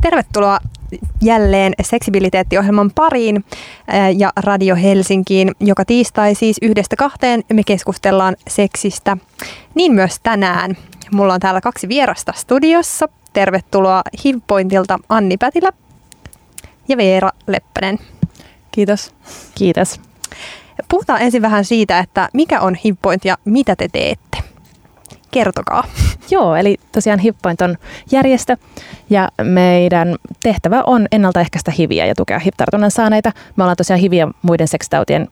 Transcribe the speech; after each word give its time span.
Tervetuloa 0.00 0.58
jälleen 1.22 1.72
seksibiliteettiohjelman 1.82 2.90
pariin 2.94 3.44
ja 4.16 4.32
Radio 4.36 4.76
Helsinkiin. 4.76 5.50
Joka 5.60 5.84
tiistai 5.84 6.34
siis 6.34 6.56
yhdestä 6.62 6.96
kahteen 6.96 7.44
me 7.52 7.62
keskustellaan 7.66 8.36
seksistä. 8.48 9.16
Niin 9.74 9.92
myös 9.92 10.20
tänään. 10.22 10.76
Mulla 11.12 11.34
on 11.34 11.40
täällä 11.40 11.60
kaksi 11.60 11.88
vierasta 11.88 12.32
studiossa. 12.36 13.08
Tervetuloa 13.32 14.02
Hivpointilta 14.24 14.98
Anni 15.08 15.36
Pätilä 15.36 15.68
ja 16.88 16.96
Veera 16.96 17.30
Leppänen. 17.46 17.98
Kiitos. 18.70 19.14
Kiitos. 19.54 20.00
Puhutaan 20.88 21.22
ensin 21.22 21.42
vähän 21.42 21.64
siitä, 21.64 21.98
että 21.98 22.28
mikä 22.32 22.60
on 22.60 22.74
Hivpoint 22.74 23.24
ja 23.24 23.38
mitä 23.44 23.76
te 23.76 23.88
teette. 23.88 24.49
Kertokaa. 25.30 25.84
Joo, 26.30 26.56
eli 26.56 26.76
tosiaan 26.92 27.18
HIVPoint 27.18 27.60
on 27.60 27.76
järjestö 28.12 28.56
ja 29.10 29.28
meidän 29.42 30.16
tehtävä 30.42 30.82
on 30.86 31.06
ennaltaehkäistä 31.12 31.70
hiviä 31.78 32.06
ja 32.06 32.14
tukea 32.14 32.38
HIV-tartunnan 32.38 32.90
saaneita. 32.90 33.32
Me 33.56 33.62
ollaan 33.62 33.76
tosiaan 33.76 34.00
hiviä 34.00 34.28
muiden 34.42 34.68
seksitautien 34.68 35.28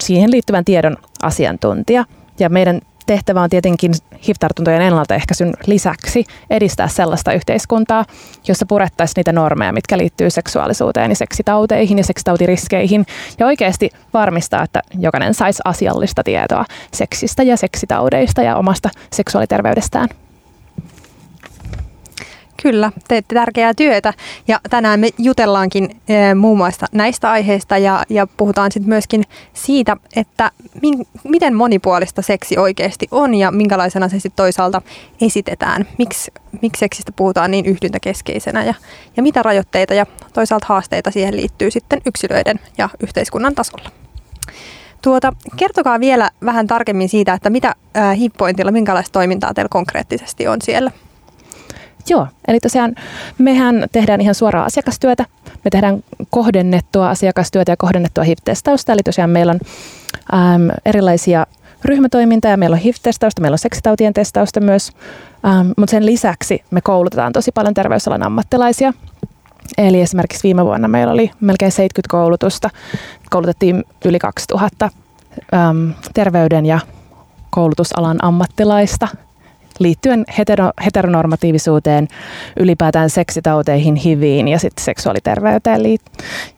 siihen 0.00 0.30
liittyvän 0.30 0.64
tiedon 0.64 0.96
asiantuntija. 1.22 2.04
Ja 2.38 2.48
meidän 2.48 2.80
tehtävä 3.06 3.42
on 3.42 3.50
tietenkin 3.50 3.92
HIV-tartuntojen 4.28 4.82
ennaltaehkäisyn 4.82 5.54
lisäksi 5.66 6.24
edistää 6.50 6.88
sellaista 6.88 7.32
yhteiskuntaa, 7.32 8.04
jossa 8.48 8.66
purettaisiin 8.66 9.14
niitä 9.16 9.32
normeja, 9.32 9.72
mitkä 9.72 9.98
liittyy 9.98 10.30
seksuaalisuuteen 10.30 11.10
ja 11.10 11.16
seksitauteihin 11.16 11.98
ja 11.98 12.04
seksitautiriskeihin 12.04 13.06
ja 13.38 13.46
oikeasti 13.46 13.90
varmistaa, 14.14 14.62
että 14.62 14.82
jokainen 14.98 15.34
saisi 15.34 15.62
asiallista 15.64 16.22
tietoa 16.22 16.64
seksistä 16.92 17.42
ja 17.42 17.56
seksitaudeista 17.56 18.42
ja 18.42 18.56
omasta 18.56 18.90
seksuaaliterveydestään. 19.12 20.08
Kyllä, 22.64 22.92
teette 23.08 23.34
tärkeää 23.34 23.74
työtä 23.74 24.12
ja 24.48 24.60
tänään 24.70 25.00
me 25.00 25.08
jutellaankin 25.18 26.00
e, 26.08 26.34
muun 26.34 26.58
muassa 26.58 26.86
näistä 26.92 27.30
aiheista 27.30 27.78
ja, 27.78 28.02
ja 28.08 28.26
puhutaan 28.36 28.72
sitten 28.72 28.88
myöskin 28.88 29.22
siitä, 29.52 29.96
että 30.16 30.50
min, 30.82 31.06
miten 31.24 31.54
monipuolista 31.54 32.22
seksi 32.22 32.58
oikeasti 32.58 33.08
on 33.10 33.34
ja 33.34 33.50
minkälaisena 33.50 34.08
se 34.08 34.12
sitten 34.12 34.36
toisaalta 34.36 34.82
esitetään. 35.20 35.86
Miks, 35.98 36.30
miksi 36.62 36.80
seksistä 36.80 37.12
puhutaan 37.16 37.50
niin 37.50 37.66
yhdyntäkeskeisenä 37.66 38.64
ja, 38.64 38.74
ja 39.16 39.22
mitä 39.22 39.42
rajoitteita 39.42 39.94
ja 39.94 40.06
toisaalta 40.32 40.66
haasteita 40.68 41.10
siihen 41.10 41.36
liittyy 41.36 41.70
sitten 41.70 42.00
yksilöiden 42.06 42.60
ja 42.78 42.88
yhteiskunnan 43.02 43.54
tasolla. 43.54 43.90
Tuota, 45.02 45.32
kertokaa 45.56 46.00
vielä 46.00 46.30
vähän 46.44 46.66
tarkemmin 46.66 47.08
siitä, 47.08 47.34
että 47.34 47.50
mitä 47.50 47.74
Hippointilla, 48.16 48.72
minkälaista 48.72 49.12
toimintaa 49.12 49.54
teillä 49.54 49.68
konkreettisesti 49.68 50.48
on 50.48 50.62
siellä? 50.62 50.90
Joo, 52.08 52.26
eli 52.48 52.60
tosiaan 52.60 52.94
mehän 53.38 53.86
tehdään 53.92 54.20
ihan 54.20 54.34
suoraa 54.34 54.64
asiakastyötä. 54.64 55.26
Me 55.64 55.70
tehdään 55.70 56.04
kohdennettua 56.30 57.10
asiakastyötä 57.10 57.72
ja 57.72 57.76
kohdennettua 57.76 58.24
HIV-testausta. 58.24 58.92
Eli 58.92 59.02
tosiaan 59.02 59.30
meillä 59.30 59.50
on 59.52 59.60
äm, 60.34 60.68
erilaisia 60.84 61.46
ryhmätoimintaa, 61.84 62.56
meillä 62.56 62.74
on 62.74 62.80
HIV-testausta, 62.80 63.40
meillä 63.40 63.54
on 63.54 63.58
seksitautien 63.58 64.14
testausta 64.14 64.60
myös. 64.60 64.92
Ähm, 65.46 65.68
mutta 65.76 65.90
sen 65.90 66.06
lisäksi 66.06 66.64
me 66.70 66.80
koulutetaan 66.80 67.32
tosi 67.32 67.52
paljon 67.52 67.74
terveysalan 67.74 68.22
ammattilaisia. 68.22 68.92
Eli 69.78 70.00
esimerkiksi 70.00 70.42
viime 70.42 70.64
vuonna 70.64 70.88
meillä 70.88 71.12
oli 71.12 71.30
melkein 71.40 71.72
70 71.72 72.10
koulutusta. 72.10 72.70
Koulutettiin 73.30 73.84
yli 74.04 74.18
2000 74.18 74.90
äm, 75.54 75.92
terveyden 76.14 76.66
ja 76.66 76.80
koulutusalan 77.50 78.24
ammattilaista 78.24 79.08
liittyen 79.78 80.24
hetero, 80.38 80.70
heteronormatiivisuuteen, 80.84 82.08
ylipäätään 82.60 83.10
seksitauteihin, 83.10 83.96
hiviin 83.96 84.48
ja 84.48 84.58
sitten 84.58 84.84
seksuaaliterveyteen. 84.84 85.80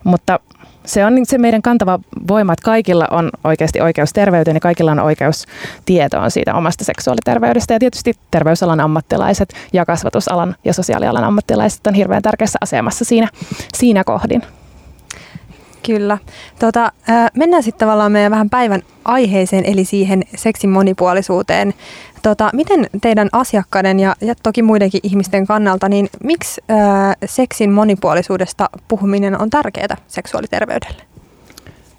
Mutta 0.05 0.41
se 0.85 1.05
on 1.05 1.15
se 1.25 1.39
meidän 1.39 1.63
kantava 1.63 1.99
voima, 2.29 2.53
että 2.53 2.65
kaikilla 2.65 3.09
on 3.11 3.31
oikeasti 3.45 3.81
oikeus 3.81 4.13
terveyteen 4.13 4.57
ja 4.57 4.61
kaikilla 4.61 4.93
on 4.93 5.01
oikeus 5.01 5.47
tietoon 5.85 6.31
siitä 6.31 6.55
omasta 6.55 6.85
seksuaaliterveydestä. 6.85 7.75
Ja 7.75 7.79
tietysti 7.79 8.15
terveysalan 8.31 8.81
ammattilaiset 8.81 9.55
ja 9.73 9.85
kasvatusalan 9.85 10.57
ja 10.65 10.73
sosiaalialan 10.73 11.25
ammattilaiset 11.25 11.87
on 11.87 11.95
hirveän 11.95 12.23
tärkeässä 12.23 12.59
asemassa 12.63 13.05
siinä, 13.05 13.29
siinä 13.75 14.05
kohdin. 14.05 14.43
Kyllä. 15.87 16.19
Tota, 16.59 16.93
mennään 17.35 17.63
sitten 17.63 17.87
tavallaan 17.87 18.13
meidän 18.13 18.31
vähän 18.33 18.51
päivän 18.51 18.83
aiheeseen, 19.05 19.65
eli 19.65 19.85
siihen 19.85 20.23
seksin 20.37 20.71
monipuolisuuteen. 20.71 21.75
Tota, 22.23 22.51
miten 22.53 22.87
teidän 23.01 23.29
asiakkaiden 23.33 24.01
ja, 24.01 24.17
ja 24.21 24.35
toki 24.43 24.63
muidenkin 24.63 25.01
ihmisten 25.03 25.47
kannalta, 25.47 25.89
niin 25.89 26.09
miksi 26.25 26.61
ää, 26.69 27.15
seksin 27.25 27.73
monipuolisuudesta 27.73 28.71
puhuminen 28.89 29.41
on 29.41 29.51
tärkeää 29.51 29.97
seksuaaliterveydelle? 30.09 31.03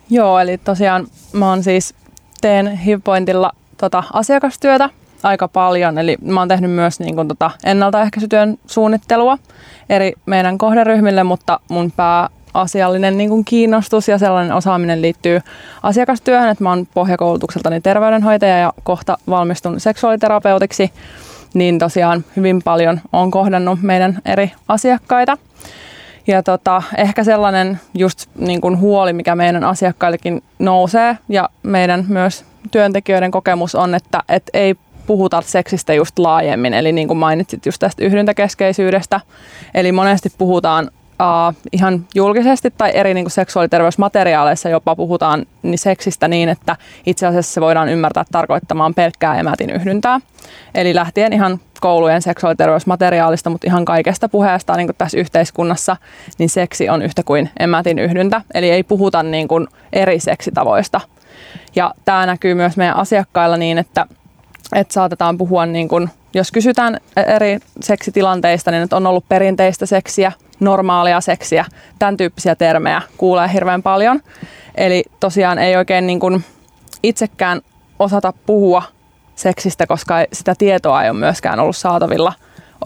Joo, 0.10 0.40
eli 0.40 0.58
tosiaan 0.58 1.08
mä 1.34 1.50
oon 1.50 1.64
siis 1.64 1.96
teen 2.42 2.78
HIVPointilla 2.78 3.52
tota, 3.78 4.04
asiakastyötä 4.14 4.90
aika 5.24 5.48
paljon, 5.48 5.98
eli 5.98 6.18
mä 6.22 6.42
oon 6.42 6.48
tehnyt 6.48 6.72
myös 6.72 7.00
niin 7.00 7.16
kun, 7.16 7.28
tota, 7.28 7.52
ennaltaehkäisytyön 7.64 8.58
suunnittelua 8.68 9.38
eri 9.90 10.14
meidän 10.26 10.58
kohderyhmille, 10.58 11.24
mutta 11.24 11.60
mun 11.70 11.92
pää 11.96 12.30
asiallinen 12.54 13.18
niin 13.18 13.30
kuin 13.30 13.46
kiinnostus 13.46 14.08
ja 14.08 14.18
sellainen 14.18 14.56
osaaminen 14.56 15.02
liittyy 15.02 15.42
asiakastyöhön, 15.84 16.50
että 16.50 16.64
mä 16.64 16.70
oon 16.70 16.88
pohjakoulutukseltani 16.94 17.82
terveydenhoitaja 17.82 18.58
ja 18.58 18.74
kohta 18.84 19.18
valmistun 19.30 19.80
seksuaaliterapeutiksi, 19.80 20.92
niin 21.54 21.80
tosiaan 21.80 22.26
hyvin 22.36 22.62
paljon 22.64 23.02
on 23.14 23.32
kohdannut 23.32 23.82
meidän 23.82 24.22
eri 24.26 24.52
asiakkaita. 24.68 25.38
Ja 26.28 26.44
tota, 26.44 26.84
ehkä 26.98 27.24
sellainen 27.24 27.80
just 27.94 28.30
niin 28.40 28.62
kuin 28.62 28.80
huoli, 28.80 29.14
mikä 29.14 29.36
meidän 29.36 29.64
asiakkaillekin 29.64 30.44
nousee 30.60 31.18
ja 31.30 31.50
meidän 31.64 32.06
myös 32.08 32.46
työntekijöiden 32.72 33.32
kokemus 33.32 33.76
on, 33.76 33.96
että, 33.96 34.24
että 34.30 34.50
ei 34.54 34.76
puhuta 35.08 35.42
seksistä 35.42 35.94
just 35.94 36.20
laajemmin. 36.20 36.74
Eli 36.74 36.92
niin 36.92 37.08
kuin 37.08 37.18
mainitsit 37.18 37.66
just 37.66 37.80
tästä 37.80 38.06
yhdyntäkeskeisyydestä. 38.06 39.22
Eli 39.74 39.92
monesti 39.92 40.30
puhutaan 40.38 40.92
uh, 41.22 41.56
ihan 41.72 42.06
julkisesti 42.16 42.74
tai 42.78 42.92
eri 42.94 43.14
niin 43.14 43.24
kuin 43.24 43.32
seksuaaliterveysmateriaaleissa 43.32 44.70
jopa 44.70 44.96
puhutaan 44.96 45.46
niin 45.64 45.78
seksistä 45.78 46.28
niin, 46.28 46.50
että 46.50 46.76
itse 47.06 47.28
asiassa 47.28 47.54
se 47.54 47.62
voidaan 47.62 47.90
ymmärtää 47.90 48.26
tarkoittamaan 48.32 48.94
pelkkää 48.94 49.40
emätin 49.40 49.70
yhdyntää. 49.70 50.20
Eli 50.76 50.96
lähtien 50.96 51.34
ihan 51.34 51.60
koulujen 51.82 52.22
seksuaaliterveysmateriaalista, 52.22 53.50
mutta 53.50 53.68
ihan 53.68 53.86
kaikesta 53.86 54.30
puheesta 54.30 54.76
niin 54.76 54.88
kuin 54.88 54.96
tässä 54.98 55.18
yhteiskunnassa, 55.18 55.98
niin 56.38 56.50
seksi 56.50 56.90
on 56.90 57.02
yhtä 57.02 57.24
kuin 57.24 57.50
emätin 57.60 58.00
yhdyntä. 58.00 58.42
Eli 58.54 58.70
ei 58.70 58.84
puhuta 58.84 59.24
niin 59.24 59.48
kuin 59.48 59.68
eri 59.94 60.20
seksitavoista. 60.20 61.02
Ja 61.76 61.94
tämä 62.06 62.26
näkyy 62.26 62.54
myös 62.54 62.78
meidän 62.78 62.96
asiakkailla 62.96 63.58
niin, 63.58 63.78
että, 63.78 64.06
että 64.76 64.94
saatetaan 64.94 65.38
puhua 65.38 65.66
niin 65.66 65.88
kuin 65.88 66.10
jos 66.34 66.52
kysytään 66.52 66.98
eri 67.36 67.60
seksitilanteista, 67.82 68.72
niin 68.72 68.88
on 68.92 69.08
ollut 69.08 69.30
perinteistä 69.30 69.86
seksiä, 69.86 70.32
normaalia 70.60 71.22
seksiä, 71.22 71.66
tämän 72.00 72.18
tyyppisiä 72.18 72.56
termejä 72.56 73.02
kuulee 73.18 73.54
hirveän 73.54 73.84
paljon. 73.84 74.22
Eli 74.76 75.04
tosiaan 75.20 75.60
ei 75.60 75.76
oikein 75.76 76.08
niin 76.08 76.20
kuin 76.20 76.44
itsekään 77.04 77.62
osata 78.00 78.34
puhua 78.46 78.84
seksistä, 79.36 79.88
koska 79.88 80.16
sitä 80.34 80.54
tietoa 80.58 81.04
ei 81.04 81.10
ole 81.10 81.20
myöskään 81.20 81.60
ollut 81.60 81.78
saatavilla 81.78 82.34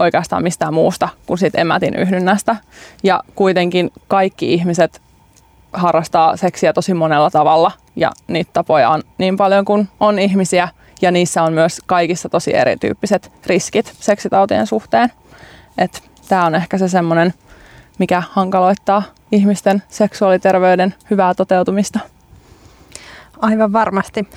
oikeastaan 0.00 0.42
mistään 0.42 0.74
muusta 0.74 1.08
kuin 1.26 1.38
siitä 1.38 1.60
emätin 1.60 1.94
yhdynnästä. 1.94 2.56
Ja 3.02 3.20
kuitenkin 3.34 3.92
kaikki 4.08 4.54
ihmiset 4.54 5.02
harrastaa 5.72 6.36
seksiä 6.36 6.72
tosi 6.72 6.94
monella 6.94 7.30
tavalla 7.30 7.72
ja 7.96 8.10
niitä 8.28 8.50
tapoja 8.52 8.90
on 8.90 9.02
niin 9.18 9.36
paljon 9.36 9.64
kuin 9.64 9.88
on 10.00 10.18
ihmisiä– 10.18 10.68
ja 11.02 11.10
niissä 11.10 11.42
on 11.42 11.52
myös 11.52 11.80
kaikissa 11.86 12.28
tosi 12.28 12.56
erityyppiset 12.56 13.32
riskit 13.46 13.92
seksitautien 14.00 14.66
suhteen. 14.66 15.12
Tämä 16.28 16.46
on 16.46 16.54
ehkä 16.54 16.78
se 16.78 16.88
semmoinen, 16.88 17.34
mikä 17.98 18.22
hankaloittaa 18.30 19.02
ihmisten 19.32 19.82
seksuaaliterveyden 19.88 20.94
hyvää 21.10 21.34
toteutumista. 21.34 22.00
Aivan 23.40 23.72
varmasti. 23.72 24.28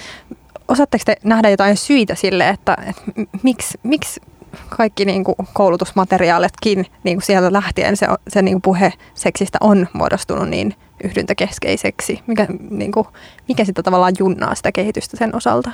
Osaatteko 0.68 1.04
te 1.06 1.18
nähdä 1.24 1.50
jotain 1.50 1.78
syitä 1.78 2.16
sille, 2.16 2.50
että, 2.50 2.78
että 2.88 3.02
miksi, 3.44 3.80
miksi 3.84 4.22
kaikki 4.69 5.06
niin 5.06 5.24
kuin 5.24 5.36
koulutusmateriaaletkin 5.54 6.86
niin 7.04 7.18
kuin 7.18 7.25
sieltä 7.25 7.54
lähtien 7.54 7.98
se, 7.98 8.07
se 8.28 8.42
niin 8.42 8.54
kuin 8.54 8.62
puhe 8.62 8.94
seksistä 9.13 9.57
on 9.62 9.88
muodostunut 9.94 10.50
niin 10.50 10.75
yhdyntäkeskeiseksi? 11.04 12.22
Mikä, 12.28 12.48
niin 12.69 12.92
kuin, 12.92 13.07
mikä 13.48 13.66
sitä 13.66 13.84
tavallaan 13.84 14.13
junnaa 14.19 14.56
sitä 14.56 14.72
kehitystä 14.72 15.18
sen 15.18 15.36
osalta? 15.36 15.72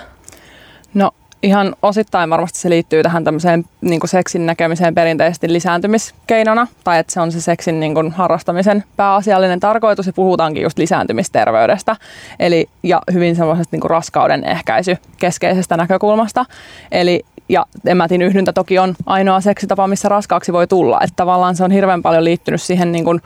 No 0.93 1.11
ihan 1.43 1.75
osittain 1.81 2.29
varmasti 2.29 2.59
se 2.59 2.69
liittyy 2.69 3.03
tähän 3.03 3.23
tämmöiseen 3.23 3.65
niin 3.81 3.99
kuin 3.99 4.09
seksin 4.09 4.45
näkemiseen 4.45 4.95
perinteisesti 4.95 5.53
lisääntymiskeinona, 5.53 6.67
tai 6.83 6.99
että 6.99 7.13
se 7.13 7.21
on 7.21 7.31
se 7.31 7.41
seksin 7.41 7.79
niin 7.79 7.93
kuin 7.93 8.11
harrastamisen 8.11 8.83
pääasiallinen 8.97 9.59
tarkoitus, 9.59 10.07
ja 10.07 10.13
puhutaankin 10.13 10.63
just 10.63 10.77
lisääntymisterveydestä, 10.77 11.95
eli 12.39 12.69
ja 12.83 13.01
hyvin 13.13 13.35
semmoisesta 13.35 13.75
niin 13.75 13.81
kuin 13.81 13.89
raskauden 13.89 14.43
ehkäisy 14.43 14.97
keskeisestä 15.17 15.77
näkökulmasta. 15.77 16.45
Eli 16.91 17.25
ja 17.49 17.65
emätin 17.85 18.21
yhdyntä 18.21 18.53
toki 18.53 18.79
on 18.79 18.95
ainoa 19.05 19.41
seksitapa, 19.41 19.87
missä 19.87 20.09
raskaaksi 20.09 20.53
voi 20.53 20.67
tulla, 20.67 20.99
että 21.01 21.15
tavallaan 21.15 21.55
se 21.55 21.63
on 21.63 21.71
hirveän 21.71 22.01
paljon 22.01 22.23
liittynyt 22.23 22.61
siihen 22.61 22.91
niin 22.91 23.05
kuin 23.05 23.21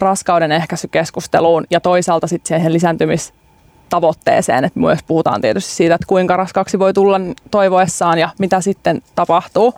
raskauden 0.00 0.52
ehkäisykeskusteluun 0.52 1.64
ja 1.70 1.80
toisaalta 1.80 2.26
sitten 2.26 2.48
siihen 2.48 2.72
lisääntymis 2.72 3.32
tavoitteeseen, 3.88 4.64
että 4.64 4.80
myös 4.80 4.98
puhutaan 5.06 5.40
tietysti 5.40 5.70
siitä, 5.72 5.94
että 5.94 6.06
kuinka 6.06 6.36
raskaaksi 6.36 6.78
voi 6.78 6.94
tulla 6.94 7.20
toivoessaan 7.50 8.18
ja 8.18 8.28
mitä 8.38 8.60
sitten 8.60 9.02
tapahtuu. 9.14 9.74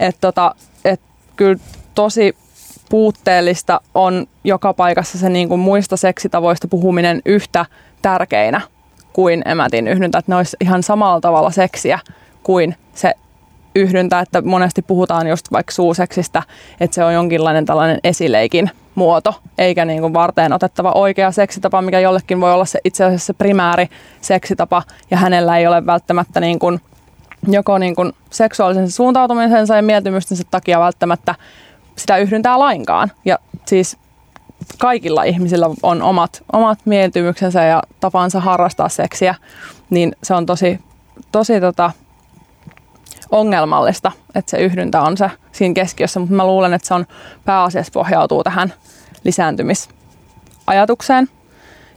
Että 0.00 0.20
tota, 0.20 0.54
et 0.84 1.00
kyllä 1.36 1.60
tosi 1.94 2.36
puutteellista 2.90 3.80
on 3.94 4.26
joka 4.44 4.74
paikassa 4.74 5.18
se 5.18 5.28
niin 5.28 5.48
kuin 5.48 5.60
muista 5.60 5.96
seksitavoista 5.96 6.68
puhuminen 6.68 7.22
yhtä 7.24 7.66
tärkeinä 8.02 8.60
kuin 9.12 9.42
emätin 9.48 9.88
yhdyntä, 9.88 10.18
että 10.18 10.32
ne 10.32 10.36
olisi 10.36 10.56
ihan 10.60 10.82
samalla 10.82 11.20
tavalla 11.20 11.50
seksiä 11.50 11.98
kuin 12.42 12.76
se 12.94 13.14
yhdyntä, 13.74 14.20
että 14.20 14.42
monesti 14.42 14.82
puhutaan 14.82 15.26
just 15.26 15.52
vaikka 15.52 15.72
suuseksistä, 15.72 16.42
että 16.80 16.94
se 16.94 17.04
on 17.04 17.14
jonkinlainen 17.14 17.66
tällainen 17.66 17.98
esileikin 18.04 18.70
muoto, 18.94 19.34
eikä 19.58 19.84
niin 19.84 20.00
kuin 20.00 20.12
varteen 20.12 20.52
otettava 20.52 20.92
oikea 20.92 21.30
seksitapa, 21.30 21.82
mikä 21.82 22.00
jollekin 22.00 22.40
voi 22.40 22.52
olla 22.52 22.64
se 22.64 22.78
itse 22.84 23.04
asiassa 23.04 23.26
se 23.26 23.32
primääri 23.32 23.88
seksitapa, 24.20 24.82
ja 25.10 25.16
hänellä 25.16 25.58
ei 25.58 25.66
ole 25.66 25.86
välttämättä 25.86 26.40
niin 26.40 26.58
kuin, 26.58 26.80
joko 27.48 27.78
niin 27.78 27.96
kuin 27.96 28.12
seksuaalisen 28.30 28.90
suuntautumisensa 28.90 29.76
ja 29.76 29.82
mieltymystensä 29.82 30.44
takia 30.50 30.80
välttämättä 30.80 31.34
sitä 31.96 32.16
yhdyntää 32.16 32.58
lainkaan. 32.58 33.12
Ja 33.24 33.38
siis 33.66 33.96
kaikilla 34.78 35.24
ihmisillä 35.24 35.66
on 35.82 36.02
omat, 36.02 36.42
omat 36.52 36.78
mieltymyksensä 36.84 37.64
ja 37.64 37.82
tapansa 38.00 38.40
harrastaa 38.40 38.88
seksiä, 38.88 39.34
niin 39.90 40.16
se 40.22 40.34
on 40.34 40.46
tosi, 40.46 40.80
tosi 41.32 41.60
tota, 41.60 41.90
ongelmallista, 43.30 44.12
että 44.34 44.50
se 44.50 44.58
yhdyntä 44.58 45.02
on 45.02 45.16
se 45.16 45.30
siinä 45.52 45.74
keskiössä, 45.74 46.20
mutta 46.20 46.34
mä 46.34 46.46
luulen, 46.46 46.74
että 46.74 46.88
se 46.88 46.94
on 46.94 47.06
pääasiassa 47.44 47.92
pohjautuu 47.92 48.44
tähän 48.44 48.72
lisääntymisajatukseen 49.24 51.28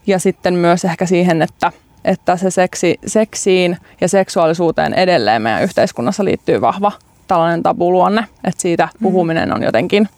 ja 0.07 0.19
sitten 0.19 0.53
myös 0.53 0.85
ehkä 0.85 1.06
siihen, 1.06 1.41
että, 1.41 1.71
että 2.06 2.38
se 2.38 2.51
seksi, 2.51 3.00
seksiin 3.06 3.77
ja 4.01 4.07
seksuaalisuuteen 4.07 4.94
edelleen 4.94 5.41
meidän 5.41 5.63
yhteiskunnassa 5.63 6.25
liittyy 6.25 6.62
vahva 6.62 6.91
tällainen 7.27 7.63
tabuluonne, 7.63 8.25
että 8.44 8.62
siitä 8.62 8.86
mm. 8.86 9.03
puhuminen 9.03 9.53
on 9.53 9.63
jotenkin– 9.63 10.09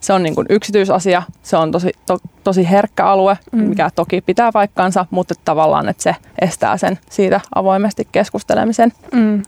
se 0.00 0.12
on 0.12 0.22
niin 0.22 0.34
kuin 0.34 0.46
yksityisasia, 0.50 1.22
se 1.42 1.56
on 1.56 1.72
tosi, 1.72 1.90
to, 2.06 2.18
tosi 2.44 2.70
herkkä 2.70 3.06
alue, 3.06 3.38
mm. 3.52 3.62
mikä 3.62 3.90
toki 3.94 4.20
pitää 4.20 4.52
paikkansa, 4.52 5.06
mutta 5.10 5.34
tavallaan, 5.44 5.88
että 5.88 6.02
se 6.02 6.16
estää 6.40 6.76
sen 6.76 6.98
siitä 7.10 7.40
avoimesti 7.54 8.08
keskustelemisen. 8.12 8.92
Mm. 9.12 9.42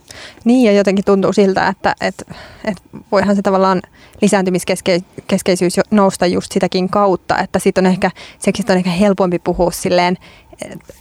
Niin 0.45 0.67
ja 0.67 0.73
jotenkin 0.73 1.05
tuntuu 1.05 1.33
siltä, 1.33 1.69
että, 1.69 1.95
että, 2.01 2.25
että 2.65 2.83
voihan 3.13 3.37
se 3.37 3.43
tavallaan 3.43 3.83
lisääntymiskeskeisyys 4.23 5.81
nousta 5.91 6.27
just 6.27 6.53
sitäkin 6.53 6.89
kautta, 6.89 7.39
että 7.39 7.59
siitä 7.59 7.81
on 7.81 7.87
ehkä, 7.87 8.11
seksistä 8.39 8.73
on 8.73 8.77
ehkä 8.77 8.91
helpompi 8.91 9.39
puhua 9.39 9.71
silleen 9.71 10.17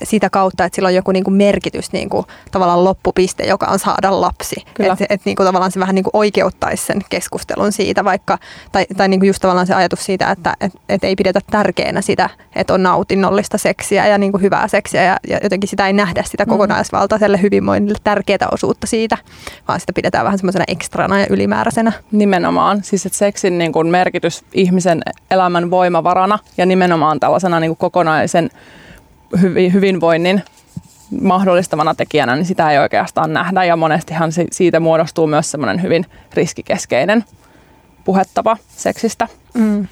sitä 0.03 0.29
kautta, 0.29 0.65
että 0.65 0.75
sillä 0.75 0.87
on 0.87 0.95
joku 0.95 1.11
niinku 1.11 1.31
merkitys 1.31 1.91
niinku, 1.91 2.25
tavallaan 2.51 2.83
loppupiste, 2.83 3.43
joka 3.43 3.65
on 3.65 3.79
saada 3.79 4.21
lapsi. 4.21 4.55
Että 4.79 5.05
et, 5.09 5.21
niinku, 5.25 5.43
tavallaan 5.43 5.71
se 5.71 5.79
vähän 5.79 5.95
niinku 5.95 6.09
oikeuttaisi 6.13 6.85
sen 6.85 7.01
keskustelun 7.09 7.71
siitä 7.71 8.03
vaikka, 8.05 8.37
tai, 8.71 8.85
tai 8.97 9.07
niinku 9.07 9.25
just 9.25 9.41
tavallaan 9.41 9.67
se 9.67 9.73
ajatus 9.73 10.05
siitä, 10.05 10.31
että 10.31 10.53
et, 10.61 10.71
et 10.89 11.03
ei 11.03 11.15
pidetä 11.15 11.39
tärkeänä 11.51 12.01
sitä, 12.01 12.29
että 12.55 12.73
on 12.73 12.83
nautinnollista 12.83 13.57
seksiä 13.57 14.07
ja 14.07 14.17
niinku 14.17 14.37
hyvää 14.37 14.67
seksiä 14.67 15.03
ja, 15.03 15.17
ja 15.27 15.39
jotenkin 15.43 15.69
sitä 15.69 15.87
ei 15.87 15.93
nähdä 15.93 16.23
sitä 16.23 16.45
mm. 16.45 16.49
kokonaisvaltaiselle 16.49 17.41
hyvinvoinnille 17.41 17.99
tärkeää 18.03 18.47
osuutta 18.51 18.87
siitä, 18.87 19.17
vaan 19.67 19.79
sitä 19.79 19.93
pidetään 19.93 20.25
vähän 20.25 20.39
semmoisena 20.39 20.65
ekstrana 20.67 21.19
ja 21.19 21.27
ylimääräisenä. 21.29 21.91
Nimenomaan, 22.11 22.83
siis 22.83 23.05
että 23.05 23.17
seksin 23.17 23.57
niinku 23.57 23.83
merkitys 23.83 24.43
ihmisen 24.53 25.01
elämän 25.31 25.71
voimavarana 25.71 26.39
ja 26.57 26.65
nimenomaan 26.65 27.19
tällaisena 27.19 27.59
niinku 27.59 27.75
kokonaisen 27.75 28.49
hyvinvoinnin 29.73 30.43
mahdollistavana 31.21 31.95
tekijänä, 31.95 32.35
niin 32.35 32.45
sitä 32.45 32.71
ei 32.71 32.77
oikeastaan 32.79 33.33
nähdä 33.33 33.63
ja 33.63 33.75
monestihan 33.75 34.31
siitä 34.51 34.79
muodostuu 34.79 35.27
myös 35.27 35.51
semmoinen 35.51 35.81
hyvin 35.81 36.05
riskikeskeinen 36.33 37.25
puhetapa 38.05 38.57
seksistä. 38.67 39.27
Mm. 39.53 39.87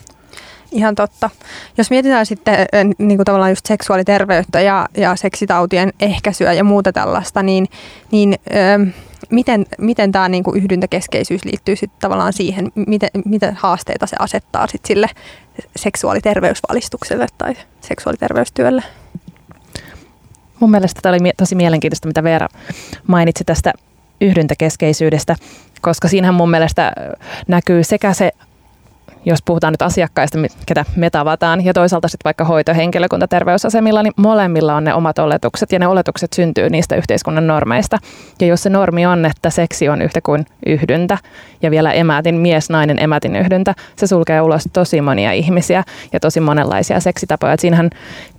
Ihan 0.72 0.96
totta. 0.96 1.30
Jos 1.78 1.90
mietitään 1.90 2.26
sitten 2.26 2.58
niin 2.98 3.18
kuin 3.18 3.26
tavallaan 3.26 3.52
just 3.52 3.66
seksuaaliterveyttä 3.66 4.62
ja, 4.62 4.88
ja 4.98 5.16
seksitautien 5.16 5.94
ehkäisyä 6.00 6.54
ja 6.54 6.64
muuta 6.64 6.94
tällaista, 6.94 7.44
niin, 7.44 7.68
niin 8.12 8.36
ö, 8.52 8.92
miten, 9.30 9.66
miten 9.78 10.12
tämä 10.12 10.30
niin 10.30 10.44
kuin 10.44 10.64
yhdyntäkeskeisyys 10.64 11.46
liittyy 11.46 11.76
sitten 11.76 12.00
tavallaan 12.00 12.34
siihen, 12.34 12.72
miten, 12.88 13.10
miten 13.26 13.56
haasteita 13.56 14.08
se 14.08 14.16
asettaa 14.20 14.68
sit 14.68 14.86
sille 14.86 15.08
seksuaaliterveysvalistukselle 15.76 17.28
tai 17.38 17.56
seksuaaliterveystyölle? 17.82 18.84
Mun 20.60 20.72
mielestä 20.72 21.02
tämä 21.02 21.16
oli 21.16 21.32
tosi 21.38 21.56
mielenkiintoista, 21.56 22.08
mitä 22.08 22.24
Veera 22.24 22.48
mainitsi 23.08 23.44
tästä 23.44 23.74
yhdyntäkeskeisyydestä, 24.22 25.36
koska 25.82 26.08
siinähän 26.08 26.36
mun 26.36 26.52
mielestä 26.52 26.92
näkyy 27.48 27.84
sekä 27.84 28.14
se 28.14 28.32
jos 29.28 29.40
puhutaan 29.46 29.74
nyt 29.74 29.82
asiakkaista, 29.82 30.38
ketä 30.66 30.86
me 30.96 31.10
tavataan, 31.10 31.66
ja 31.66 31.74
toisaalta 31.74 32.08
sitten 32.08 32.24
vaikka 32.26 32.44
hoitohenkilökunta 32.44 33.28
terveysasemilla, 33.28 34.04
niin 34.04 34.14
molemmilla 34.18 34.76
on 34.76 34.84
ne 34.84 34.94
omat 34.94 35.20
oletukset, 35.20 35.72
ja 35.72 35.80
ne 35.80 35.88
oletukset 35.88 36.34
syntyy 36.34 36.70
niistä 36.70 36.96
yhteiskunnan 36.96 37.48
normeista. 37.48 37.98
Ja 38.42 38.48
jos 38.48 38.64
se 38.64 38.70
normi 38.70 39.06
on, 39.06 39.26
että 39.26 39.50
seksi 39.50 39.90
on 39.90 40.02
yhtä 40.02 40.22
kuin 40.22 40.46
yhdyntä, 40.66 41.18
ja 41.62 41.72
vielä 41.72 41.92
emätin, 41.92 42.36
mies-nainen 42.36 43.00
emätin 43.00 43.36
yhdyntä, 43.36 43.74
se 43.96 44.08
sulkee 44.08 44.42
ulos 44.42 44.64
tosi 44.74 45.02
monia 45.02 45.32
ihmisiä 45.32 45.84
ja 46.14 46.20
tosi 46.20 46.40
monenlaisia 46.40 47.00
seksitapoja. 47.00 47.54
Et 47.54 47.60
siinähän 47.60 47.90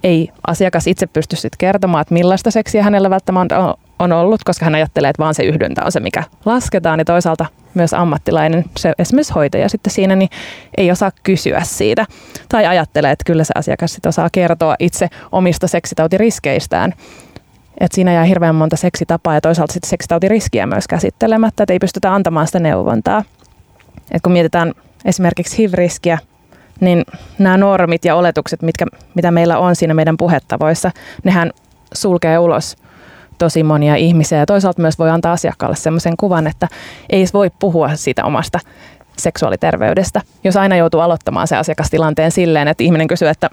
ei 0.04 0.28
asiakas 0.46 0.86
itse 0.86 1.06
pysty 1.06 1.36
sitten 1.36 1.58
kertomaan, 1.58 2.02
että 2.02 2.14
millaista 2.14 2.50
seksiä 2.50 2.82
hänellä 2.82 3.10
välttämättä 3.10 3.74
on 3.98 4.12
ollut, 4.12 4.44
koska 4.44 4.64
hän 4.64 4.74
ajattelee, 4.74 5.10
että 5.10 5.22
vaan 5.22 5.34
se 5.34 5.42
yhdyntä 5.42 5.84
on 5.84 5.92
se, 5.92 6.00
mikä 6.00 6.22
lasketaan. 6.44 6.98
Ja 6.98 7.04
toisaalta 7.04 7.46
myös 7.74 7.94
ammattilainen, 7.94 8.64
se 8.78 8.92
esimerkiksi 8.98 9.32
hoitaja 9.32 9.68
sitten 9.68 9.92
siinä, 9.92 10.16
niin 10.16 10.30
ei 10.76 10.90
osaa 10.90 11.12
kysyä 11.22 11.60
siitä. 11.64 12.06
Tai 12.48 12.66
ajattelee, 12.66 13.12
että 13.12 13.24
kyllä 13.26 13.44
se 13.44 13.52
asiakas 13.54 13.92
sitten 13.92 14.08
osaa 14.08 14.28
kertoa 14.32 14.76
itse 14.78 15.08
omista 15.32 15.66
seksitautiriskeistään. 15.66 16.94
Et 17.80 17.92
siinä 17.92 18.12
jää 18.12 18.24
hirveän 18.24 18.54
monta 18.54 18.76
seksitapaa 18.76 19.34
ja 19.34 19.40
toisaalta 19.40 19.72
sitten 19.72 19.90
seksitautiriskiä 19.90 20.66
myös 20.66 20.88
käsittelemättä, 20.88 21.62
että 21.62 21.72
ei 21.72 21.78
pystytä 21.78 22.14
antamaan 22.14 22.46
sitä 22.46 22.58
neuvontaa. 22.60 23.24
Et 24.12 24.22
kun 24.22 24.32
mietitään 24.32 24.72
esimerkiksi 25.04 25.58
HIV-riskiä, 25.58 26.18
niin 26.80 27.04
nämä 27.38 27.56
normit 27.56 28.04
ja 28.04 28.14
oletukset, 28.14 28.62
mitkä, 28.62 28.86
mitä 29.14 29.30
meillä 29.30 29.58
on 29.58 29.76
siinä 29.76 29.94
meidän 29.94 30.16
puhetavoissa, 30.16 30.90
nehän 31.24 31.52
sulkee 31.94 32.38
ulos– 32.38 32.76
tosi 33.38 33.62
monia 33.62 33.96
ihmisiä 33.96 34.38
ja 34.38 34.46
toisaalta 34.46 34.82
myös 34.82 34.98
voi 34.98 35.10
antaa 35.10 35.32
asiakkaalle 35.32 35.76
sellaisen 35.76 36.16
kuvan, 36.16 36.46
että 36.46 36.68
ei 37.10 37.26
voi 37.34 37.50
puhua 37.58 37.90
siitä 37.94 38.24
omasta 38.24 38.60
seksuaaliterveydestä. 39.16 40.20
Jos 40.44 40.56
aina 40.56 40.76
joutuu 40.76 41.00
aloittamaan 41.00 41.48
se 41.48 41.56
asiakastilanteen 41.56 42.30
silleen, 42.30 42.68
että 42.68 42.84
ihminen 42.84 43.06
kysyy, 43.06 43.28
että 43.28 43.50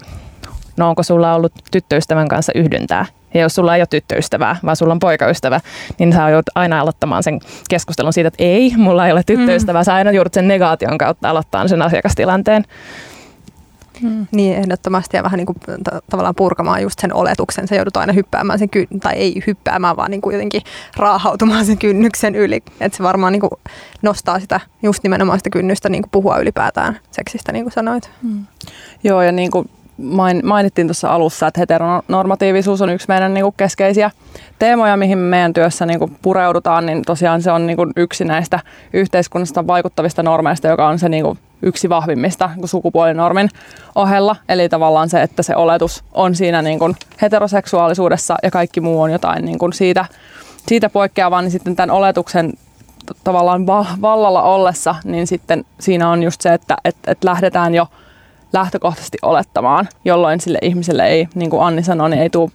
no 0.76 0.88
onko 0.88 1.02
sulla 1.02 1.34
ollut 1.34 1.52
tyttöystävän 1.70 2.28
kanssa 2.28 2.52
yhdyntää? 2.54 3.06
Ja 3.34 3.40
jos 3.40 3.54
sulla 3.54 3.74
ei 3.74 3.80
ole 3.80 3.86
tyttöystävää, 3.86 4.56
vaan 4.64 4.76
sulla 4.76 4.92
on 4.92 4.98
poikaystävä, 4.98 5.60
niin 5.98 6.12
sä 6.12 6.28
joudut 6.28 6.50
aina 6.54 6.80
aloittamaan 6.80 7.22
sen 7.22 7.40
keskustelun 7.68 8.12
siitä, 8.12 8.28
että 8.28 8.44
ei, 8.44 8.72
mulla 8.76 9.06
ei 9.06 9.12
ole 9.12 9.22
tyttöystävää. 9.26 9.82
Mm. 9.82 9.84
Sä 9.84 9.94
aina 9.94 10.10
joudut 10.10 10.34
sen 10.34 10.48
negaation 10.48 10.98
kautta 10.98 11.30
aloittamaan 11.30 11.68
sen 11.68 11.82
asiakastilanteen. 11.82 12.64
Mm. 14.02 14.26
Niin 14.32 14.56
ehdottomasti 14.56 15.16
ja 15.16 15.22
vähän 15.22 15.38
niin 15.38 15.46
kuin 15.46 15.56
t- 15.60 16.06
tavallaan 16.10 16.34
purkamaan 16.34 16.82
just 16.82 16.98
sen 16.98 17.14
oletuksen. 17.14 17.68
Se 17.68 17.76
joudut 17.76 17.96
aina 17.96 18.12
hyppäämään 18.12 18.58
sen, 18.58 18.70
ky- 18.70 18.86
tai 19.00 19.14
ei 19.14 19.42
hyppäämään, 19.46 19.96
vaan 19.96 20.10
niin 20.10 20.20
kuin 20.20 20.34
jotenkin 20.34 20.62
raahautumaan 20.96 21.66
sen 21.66 21.78
kynnyksen 21.78 22.34
yli. 22.34 22.62
Että 22.80 22.96
se 22.96 23.02
varmaan 23.02 23.32
niin 23.32 23.40
kuin 23.40 23.50
nostaa 24.02 24.40
sitä 24.40 24.60
just 24.82 25.02
nimenomaan 25.02 25.38
sitä 25.38 25.50
kynnystä 25.50 25.88
niin 25.88 26.02
kuin 26.02 26.10
puhua 26.10 26.38
ylipäätään 26.38 26.98
seksistä, 27.10 27.52
niin 27.52 27.64
kuin 27.64 27.72
sanoit. 27.72 28.10
Mm. 28.22 28.46
Joo, 29.04 29.22
ja 29.22 29.32
niin 29.32 29.50
kuin 29.50 29.70
mainittiin 30.42 30.86
tuossa 30.86 31.08
alussa, 31.08 31.46
että 31.46 31.60
heteronormatiivisuus 31.60 32.82
on 32.82 32.90
yksi 32.90 33.08
meidän 33.08 33.34
niin 33.34 33.44
kuin 33.44 33.54
keskeisiä 33.56 34.10
teemoja, 34.58 34.96
mihin 34.96 35.18
meidän 35.18 35.52
työssä 35.52 35.86
niin 35.86 35.98
kuin 35.98 36.16
pureudutaan, 36.22 36.86
niin 36.86 37.02
tosiaan 37.02 37.42
se 37.42 37.50
on 37.50 37.66
niin 37.66 37.76
kuin 37.76 37.92
yksi 37.96 38.24
näistä 38.24 38.60
yhteiskunnasta 38.92 39.66
vaikuttavista 39.66 40.22
normeista, 40.22 40.68
joka 40.68 40.88
on 40.88 40.98
se 40.98 41.08
niin 41.08 41.24
kuin 41.24 41.38
yksi 41.62 41.88
vahvimmista 41.88 42.50
niin 42.56 42.68
sukupuolinormin 42.68 43.48
ohella. 43.94 44.36
Eli 44.48 44.68
tavallaan 44.68 45.08
se, 45.08 45.22
että 45.22 45.42
se 45.42 45.56
oletus 45.56 46.04
on 46.12 46.34
siinä 46.34 46.62
niin 46.62 46.78
kuin 46.78 46.96
heteroseksuaalisuudessa 47.22 48.36
ja 48.42 48.50
kaikki 48.50 48.80
muu 48.80 49.02
on 49.02 49.12
jotain 49.12 49.44
niin 49.44 49.58
kuin 49.58 49.72
siitä 49.72 50.04
siitä 50.68 50.90
poikkeavaa, 50.90 51.42
niin 51.42 51.50
sitten 51.50 51.76
tämän 51.76 51.96
oletuksen 51.96 52.52
tavallaan 53.24 53.66
vallalla 54.02 54.42
ollessa, 54.42 54.94
niin 55.04 55.26
sitten 55.26 55.64
siinä 55.80 56.10
on 56.10 56.22
just 56.22 56.40
se, 56.40 56.54
että 56.54 56.76
et, 56.84 56.96
et 57.06 57.24
lähdetään 57.24 57.74
jo 57.74 57.86
lähtökohtaisesti 58.56 59.18
olettamaan, 59.22 59.88
jolloin 60.04 60.40
sille 60.40 60.58
ihmiselle 60.62 61.06
ei, 61.06 61.28
niin 61.34 61.50
kuin 61.50 61.62
Anni 61.62 61.82
sanoi, 61.82 62.10
niin 62.10 62.22
ei 62.22 62.30
tule 62.30 62.50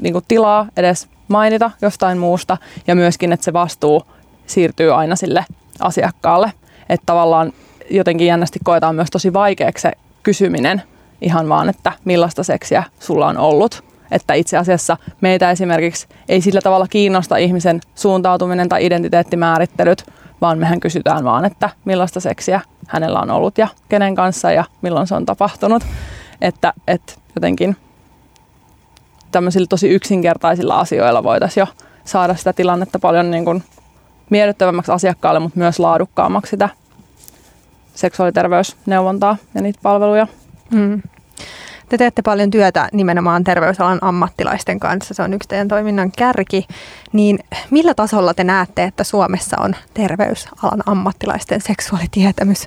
niin 0.00 0.12
kuin 0.12 0.24
tilaa 0.28 0.66
edes 0.76 1.08
mainita 1.28 1.70
jostain 1.82 2.18
muusta 2.18 2.56
ja 2.86 2.94
myöskin, 2.94 3.32
että 3.32 3.44
se 3.44 3.52
vastuu 3.52 4.02
siirtyy 4.46 4.94
aina 4.94 5.16
sille 5.16 5.44
asiakkaalle. 5.80 6.52
Että 6.88 7.06
tavallaan 7.06 7.52
jotenkin 7.90 8.26
jännästi 8.26 8.58
koetaan 8.64 8.94
myös 8.94 9.10
tosi 9.10 9.32
vaikeaksi 9.32 9.82
se 9.82 9.92
kysyminen 10.22 10.82
ihan 11.20 11.48
vaan, 11.48 11.68
että 11.68 11.92
millaista 12.04 12.42
seksiä 12.42 12.84
sulla 13.00 13.26
on 13.26 13.38
ollut. 13.38 13.84
Että 14.10 14.34
itse 14.34 14.56
asiassa 14.56 14.96
meitä 15.20 15.50
esimerkiksi 15.50 16.06
ei 16.28 16.40
sillä 16.40 16.60
tavalla 16.60 16.86
kiinnosta 16.88 17.36
ihmisen 17.36 17.80
suuntautuminen 17.94 18.68
tai 18.68 18.86
identiteettimäärittelyt, 18.86 20.06
vaan 20.40 20.58
mehän 20.58 20.80
kysytään 20.80 21.24
vaan, 21.24 21.44
että 21.44 21.70
millaista 21.84 22.20
seksiä 22.20 22.60
hänellä 22.88 23.20
on 23.20 23.30
ollut 23.30 23.58
ja 23.58 23.68
kenen 23.88 24.14
kanssa 24.14 24.52
ja 24.52 24.64
milloin 24.82 25.06
se 25.06 25.14
on 25.14 25.26
tapahtunut. 25.26 25.82
Että, 26.40 26.72
että 26.88 27.12
jotenkin 27.34 27.76
tämmöisillä 29.32 29.66
tosi 29.66 29.88
yksinkertaisilla 29.88 30.80
asioilla 30.80 31.22
voitaisiin 31.22 31.62
jo 31.62 31.66
saada 32.04 32.34
sitä 32.34 32.52
tilannetta 32.52 32.98
paljon 32.98 33.30
niin 33.30 33.44
kuin 33.44 33.64
miellyttävämmäksi 34.30 34.92
asiakkaalle, 34.92 35.40
mutta 35.40 35.58
myös 35.58 35.78
laadukkaammaksi 35.78 36.50
sitä 36.50 36.68
seksuaaliterveysneuvontaa 37.94 39.36
ja 39.54 39.62
niitä 39.62 39.78
palveluja. 39.82 40.26
Mm. 40.70 41.02
Te 41.94 41.98
teette 41.98 42.22
paljon 42.22 42.50
työtä 42.50 42.88
nimenomaan 42.92 43.44
terveysalan 43.44 43.98
ammattilaisten 44.00 44.80
kanssa, 44.80 45.14
se 45.14 45.22
on 45.22 45.34
yksi 45.34 45.48
teidän 45.48 45.68
toiminnan 45.68 46.12
kärki. 46.12 46.66
Niin 47.12 47.38
millä 47.70 47.94
tasolla 47.94 48.34
te 48.34 48.44
näette, 48.44 48.84
että 48.84 49.04
Suomessa 49.04 49.56
on 49.60 49.76
terveysalan 49.94 50.82
ammattilaisten 50.86 51.60
seksuaalitietämys 51.60 52.66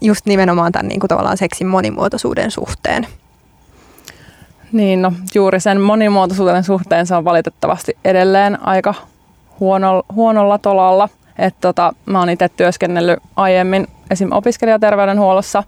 just 0.00 0.26
nimenomaan 0.26 0.72
tämän 0.72 0.88
niin 0.88 1.00
kuin 1.00 1.08
tavallaan 1.08 1.36
seksin 1.36 1.66
monimuotoisuuden 1.66 2.50
suhteen? 2.50 3.06
Niin, 4.72 5.02
no 5.02 5.12
juuri 5.34 5.60
sen 5.60 5.80
monimuotoisuuden 5.80 6.64
suhteen 6.64 7.06
se 7.06 7.14
on 7.14 7.24
valitettavasti 7.24 7.96
edelleen 8.04 8.66
aika 8.66 8.94
huono, 9.60 10.02
huonolla 10.12 10.58
tolalla. 10.58 11.08
että 11.38 11.60
tota, 11.60 11.94
mä 12.06 12.18
oon 12.18 12.30
itse 12.30 12.48
työskennellyt 12.48 13.18
aiemmin 13.36 13.86
esim. 14.10 14.28
opiskelijaterveydenhuollossa, 14.32 15.62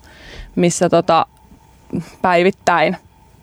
missä 0.57 0.88
tota, 0.88 1.26
päivittäin 2.23 2.97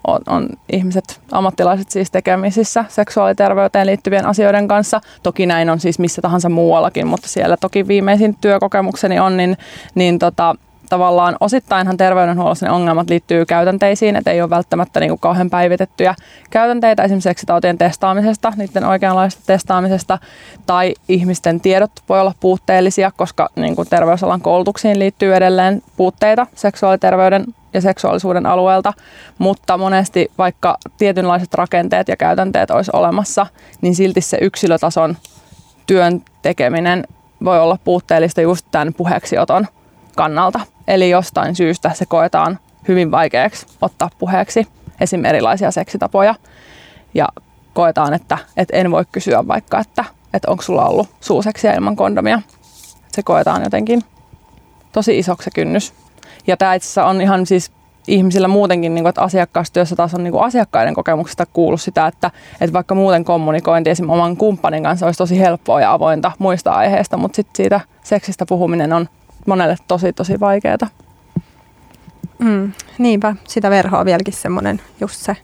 on, 0.08 0.20
on 0.28 0.50
ihmiset, 0.72 1.22
ammattilaiset 1.32 1.90
siis 1.92 2.12
tekemisissä 2.12 2.86
seksuaaliterveyteen 2.90 3.88
liittyvien 3.88 4.26
asioiden 4.26 4.68
kanssa. 4.68 5.02
Toki 5.24 5.46
näin 5.46 5.70
on 5.70 5.80
siis 5.80 6.00
missä 6.00 6.22
tahansa 6.22 6.50
muuallakin, 6.50 7.08
mutta 7.08 7.28
siellä 7.28 7.58
toki 7.58 7.88
viimeisin 7.88 8.36
työkokemukseni 8.42 9.20
on, 9.20 9.38
niin, 9.38 9.58
niin 9.96 10.20
tota, 10.20 10.56
tavallaan 10.90 11.38
osittainhan 11.40 11.98
terveydenhuollossa 11.98 12.66
ne 12.66 12.72
ongelmat 12.72 13.10
liittyy 13.10 13.46
käytänteisiin, 13.46 14.16
että 14.16 14.32
ei 14.32 14.42
ole 14.42 14.50
välttämättä 14.50 15.00
niin 15.00 15.10
kuin 15.10 15.20
kauhean 15.20 15.50
päivitettyjä 15.50 16.16
käytänteitä 16.50 17.04
esimerkiksi 17.04 17.30
seksitautien 17.30 17.78
testaamisesta, 17.78 18.54
niiden 18.56 18.84
oikeanlaista 18.84 19.42
testaamisesta, 19.46 20.18
tai 20.66 20.94
ihmisten 21.10 21.62
tiedot 21.62 21.92
voi 22.10 22.20
olla 22.20 22.34
puutteellisia, 22.40 23.12
koska 23.18 23.50
niin 23.56 23.76
kuin 23.76 23.88
terveysalan 23.90 24.42
koulutuksiin 24.42 25.00
liittyy 25.00 25.36
edelleen 25.36 25.82
puutteita 25.98 26.48
seksuaaliterveyden 26.56 27.46
ja 27.74 27.82
seksuaalisuuden 27.82 28.46
alueelta, 28.46 28.94
mutta 29.38 29.78
monesti 29.78 30.32
vaikka 30.38 30.78
tietynlaiset 30.98 31.54
rakenteet 31.54 32.08
ja 32.08 32.16
käytänteet 32.16 32.72
olisi 32.72 32.92
olemassa, 32.94 33.48
niin 33.82 33.96
silti 33.96 34.22
se 34.22 34.38
yksilötason 34.42 35.18
työn 35.88 36.22
tekeminen 36.42 37.04
voi 37.44 37.60
olla 37.60 37.78
puutteellista 37.84 38.42
just 38.42 38.66
tämän 38.72 38.94
puheeksioton 38.94 39.68
kannalta. 40.18 40.60
Eli 40.88 41.10
jostain 41.10 41.56
syystä 41.56 41.92
se 41.94 42.06
koetaan 42.06 42.60
hyvin 42.88 43.12
vaikeaksi 43.12 43.66
ottaa 43.82 44.10
puheeksi 44.20 44.68
esim. 45.02 45.26
erilaisia 45.26 45.72
seksitapoja. 45.72 46.36
Ja 47.14 47.28
koetaan, 47.74 48.14
että, 48.14 48.38
että 48.58 48.78
en 48.78 48.92
voi 48.92 49.06
kysyä 49.12 49.48
vaikka, 49.48 49.80
että, 49.80 50.06
että 50.34 50.52
onko 50.52 50.64
sulla 50.64 50.86
ollut 50.86 51.10
suuseksiä 51.22 51.74
ilman 51.74 51.96
kondomia. 51.96 52.42
Se 53.12 53.24
koetaan 53.24 53.64
jotenkin 53.64 54.04
tosi 54.92 55.20
isoksi 55.20 55.44
se 55.46 55.52
kynnys. 55.52 55.94
Ja 56.48 56.58
tämä 56.58 56.74
itse 56.74 56.86
asiassa 56.86 57.06
on 57.06 57.22
ihan 57.22 57.46
siis 57.46 57.72
ihmisillä 58.08 58.48
muutenkin, 58.48 58.96
niin 58.96 59.04
kuin, 59.04 59.10
että 59.10 59.22
asiakastyössä 59.22 59.96
taas 59.96 60.14
on 60.14 60.24
niin 60.24 60.32
kuin 60.32 60.44
asiakkaiden 60.44 60.94
kokemuksesta 60.94 61.46
kuullut 61.46 61.82
sitä, 61.82 62.08
että, 62.08 62.32
että 62.62 62.74
vaikka 62.74 62.96
muuten 62.96 63.26
kommunikointi 63.26 63.90
esimerkiksi 63.90 64.14
oman 64.14 64.38
kumppanin 64.38 64.84
kanssa 64.84 65.06
olisi 65.06 65.18
tosi 65.18 65.40
helppoa 65.40 65.82
ja 65.82 65.94
avointa 65.94 66.32
muista 66.40 66.72
aiheista, 66.72 67.18
mutta 67.18 67.36
sitten 67.36 67.56
siitä 67.56 67.82
seksistä 68.04 68.46
puhuminen 68.46 68.94
on 68.94 69.10
monelle 69.48 69.76
tosi 69.88 70.14
tosi 70.14 70.40
vaikeaa. 70.40 70.78
Mm, 72.40 72.72
niinpä, 72.98 73.36
sitä 73.48 73.70
verhoa 73.70 74.06
vieläkin 74.06 74.34
semmoinen 74.34 74.82
just 75.02 75.16
se, 75.16 75.38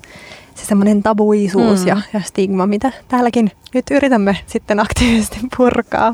se 0.56 0.66
semmoinen 0.66 1.04
tabuisuus 1.04 1.82
mm. 1.82 1.88
ja, 1.88 2.02
ja 2.14 2.22
stigma, 2.22 2.68
mitä 2.68 2.92
täälläkin 3.08 3.52
nyt 3.74 3.86
yritämme 3.92 4.38
sitten 4.46 4.80
aktiivisesti 4.80 5.40
purkaa. 5.58 6.14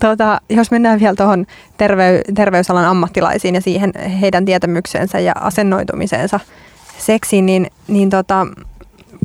Tuota, 0.00 0.40
jos 0.50 0.70
mennään 0.70 1.00
vielä 1.00 1.14
tuohon 1.14 1.46
tervey, 1.76 2.20
terveysalan 2.34 2.84
ammattilaisiin 2.84 3.54
ja 3.54 3.60
siihen 3.60 3.92
heidän 4.20 4.44
tietämykseensä 4.44 5.18
ja 5.18 5.32
asennoitumiseensa 5.40 6.40
seksiin, 6.98 7.46
niin, 7.46 7.70
niin 7.88 8.10
tota, 8.10 8.46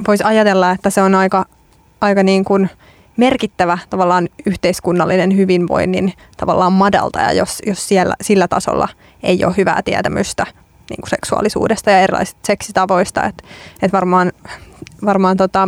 voisi 0.08 0.24
ajatella, 0.24 0.72
että 0.72 0.90
se 0.90 1.02
on 1.02 1.16
aika, 1.16 1.46
aika 2.02 2.24
niin 2.24 2.46
kuin– 2.46 2.70
merkittävä 3.18 3.78
tavallaan 3.90 4.30
yhteiskunnallinen 4.46 5.38
hyvinvoinnin 5.38 6.14
tavallaan 6.38 6.74
madaltaja, 6.74 7.32
jos, 7.32 7.62
jos 7.66 7.88
siellä, 7.88 8.16
sillä 8.22 8.48
tasolla 8.48 8.88
ei 9.24 9.46
ole 9.46 9.54
hyvää 9.58 9.82
tietämystä 9.86 10.46
niin 10.90 11.02
kuin 11.02 11.10
seksuaalisuudesta 11.10 11.92
ja 11.92 12.00
erilaisista 12.00 12.40
seksitavoista. 12.44 13.24
Et, 13.24 13.44
et 13.82 13.94
varmaan 13.94 14.32
varmaan 15.06 15.38
tota, 15.38 15.68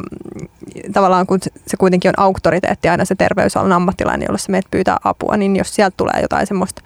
tavallaan 0.93 1.27
kun 1.27 1.39
se 1.67 1.77
kuitenkin 1.77 2.09
on 2.09 2.23
auktoriteetti 2.23 2.89
aina 2.89 3.05
se 3.05 3.15
terveysalan 3.15 3.71
ammattilainen, 3.71 4.25
jolle 4.25 4.37
se 4.37 4.51
meidät 4.51 4.71
pyytää 4.71 4.97
apua, 5.03 5.37
niin 5.37 5.55
jos 5.55 5.75
sieltä 5.75 5.93
tulee 5.97 6.21
jotain 6.21 6.47
semmoista 6.47 6.81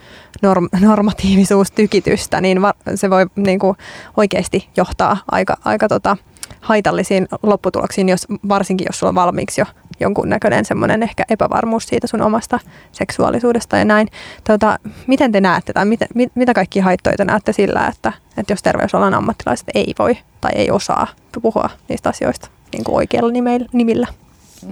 norm- 0.45 0.79
normatiivisuustykitystä, 0.79 2.41
niin 2.41 2.59
se 2.95 3.09
voi 3.09 3.25
niin 3.35 3.59
kuin 3.59 3.77
oikeasti 4.17 4.69
johtaa 4.77 5.17
aika, 5.31 5.57
aika 5.65 5.87
tota, 5.87 6.17
haitallisiin 6.61 7.27
lopputuloksiin, 7.43 8.09
jos, 8.09 8.27
varsinkin 8.49 8.87
jos 8.89 8.99
sulla 8.99 9.09
on 9.09 9.15
valmiiksi 9.15 9.61
jo 9.61 9.65
jonkunnäköinen 9.99 10.65
semmoinen 10.65 11.03
ehkä 11.03 11.25
epävarmuus 11.29 11.83
siitä 11.83 12.07
sun 12.07 12.21
omasta 12.21 12.59
seksuaalisuudesta 12.91 13.77
ja 13.77 13.85
näin. 13.85 14.07
Tota, 14.43 14.79
miten 15.07 15.31
te 15.31 15.41
näette 15.41 15.73
tai 15.73 15.85
mit, 15.85 15.99
mit, 16.15 16.31
mitä 16.35 16.53
kaikki 16.53 16.79
haittoja 16.79 17.17
te 17.17 17.25
näette 17.25 17.53
sillä, 17.53 17.87
että, 17.87 18.13
että 18.37 18.53
jos 18.53 18.63
terveysalan 18.63 19.13
ammattilaiset 19.13 19.67
ei 19.75 19.93
voi 19.99 20.17
tai 20.41 20.51
ei 20.55 20.71
osaa 20.71 21.07
puhua 21.41 21.69
niistä 21.89 22.09
asioista 22.09 22.49
niin 22.73 22.83
kuin 22.83 22.95
oikealla 22.95 23.31
nimillä? 23.73 24.07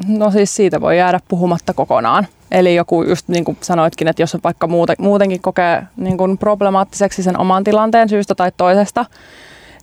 No 0.07 0.31
siis 0.31 0.55
siitä 0.55 0.81
voi 0.81 0.97
jäädä 0.97 1.19
puhumatta 1.27 1.73
kokonaan. 1.73 2.27
Eli 2.51 2.75
joku 2.75 3.03
just 3.03 3.27
niin 3.27 3.45
kuin 3.45 3.57
sanoitkin, 3.61 4.07
että 4.07 4.21
jos 4.21 4.35
on 4.35 4.41
vaikka 4.43 4.67
muutenkin 4.99 5.41
kokee 5.41 5.83
niin 5.97 6.17
kuin 6.17 6.37
problemaattiseksi 6.37 7.23
sen 7.23 7.39
oman 7.39 7.63
tilanteen 7.63 8.09
syystä 8.09 8.35
tai 8.35 8.51
toisesta, 8.57 9.05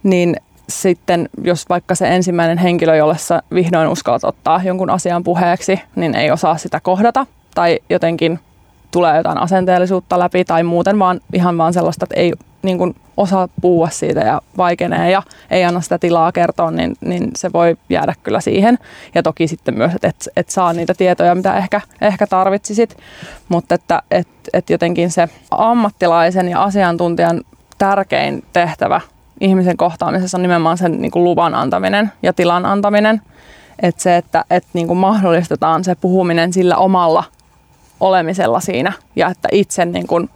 niin 0.03 0.37
sitten 0.69 1.29
jos 1.43 1.69
vaikka 1.69 1.95
se 1.95 2.09
ensimmäinen 2.09 2.59
henkilö, 2.59 2.97
jolle 2.97 3.19
sä 3.19 3.43
vihdoin 3.55 3.89
uskallat 3.89 4.25
ottaa 4.25 4.61
jonkun 4.65 4.91
asian 4.91 5.25
puheeksi, 5.25 5.81
niin 5.97 6.15
ei 6.15 6.31
osaa 6.31 6.57
sitä 6.57 6.81
kohdata 6.81 7.27
tai 7.55 7.79
jotenkin 7.91 8.39
tulee 8.91 9.17
jotain 9.17 9.39
asenteellisuutta 9.39 10.19
läpi 10.19 10.45
tai 10.45 10.63
muuten 10.63 10.99
vaan 10.99 11.21
ihan 11.33 11.59
vaan 11.59 11.73
sellaista, 11.73 12.05
että 12.05 12.21
ei 12.21 12.33
niin 12.63 12.79
kuin 12.79 12.95
osaa 13.17 13.49
puhua 13.61 13.89
siitä 13.89 14.21
ja 14.21 14.43
vaikenee 14.57 15.11
ja 15.11 15.23
ei 15.51 15.65
anna 15.65 15.81
sitä 15.81 15.99
tilaa 15.99 16.33
kertoa, 16.33 16.71
niin, 16.71 16.97
niin 17.01 17.31
se 17.37 17.53
voi 17.53 17.77
jäädä 17.89 18.15
kyllä 18.23 18.41
siihen. 18.41 18.79
Ja 19.15 19.23
toki 19.23 19.49
sitten 19.49 19.75
myös, 19.79 19.95
että 19.95 20.09
et, 20.09 20.29
et 20.37 20.51
saa 20.51 20.73
niitä 20.73 20.95
tietoja, 20.95 21.35
mitä 21.35 21.57
ehkä, 21.57 21.81
ehkä 22.01 22.27
tarvitsisit, 22.27 22.97
mutta 23.49 23.75
että 23.75 24.03
et, 24.11 24.29
et 24.53 24.71
jotenkin 24.71 25.11
se 25.11 25.29
ammattilaisen 25.51 26.49
ja 26.49 26.63
asiantuntijan 26.63 27.41
tärkein 27.79 28.45
tehtävä 28.53 29.01
ihmisen 29.41 29.77
kohtaamisessa 29.77 30.39
on 30.39 30.43
nimenomaan 30.43 30.79
sen 30.79 31.01
niin 31.01 31.11
kuin 31.11 31.25
luvan 31.25 31.55
antaminen 31.55 32.13
ja 32.23 32.33
tilan 32.33 32.67
antaminen. 32.67 33.23
Että 33.83 34.03
se, 34.03 34.17
että, 34.17 34.45
että 34.51 34.71
niin 34.73 34.89
kuin 34.89 34.99
mahdollistetaan 34.99 35.85
se 35.85 35.95
puhuminen 35.95 36.53
sillä 36.53 36.77
omalla 36.77 37.25
olemisella 38.01 38.61
siinä 38.61 38.93
ja 39.17 39.29
että 39.29 39.49
itse 39.53 39.85
niin 39.85 40.07
kuin 40.07 40.31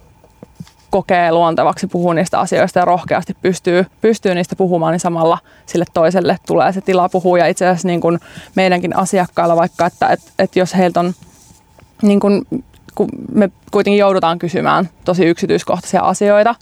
kokee 0.89 1.31
luontevaksi 1.31 1.87
puhua 1.87 2.13
niistä 2.13 2.39
asioista 2.39 2.79
ja 2.79 2.85
rohkeasti 2.85 3.37
pystyy, 3.41 3.85
pystyy 4.01 4.35
niistä 4.35 4.55
puhumaan, 4.55 4.91
niin 4.91 4.99
samalla 4.99 5.37
sille 5.65 5.85
toiselle 5.93 6.37
tulee 6.47 6.71
se 6.71 6.81
tila 6.81 7.09
puhua. 7.09 7.37
Ja 7.37 7.47
itse 7.47 7.67
asiassa 7.67 7.87
niin 7.87 8.01
kuin 8.01 8.19
meidänkin 8.55 8.95
asiakkailla 8.95 9.55
vaikka, 9.55 9.85
että, 9.85 10.07
että, 10.07 10.31
että 10.39 10.59
jos 10.59 10.77
heiltä 10.77 10.99
on, 10.99 11.13
niin 12.01 12.19
kuin, 12.19 12.47
kun 12.95 13.09
me 13.33 13.49
kuitenkin 13.71 13.99
joudutaan 13.99 14.39
kysymään 14.39 14.89
tosi 15.05 15.25
yksityiskohtaisia 15.25 16.01
asioita, 16.01 16.55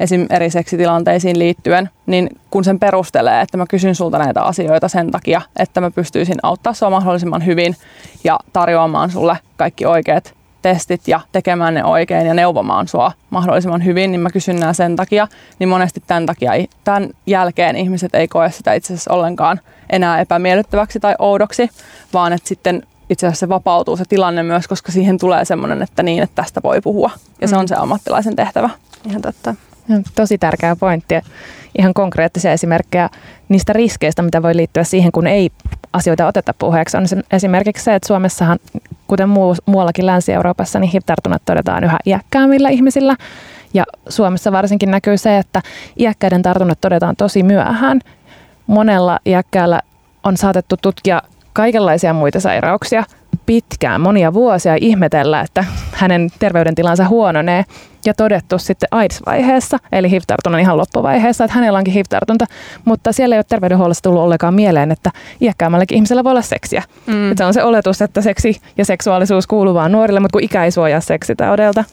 esim. 0.00 0.26
eri 0.30 0.50
seksitilanteisiin 0.50 1.38
liittyen, 1.38 1.90
niin 2.06 2.28
kun 2.50 2.64
sen 2.64 2.78
perustelee, 2.78 3.40
että 3.40 3.56
mä 3.56 3.66
kysyn 3.66 3.94
sulta 3.94 4.18
näitä 4.18 4.42
asioita 4.42 4.88
sen 4.88 5.10
takia, 5.10 5.42
että 5.58 5.80
mä 5.80 5.90
pystyisin 5.90 6.38
auttaa 6.42 6.72
sua 6.72 6.90
mahdollisimman 6.90 7.46
hyvin 7.46 7.76
ja 8.24 8.38
tarjoamaan 8.52 9.10
sulle 9.10 9.38
kaikki 9.56 9.86
oikeat 9.86 10.34
testit 10.62 11.08
ja 11.08 11.20
tekemään 11.32 11.74
ne 11.74 11.84
oikein 11.84 12.26
ja 12.26 12.34
neuvomaan 12.34 12.88
sua 12.88 13.12
mahdollisimman 13.30 13.84
hyvin, 13.84 14.12
niin 14.12 14.20
mä 14.20 14.30
kysyn 14.30 14.60
nämä 14.60 14.72
sen 14.72 14.96
takia, 14.96 15.28
niin 15.58 15.68
monesti 15.68 16.02
tämän 16.06 16.26
takia, 16.26 16.52
tämän 16.84 17.10
jälkeen 17.26 17.76
ihmiset 17.76 18.14
ei 18.14 18.28
koe 18.28 18.50
sitä 18.50 18.72
itse 18.72 18.92
asiassa 18.94 19.14
ollenkaan 19.14 19.60
enää 19.90 20.20
epämiellyttäväksi 20.20 21.00
tai 21.00 21.14
oudoksi, 21.18 21.70
vaan 22.12 22.32
että 22.32 22.48
sitten 22.48 22.82
itse 23.10 23.26
asiassa 23.26 23.46
se 23.46 23.48
vapautuu 23.48 23.96
se 23.96 24.04
tilanne 24.08 24.42
myös, 24.42 24.68
koska 24.68 24.92
siihen 24.92 25.18
tulee 25.18 25.44
semmoinen, 25.44 25.82
että 25.82 26.02
niin, 26.02 26.22
että 26.22 26.42
tästä 26.42 26.60
voi 26.62 26.80
puhua. 26.80 27.10
Ja 27.40 27.48
se 27.48 27.56
on 27.56 27.64
mm. 27.64 27.68
se 27.68 27.74
ammattilaisen 27.74 28.36
tehtävä. 28.36 28.70
Ihan 29.08 29.22
totta. 29.22 29.54
Tosi 30.14 30.38
tärkeä 30.38 30.76
pointti. 30.76 31.14
Ihan 31.78 31.94
konkreettisia 31.94 32.52
esimerkkejä 32.52 33.08
niistä 33.48 33.72
riskeistä, 33.72 34.22
mitä 34.22 34.42
voi 34.42 34.56
liittyä 34.56 34.84
siihen, 34.84 35.12
kun 35.12 35.26
ei 35.26 35.50
asioita 35.92 36.26
oteta 36.26 36.54
puheeksi. 36.58 36.96
On 36.96 37.04
esimerkiksi 37.32 37.84
se, 37.84 37.94
että 37.94 38.06
Suomessahan, 38.06 38.58
kuten 39.06 39.28
muu, 39.28 39.54
muuallakin 39.66 40.06
Länsi-Euroopassa, 40.06 40.78
niin 40.78 40.90
HIV-tartunnat 40.90 41.42
todetaan 41.44 41.84
yhä 41.84 41.98
iäkkäämmillä 42.06 42.68
ihmisillä. 42.68 43.16
Ja 43.74 43.84
Suomessa 44.08 44.52
varsinkin 44.52 44.90
näkyy 44.90 45.18
se, 45.18 45.38
että 45.38 45.62
iäkkäiden 45.98 46.42
tartunnat 46.42 46.80
todetaan 46.80 47.16
tosi 47.16 47.42
myöhään. 47.42 48.00
Monella 48.66 49.18
iäkkäällä 49.26 49.80
on 50.24 50.36
saatettu 50.36 50.76
tutkia 50.82 51.22
kaikenlaisia 51.52 52.12
muita 52.12 52.40
sairauksia 52.40 53.04
pitkään, 53.50 54.00
monia 54.00 54.34
vuosia 54.34 54.76
ihmetellä, 54.80 55.40
että 55.40 55.64
hänen 55.92 56.30
terveydentilansa 56.38 57.08
huononee 57.08 57.64
ja 58.04 58.14
todettu 58.14 58.58
sitten 58.58 58.88
AIDS-vaiheessa, 58.90 59.78
eli 59.92 60.10
HIV-tartunnan 60.10 60.60
ihan 60.60 60.76
loppuvaiheessa, 60.76 61.44
että 61.44 61.54
hänellä 61.54 61.78
onkin 61.78 61.94
HIV-tartunta, 61.94 62.46
mutta 62.84 63.12
siellä 63.12 63.34
ei 63.34 63.38
ole 63.38 63.44
terveydenhuollossa 63.48 64.02
tullut 64.02 64.22
ollenkaan 64.22 64.54
mieleen, 64.54 64.90
että 64.90 65.10
iäkkäämmälläkin 65.40 65.96
ihmisellä 65.96 66.24
voi 66.24 66.30
olla 66.30 66.42
seksiä. 66.42 66.82
Mm. 67.06 67.36
se 67.36 67.44
on 67.44 67.54
se 67.54 67.62
oletus, 67.62 68.02
että 68.02 68.20
seksi 68.20 68.60
ja 68.78 68.84
seksuaalisuus 68.84 69.46
kuuluu 69.46 69.74
vain 69.74 69.92
nuorille, 69.92 70.20
mutta 70.20 70.32
kun 70.32 70.44
ikä 70.44 70.64
ei 70.64 70.70
suojaa 70.70 71.00
seksitaudelta. 71.00 71.84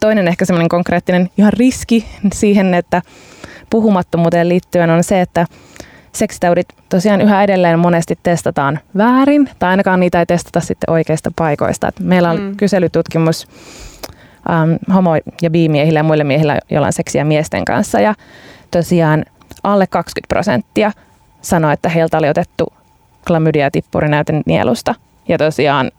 Toinen 0.00 0.28
ehkä 0.28 0.44
semmoinen 0.44 0.68
konkreettinen 0.68 1.30
ihan 1.38 1.52
riski 1.52 2.06
siihen, 2.32 2.74
että 2.74 3.02
puhumattomuuteen 3.70 4.48
liittyen 4.48 4.90
on 4.90 5.04
se, 5.04 5.20
että 5.20 5.46
seksitaudit 6.14 6.68
tosiaan 6.88 7.20
yhä 7.20 7.42
edelleen 7.42 7.78
monesti 7.78 8.18
testataan 8.22 8.78
väärin, 8.96 9.50
tai 9.58 9.70
ainakaan 9.70 10.00
niitä 10.00 10.18
ei 10.18 10.26
testata 10.26 10.60
sitten 10.60 10.90
oikeista 10.90 11.30
paikoista. 11.36 11.88
Et 11.88 12.00
meillä 12.00 12.30
on 12.30 12.40
mm. 12.40 12.56
kyselytutkimus 12.56 13.48
ähm, 14.50 14.72
homo- 14.94 15.32
ja 15.42 15.50
biimiehillä 15.50 15.98
ja 15.98 16.04
muille 16.04 16.24
miehillä, 16.24 16.58
joilla 16.70 16.86
on 16.86 16.92
seksiä 16.92 17.24
miesten 17.24 17.64
kanssa, 17.64 18.00
ja 18.00 18.14
tosiaan 18.70 19.24
alle 19.62 19.86
20 19.86 20.28
prosenttia 20.28 20.92
sanoi, 21.42 21.72
että 21.72 21.88
heiltä 21.88 22.18
oli 22.18 22.28
otettu 22.28 22.72
klamydia-tippurinäyte 23.26 24.42
nielusta. 24.46 24.94
Ja 25.28 25.38
tosiaan 25.38 25.90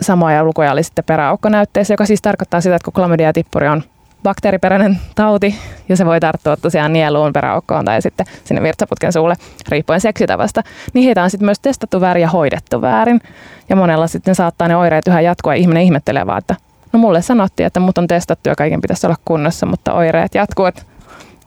samoja 0.00 0.44
lukuja 0.44 0.72
oli 0.72 0.82
sitten 0.82 1.04
peräaukkonäytteissä, 1.04 1.94
joka 1.94 2.06
siis 2.06 2.22
tarkoittaa 2.22 2.60
sitä, 2.60 2.76
että 2.76 2.90
kun 2.90 2.94
klamydia-tippuri 2.94 3.68
on 3.68 3.82
bakteeriperäinen 4.22 4.98
tauti 5.14 5.54
ja 5.88 5.96
se 5.96 6.06
voi 6.06 6.20
tarttua 6.20 6.56
tosiaan 6.56 6.92
nieluun, 6.92 7.32
peräaukkoon 7.32 7.84
tai 7.84 8.02
sitten 8.02 8.26
sinne 8.44 8.62
virtsaputken 8.62 9.12
suulle 9.12 9.34
riippuen 9.68 10.00
seksitavasta, 10.00 10.62
niin 10.92 11.04
heitä 11.04 11.22
on 11.22 11.30
sitten 11.30 11.46
myös 11.46 11.60
testattu 11.60 12.00
väärin 12.00 12.22
ja 12.22 12.28
hoidettu 12.28 12.82
väärin. 12.82 13.20
Ja 13.68 13.76
monella 13.76 14.06
sitten 14.06 14.34
saattaa 14.34 14.68
ne 14.68 14.76
oireet 14.76 15.06
yhä 15.06 15.20
jatkua 15.20 15.54
ja 15.54 15.60
ihminen 15.60 15.82
ihmettelee 15.82 16.26
vaan, 16.26 16.38
että 16.38 16.56
no 16.92 16.98
mulle 16.98 17.22
sanottiin, 17.22 17.66
että 17.66 17.80
mut 17.80 17.98
on 17.98 18.06
testattu 18.06 18.48
ja 18.48 18.54
kaiken 18.54 18.80
pitäisi 18.80 19.06
olla 19.06 19.16
kunnossa, 19.24 19.66
mutta 19.66 19.92
oireet 19.92 20.34
jatkuu. 20.34 20.70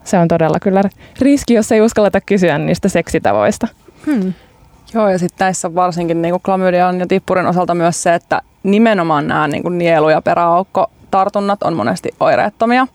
Se 0.03 0.17
on 0.17 0.27
todella 0.27 0.60
kyllä 0.60 0.84
riski, 1.22 1.53
jos 1.53 1.72
ei 1.72 1.82
uskalleta 1.82 2.22
kysyä 2.22 2.58
niistä 2.58 2.89
seksitavoista. 2.89 3.67
Hmm. 4.05 4.34
Joo, 4.94 5.10
ja 5.10 5.20
sitten 5.20 5.46
näissä 5.46 5.75
varsinkin 5.75 6.22
niin 6.22 6.41
klamydian 6.41 7.00
ja 7.00 7.08
tippurin 7.08 7.48
osalta 7.48 7.75
myös 7.75 8.03
se, 8.03 8.13
että 8.13 8.41
nimenomaan 8.63 9.27
nämä 9.27 9.48
niin 9.48 9.77
nielu- 9.77 10.10
ja 10.10 10.22
peräaukko 10.22 10.91
tartunnat 11.18 11.64
on 11.64 11.74
monesti 11.74 12.10
oireettomia. 12.20 12.88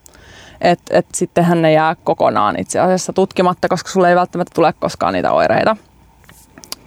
Että 0.61 0.99
et 0.99 1.07
sittenhän 1.15 1.63
ne 1.63 1.73
jää 1.73 1.97
kokonaan 2.05 2.61
itse 2.61 2.81
asiassa 2.81 3.13
tutkimatta, 3.13 3.69
koska 3.69 3.91
sulle 3.91 4.09
ei 4.09 4.17
välttämättä 4.17 4.55
tule 4.55 4.73
koskaan 4.73 5.13
niitä 5.13 5.33
oireita. 5.33 5.77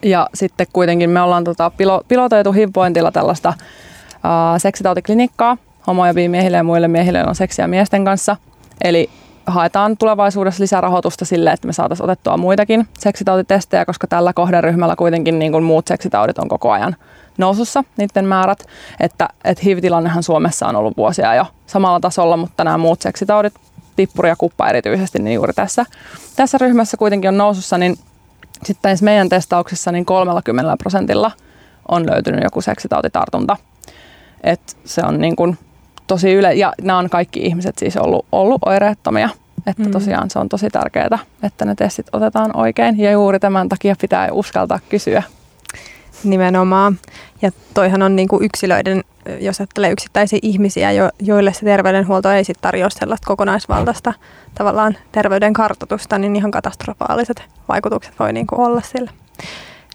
Ja 0.03 0.29
sitten 0.33 0.67
kuitenkin 0.73 1.09
me 1.09 1.21
ollaan 1.21 1.43
tota 1.43 1.69
pilo, 1.69 2.01
pilotoitu 2.07 2.51
hivpointilla 2.51 3.11
tällaista 3.11 3.53
ää, 4.23 4.59
seksitautiklinikkaa 4.59 5.57
homo- 5.87 6.05
ja 6.05 6.13
miehille 6.13 6.57
ja 6.57 6.63
muille 6.63 6.87
miehille, 6.87 7.23
on 7.27 7.35
seksiä 7.35 7.67
miesten 7.67 8.05
kanssa. 8.05 8.37
Eli 8.83 9.09
haetaan 9.45 9.97
tulevaisuudessa 9.97 10.61
lisärahoitusta 10.61 11.25
sille, 11.25 11.51
että 11.51 11.67
me 11.67 11.73
saataisiin 11.73 12.05
otettua 12.05 12.37
muitakin 12.37 12.87
seksitautitestejä, 12.99 13.85
koska 13.85 14.07
tällä 14.07 14.33
kohderyhmällä 14.33 14.95
kuitenkin 14.95 15.39
niin 15.39 15.51
kuin 15.51 15.63
muut 15.63 15.87
seksitaudit 15.87 16.39
on 16.39 16.47
koko 16.47 16.71
ajan 16.71 16.95
nousussa, 17.37 17.83
niiden 17.97 18.25
määrät. 18.25 18.65
Että, 18.99 19.29
että 19.43 19.63
HIV-tilannehan 19.65 20.23
Suomessa 20.23 20.67
on 20.67 20.75
ollut 20.75 20.97
vuosia 20.97 21.35
jo 21.35 21.45
samalla 21.67 21.99
tasolla, 21.99 22.37
mutta 22.37 22.63
nämä 22.63 22.77
muut 22.77 23.01
seksitaudit, 23.01 23.53
tippuri 23.95 24.29
ja 24.29 24.35
kuppa 24.35 24.69
erityisesti, 24.69 25.19
niin 25.19 25.35
juuri 25.35 25.53
tässä, 25.53 25.85
tässä 26.35 26.57
ryhmässä 26.57 26.97
kuitenkin 26.97 27.27
on 27.27 27.37
nousussa, 27.37 27.77
niin 27.77 27.97
sitten 28.63 28.97
meidän 29.01 29.29
testauksissa 29.29 29.91
niin 29.91 30.05
30 30.05 30.77
prosentilla 30.77 31.31
on 31.87 32.05
löytynyt 32.09 32.43
joku 32.43 32.61
seksitautitartunta. 32.61 33.57
Et 34.43 34.77
se 34.85 35.01
on 35.01 35.21
niin 35.21 35.35
kuin 35.35 35.57
tosi 36.07 36.33
yle, 36.33 36.53
ja 36.53 36.73
nämä 36.81 36.99
on 36.99 37.09
kaikki 37.09 37.39
ihmiset 37.39 37.77
siis 37.77 37.97
ollut, 37.97 38.25
ollut 38.31 38.61
oireettomia. 38.65 39.29
Että 39.67 39.83
mm. 39.83 39.91
tosiaan 39.91 40.29
se 40.29 40.39
on 40.39 40.49
tosi 40.49 40.69
tärkeää, 40.69 41.19
että 41.43 41.65
ne 41.65 41.75
testit 41.75 42.07
otetaan 42.13 42.57
oikein 42.57 42.99
ja 42.99 43.11
juuri 43.11 43.39
tämän 43.39 43.69
takia 43.69 43.95
pitää 44.01 44.29
uskaltaa 44.31 44.79
kysyä. 44.89 45.23
Nimenomaan. 46.23 46.99
Ja 47.41 47.51
toihan 47.73 48.01
on 48.01 48.15
niin 48.15 48.27
kuin 48.27 48.43
yksilöiden, 48.43 49.03
jos 49.39 49.59
ajattelee 49.59 49.91
yksittäisiä 49.91 50.39
ihmisiä, 50.41 50.91
jo, 50.91 51.09
joille 51.21 51.53
se 51.53 51.65
terveydenhuolto 51.65 52.31
ei 52.31 52.43
sitten 52.43 52.61
tarjoa 52.61 52.89
sellaista 52.89 53.27
kokonaisvaltaista 53.27 54.13
tavallaan 54.55 54.97
terveyden 55.11 55.53
kartoitusta, 55.53 56.17
niin 56.17 56.35
ihan 56.35 56.51
katastrofaaliset 56.51 57.43
vaikutukset 57.67 58.13
voi 58.19 58.33
niin 58.33 58.47
kuin 58.47 58.59
olla 58.59 58.81
sillä. 58.81 59.11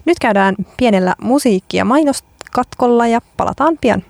Nyt 0.05 0.19
käydään 0.19 0.55
pienellä 0.77 1.15
musiikki- 1.21 1.77
ja 1.77 1.85
mainoskatkolla 1.85 3.07
ja 3.07 3.21
palataan 3.37 3.77
pian 3.81 4.03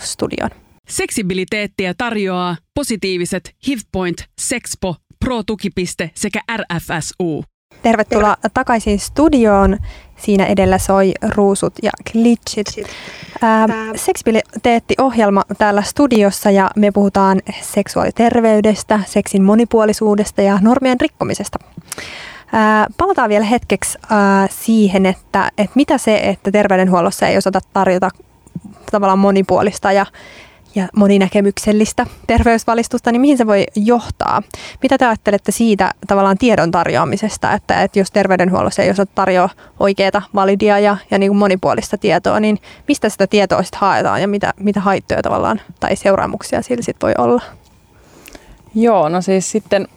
studioon. 0.00 0.50
Seksibiliteettiä 0.88 1.94
tarjoaa 1.98 2.56
positiiviset 2.74 3.54
HIVPoint, 3.68 4.24
Sexpo, 4.40 4.96
Pro-tukipiste 5.24 6.10
sekä 6.14 6.40
RFSU. 6.56 7.44
Tervetuloa 7.82 8.36
takaisin 8.54 8.98
studioon. 8.98 9.78
Siinä 10.16 10.46
edellä 10.46 10.78
soi 10.78 11.12
ruusut 11.34 11.74
ja 11.82 11.90
glitchit. 12.12 12.66
Seksibiliteetti-ohjelma 13.94 15.42
täällä 15.58 15.82
studiossa 15.82 16.50
ja 16.50 16.70
me 16.76 16.90
puhutaan 16.90 17.40
seksuaaliterveydestä, 17.60 19.00
seksin 19.06 19.42
monipuolisuudesta 19.42 20.42
ja 20.42 20.58
normien 20.62 21.00
rikkomisesta. 21.00 21.58
Ää, 22.52 22.86
palataan 22.96 23.28
vielä 23.28 23.44
hetkeksi 23.44 23.98
ää, 24.10 24.48
siihen, 24.50 25.06
että, 25.06 25.50
että 25.58 25.72
mitä 25.74 25.98
se, 25.98 26.16
että 26.16 26.50
terveydenhuollossa 26.50 27.26
ei 27.26 27.36
osata 27.36 27.60
tarjota 27.72 28.10
tavallaan 28.90 29.18
monipuolista 29.18 29.92
ja 29.92 30.06
ja 30.76 30.88
moninäkemyksellistä 30.96 32.06
terveysvalistusta, 32.26 33.12
niin 33.12 33.20
mihin 33.20 33.38
se 33.38 33.46
voi 33.46 33.66
johtaa? 33.76 34.42
Mitä 34.82 34.98
te 34.98 35.06
ajattelette 35.06 35.52
siitä 35.52 35.90
tavallaan 36.06 36.38
tiedon 36.38 36.70
tarjoamisesta, 36.70 37.52
että, 37.52 37.82
että 37.82 37.98
jos 37.98 38.10
terveydenhuollossa 38.10 38.82
ei 38.82 38.90
osaa 38.90 39.06
tarjoa 39.06 39.48
oikeaa, 39.80 40.22
validia 40.34 40.78
ja, 40.78 40.96
ja 41.10 41.18
niin 41.18 41.30
kuin 41.30 41.38
monipuolista 41.38 41.98
tietoa, 41.98 42.40
niin 42.40 42.58
mistä 42.88 43.08
sitä 43.08 43.26
tietoa 43.26 43.62
sitten 43.62 43.80
haetaan 43.80 44.20
ja 44.20 44.28
mitä, 44.28 44.54
mitä 44.60 44.80
haittoja 44.80 45.22
tavallaan 45.22 45.60
tai 45.80 45.96
seuraamuksia 45.96 46.62
sillä 46.62 46.82
sitten 46.82 47.06
voi 47.06 47.14
olla? 47.18 47.42
Joo, 48.74 49.08
no 49.08 49.20
siis 49.20 49.50
sitten 49.50 49.88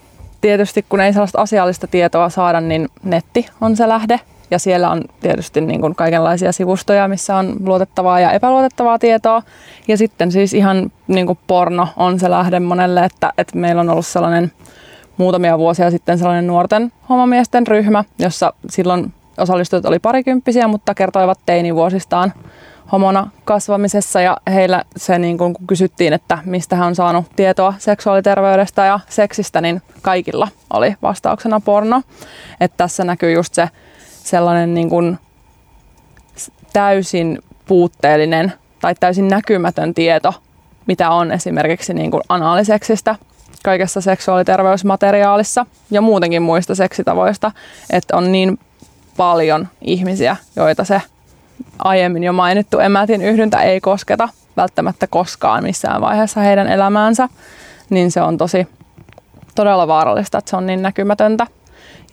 tietysti 0.42 0.86
kun 0.90 1.02
ei 1.02 1.14
sellaista 1.14 1.42
asiallista 1.42 1.88
tietoa 1.88 2.30
saada, 2.30 2.62
niin 2.62 2.90
netti 3.04 3.46
on 3.62 3.76
se 3.76 3.88
lähde. 3.88 4.20
Ja 4.52 4.60
siellä 4.60 4.90
on 4.90 5.04
tietysti 5.20 5.62
niin 5.62 5.82
kuin 5.82 5.96
kaikenlaisia 5.96 6.52
sivustoja, 6.52 7.08
missä 7.08 7.36
on 7.36 7.56
luotettavaa 7.66 8.20
ja 8.20 8.32
epäluotettavaa 8.32 9.00
tietoa. 9.00 9.44
Ja 9.88 9.98
sitten 9.98 10.32
siis 10.32 10.54
ihan 10.54 10.92
niin 11.08 11.28
kuin 11.28 11.40
porno 11.48 11.88
on 11.98 12.20
se 12.20 12.30
lähde 12.30 12.60
monelle, 12.60 13.06
että, 13.06 13.34
että 13.38 13.58
meillä 13.58 13.80
on 13.82 13.90
ollut 13.90 14.08
sellainen 14.08 14.52
muutamia 15.18 15.58
vuosia 15.58 15.92
sitten 15.92 16.18
sellainen 16.18 16.48
nuorten 16.48 16.92
homomiesten 17.10 17.68
ryhmä, 17.68 18.04
jossa 18.20 18.54
silloin 18.70 19.14
osallistujat 19.38 19.86
oli 19.86 20.00
parikymppisiä, 20.00 20.68
mutta 20.68 20.96
kertoivat 20.96 21.40
teinivuosistaan 21.46 22.34
homona 22.92 23.28
kasvamisessa 23.46 24.22
ja 24.22 24.38
heillä 24.54 24.84
se 24.98 25.20
niin 25.20 25.38
kun 25.38 25.56
kysyttiin, 25.68 26.14
että 26.14 26.38
mistä 26.46 26.76
hän 26.76 26.88
on 26.88 26.96
saanut 26.96 27.26
tietoa 27.36 27.74
seksuaaliterveydestä 27.78 28.86
ja 28.86 29.00
seksistä, 29.10 29.62
niin 29.62 29.82
kaikilla 30.02 30.48
oli 30.74 30.96
vastauksena 31.02 31.60
porno. 31.60 32.02
Että 32.60 32.78
tässä 32.78 33.04
näkyy 33.04 33.32
just 33.32 33.54
se 33.54 33.70
sellainen 34.24 34.74
niin 34.74 34.90
kuin 34.90 35.20
täysin 36.74 37.40
puutteellinen 37.68 38.54
tai 38.82 38.96
täysin 39.00 39.28
näkymätön 39.28 39.94
tieto, 39.94 40.34
mitä 40.86 41.10
on 41.10 41.32
esimerkiksi 41.32 41.94
niin 41.94 42.12
kuin 42.12 42.24
anaaliseksistä 42.30 43.16
kaikessa 43.64 44.02
seksuaaliterveysmateriaalissa 44.02 45.66
ja 45.92 46.02
muutenkin 46.02 46.42
muista 46.42 46.76
seksitavoista, 46.76 47.52
että 47.90 48.18
on 48.18 48.32
niin 48.32 48.60
paljon 49.18 49.68
ihmisiä, 49.82 50.36
joita 50.56 50.84
se 50.84 51.02
aiemmin 51.80 52.24
jo 52.24 52.34
mainittu 52.34 52.80
emätin 52.80 53.22
yhdyntä 53.22 53.62
ei 53.62 53.82
kosketa 53.82 54.30
välttämättä 54.58 55.08
koskaan 55.08 55.64
missään 55.64 56.02
vaiheessa 56.02 56.42
heidän 56.42 56.68
elämäänsä, 56.68 57.30
niin 57.90 58.12
se 58.12 58.22
on 58.22 58.38
tosi 58.38 58.68
todella 59.56 59.88
vaarallista, 59.88 60.38
että 60.38 60.50
se 60.50 60.56
on 60.56 60.66
niin 60.66 60.82
näkymätöntä. 60.82 61.48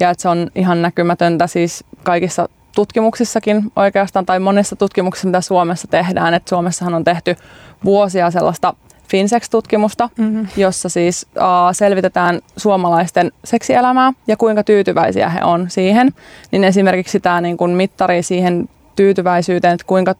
Ja 0.00 0.10
että 0.10 0.22
se 0.22 0.28
on 0.28 0.50
ihan 0.54 0.82
näkymätöntä 0.82 1.46
siis 1.46 1.84
kaikissa 2.06 2.48
tutkimuksissakin 2.74 3.72
oikeastaan, 3.76 4.26
tai 4.26 4.40
monissa 4.40 4.76
tutkimuksissa, 4.76 5.28
mitä 5.28 5.40
Suomessa 5.40 5.88
tehdään. 5.88 6.34
Että 6.34 6.48
Suomessahan 6.48 6.94
on 6.94 7.04
tehty 7.04 7.36
vuosia 7.84 8.30
sellaista 8.30 8.74
Finsex-tutkimusta, 9.10 10.08
mm-hmm. 10.18 10.48
jossa 10.56 10.88
siis 10.88 11.26
uh, 11.36 11.42
selvitetään 11.72 12.40
suomalaisten 12.56 13.32
seksielämää 13.44 14.12
ja 14.26 14.36
kuinka 14.36 14.64
tyytyväisiä 14.64 15.28
he 15.28 15.44
on 15.44 15.70
siihen. 15.70 16.14
Niin 16.50 16.64
esimerkiksi 16.64 17.20
tämä 17.20 17.40
niin 17.40 17.56
kun 17.56 17.70
mittari 17.70 18.22
siihen 18.22 18.68
tyytyväisyyteen, 18.96 19.74
että 19.74 19.86
kuinka 19.86 20.14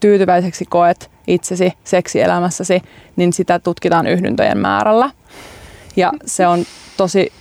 tyytyväiseksi 0.00 0.64
koet 0.64 1.10
itsesi 1.26 1.72
seksielämässäsi, 1.84 2.82
niin 3.16 3.32
sitä 3.32 3.58
tutkitaan 3.58 4.06
yhdyntöjen 4.06 4.58
määrällä. 4.58 5.10
Ja 5.96 6.12
se 6.24 6.46
on 6.46 6.64
tosi 6.96 7.32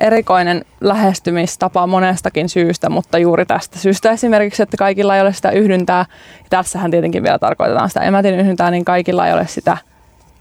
erikoinen 0.00 0.64
lähestymistapa 0.80 1.86
monestakin 1.86 2.48
syystä, 2.48 2.90
mutta 2.90 3.18
juuri 3.18 3.46
tästä 3.46 3.78
syystä 3.78 4.10
esimerkiksi, 4.10 4.62
että 4.62 4.76
kaikilla 4.76 5.16
ei 5.16 5.22
ole 5.22 5.32
sitä 5.32 5.50
yhdyntää. 5.50 6.06
Ja 6.38 6.46
tässähän 6.50 6.90
tietenkin 6.90 7.22
vielä 7.22 7.38
tarkoitetaan 7.38 7.90
sitä 7.90 8.00
emätin 8.00 8.40
yhdyntää, 8.40 8.70
niin 8.70 8.84
kaikilla 8.84 9.26
ei 9.26 9.32
ole 9.32 9.46
sitä 9.46 9.78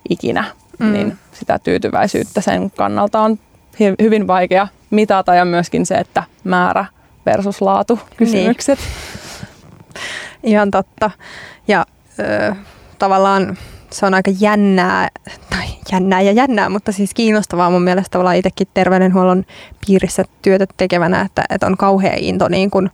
ikinä. 0.09 0.43
Mm. 0.79 0.93
Niin 0.93 1.17
sitä 1.33 1.59
tyytyväisyyttä 1.59 2.41
sen 2.41 2.71
kannalta 2.71 3.19
on 3.19 3.39
hyvin 4.01 4.27
vaikea 4.27 4.67
mitata 4.89 5.35
ja 5.35 5.45
myöskin 5.45 5.85
se, 5.85 5.95
että 5.95 6.23
määrä 6.43 6.85
versus 7.25 7.61
laatu 7.61 7.99
kysymykset. 8.17 8.79
Niin. 8.79 9.33
Ihan 10.43 10.71
totta. 10.71 11.11
Ja 11.67 11.85
ö, 12.19 12.55
tavallaan 12.99 13.57
se 13.95 14.05
on 14.05 14.13
aika 14.13 14.31
jännää, 14.39 15.09
tai 15.49 15.65
jännää 15.91 16.21
ja 16.21 16.31
jännää, 16.31 16.69
mutta 16.69 16.91
siis 16.91 17.13
kiinnostavaa 17.13 17.69
mun 17.69 17.81
mielestä 17.81 18.09
tavallaan 18.09 18.35
itsekin 18.35 18.67
terveydenhuollon 18.73 19.45
piirissä 19.87 20.23
työtä 20.41 20.65
tekevänä, 20.77 21.21
että, 21.21 21.43
että 21.49 21.67
on 21.67 21.77
kauhea 21.77 22.13
into 22.17 22.47
niin 22.47 22.71
kuin 22.71 22.89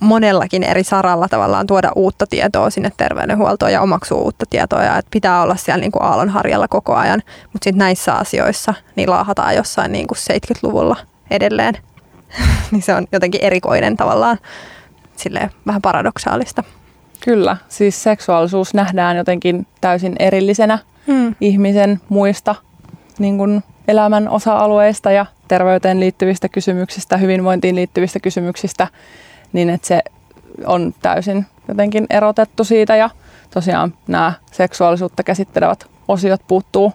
monellakin 0.00 0.62
eri 0.62 0.84
saralla 0.84 1.28
tavallaan 1.28 1.66
tuoda 1.66 1.92
uutta 1.96 2.26
tietoa 2.26 2.70
sinne 2.70 2.92
terveydenhuoltoon 2.96 3.72
ja 3.72 3.80
omaksua 3.80 4.18
uutta 4.18 4.46
tietoa 4.50 4.82
ja 4.82 4.98
että 4.98 5.10
pitää 5.10 5.42
olla 5.42 5.56
siellä 5.56 5.80
niin 5.80 5.92
kuin 5.92 6.02
aallonharjalla 6.02 6.68
koko 6.68 6.94
ajan, 6.94 7.22
mutta 7.52 7.64
sitten 7.64 7.78
näissä 7.78 8.14
asioissa 8.14 8.74
niin 8.96 9.10
laahataan 9.10 9.56
jossain 9.56 9.92
niin 9.92 10.06
kuin 10.06 10.18
70-luvulla 10.18 10.96
edelleen, 11.30 11.74
niin 12.70 12.82
se 12.82 12.94
on 12.94 13.06
jotenkin 13.12 13.44
erikoinen 13.44 13.96
tavallaan 13.96 14.38
silleen 15.16 15.50
vähän 15.66 15.82
paradoksaalista. 15.82 16.64
Kyllä, 17.24 17.56
siis 17.68 18.02
seksuaalisuus 18.02 18.74
nähdään 18.74 19.16
jotenkin 19.16 19.66
täysin 19.80 20.16
erillisenä 20.18 20.78
hmm. 21.06 21.34
ihmisen 21.40 22.00
muista 22.08 22.54
niin 23.18 23.38
kuin 23.38 23.62
elämän 23.88 24.28
osa-alueista 24.28 25.10
ja 25.10 25.26
terveyteen 25.48 26.00
liittyvistä 26.00 26.48
kysymyksistä, 26.48 27.16
hyvinvointiin 27.16 27.74
liittyvistä 27.74 28.20
kysymyksistä, 28.20 28.88
niin 29.52 29.70
että 29.70 29.88
se 29.88 30.02
on 30.66 30.94
täysin 31.02 31.46
jotenkin 31.68 32.06
erotettu 32.10 32.64
siitä 32.64 32.96
ja 32.96 33.10
tosiaan 33.50 33.94
nämä 34.06 34.32
seksuaalisuutta 34.52 35.22
käsittelevät 35.22 35.86
osiot 36.08 36.40
puuttuu 36.48 36.92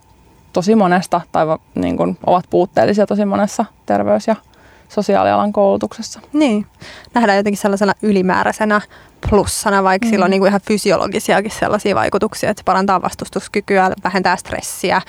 tosi 0.53 0.75
monesta 0.75 1.21
tai 1.31 1.45
niin 1.75 1.97
kuin 1.97 2.17
ovat 2.25 2.45
puutteellisia 2.49 3.07
tosi 3.07 3.25
monessa 3.25 3.65
terveys- 3.85 4.27
ja 4.27 4.35
sosiaalialan 4.89 5.53
koulutuksessa. 5.53 6.19
Niin, 6.33 6.65
nähdään 7.13 7.37
jotenkin 7.37 7.61
sellaisena 7.61 7.93
ylimääräisenä 8.01 8.81
plussana, 9.30 9.84
vaikka 9.84 10.06
mm. 10.06 10.10
sillä 10.10 10.25
on 10.25 10.32
niin 10.32 10.41
kuin 10.41 10.49
ihan 10.49 10.62
fysiologisiakin 10.67 11.51
sellaisia 11.51 11.95
vaikutuksia, 11.95 12.49
että 12.49 12.62
se 12.62 12.65
parantaa 12.65 13.01
vastustuskykyä, 13.01 13.91
vähentää 14.03 14.36
stressiä, 14.36 15.01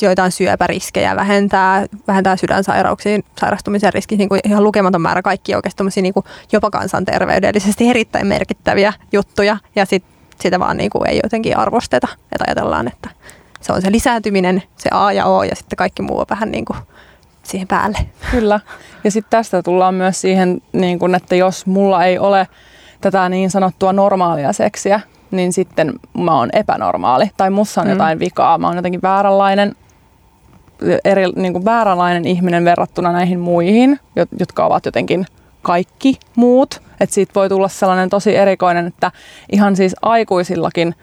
joitain 0.00 0.32
syöpäriskejä, 0.32 1.16
vähentää, 1.16 1.86
vähentää 2.08 2.36
sydänsairauksiin 2.36 3.24
sairastumisen 3.40 3.92
riski, 3.92 4.16
niin 4.16 4.28
kuin 4.28 4.40
ihan 4.44 4.64
lukematon 4.64 5.02
määrä 5.02 5.22
kaikki 5.22 5.54
oikeasti 5.54 6.02
niin 6.02 6.14
kuin 6.14 6.24
jopa 6.52 6.70
kansanterveydellisesti 6.70 7.90
erittäin 7.90 8.26
merkittäviä 8.26 8.92
juttuja, 9.12 9.56
ja 9.76 9.86
sit, 9.86 10.04
sitä 10.40 10.60
vaan 10.60 10.76
niin 10.76 10.90
kuin 10.90 11.10
ei 11.10 11.20
jotenkin 11.22 11.56
arvosteta, 11.56 12.08
että 12.32 12.44
ajatellaan, 12.46 12.88
että 12.88 13.10
se 13.60 13.72
on 13.72 13.82
se 13.82 13.92
lisääntyminen, 13.92 14.62
se 14.76 14.88
A 14.92 15.12
ja 15.12 15.26
O, 15.26 15.42
ja 15.42 15.56
sitten 15.56 15.76
kaikki 15.76 16.02
muu 16.02 16.18
on 16.18 16.26
vähän 16.30 16.50
niin 16.50 16.64
kuin 16.64 16.78
siihen 17.42 17.68
päälle. 17.68 17.98
Kyllä. 18.30 18.60
Ja 19.04 19.10
sitten 19.10 19.30
tästä 19.30 19.62
tullaan 19.62 19.94
myös 19.94 20.20
siihen, 20.20 20.62
niin 20.72 20.98
kun, 20.98 21.14
että 21.14 21.36
jos 21.36 21.66
mulla 21.66 22.04
ei 22.04 22.18
ole 22.18 22.48
tätä 23.00 23.28
niin 23.28 23.50
sanottua 23.50 23.92
normaalia 23.92 24.52
seksiä, 24.52 25.00
niin 25.30 25.52
sitten 25.52 25.92
mä 26.18 26.38
oon 26.38 26.50
epänormaali. 26.52 27.30
Tai 27.36 27.50
mussa 27.50 27.80
on 27.80 27.86
mm. 27.86 27.92
jotain 27.92 28.18
vikaa. 28.18 28.58
Mä 28.58 28.66
oon 28.66 28.76
jotenkin 28.76 29.02
vääränlainen, 29.02 29.76
eri, 31.04 31.24
niin 31.36 31.52
kuin 31.52 31.64
vääränlainen 31.64 32.24
ihminen 32.24 32.64
verrattuna 32.64 33.12
näihin 33.12 33.40
muihin, 33.40 34.00
jotka 34.38 34.66
ovat 34.66 34.86
jotenkin 34.86 35.26
kaikki 35.62 36.18
muut. 36.36 36.82
Että 37.00 37.14
siitä 37.14 37.34
voi 37.34 37.48
tulla 37.48 37.68
sellainen 37.68 38.10
tosi 38.10 38.36
erikoinen, 38.36 38.86
että 38.86 39.12
ihan 39.52 39.76
siis 39.76 39.96
aikuisillakin 40.02 40.94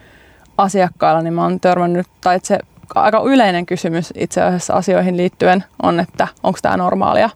asiakkailla 0.57 1.21
niin 1.21 1.33
mä 1.33 1.43
oon 1.43 1.59
törmännyt, 1.59 2.07
tai 2.21 2.35
että 2.35 2.47
se 2.47 2.59
aika 2.95 3.21
yleinen 3.25 3.65
kysymys 3.65 4.13
itse 4.17 4.41
asiassa 4.41 4.73
asioihin 4.73 5.17
liittyen 5.17 5.63
on, 5.83 5.99
että 5.99 6.27
onko 6.43 6.59
tämä 6.61 6.77
normaalia. 6.77 7.29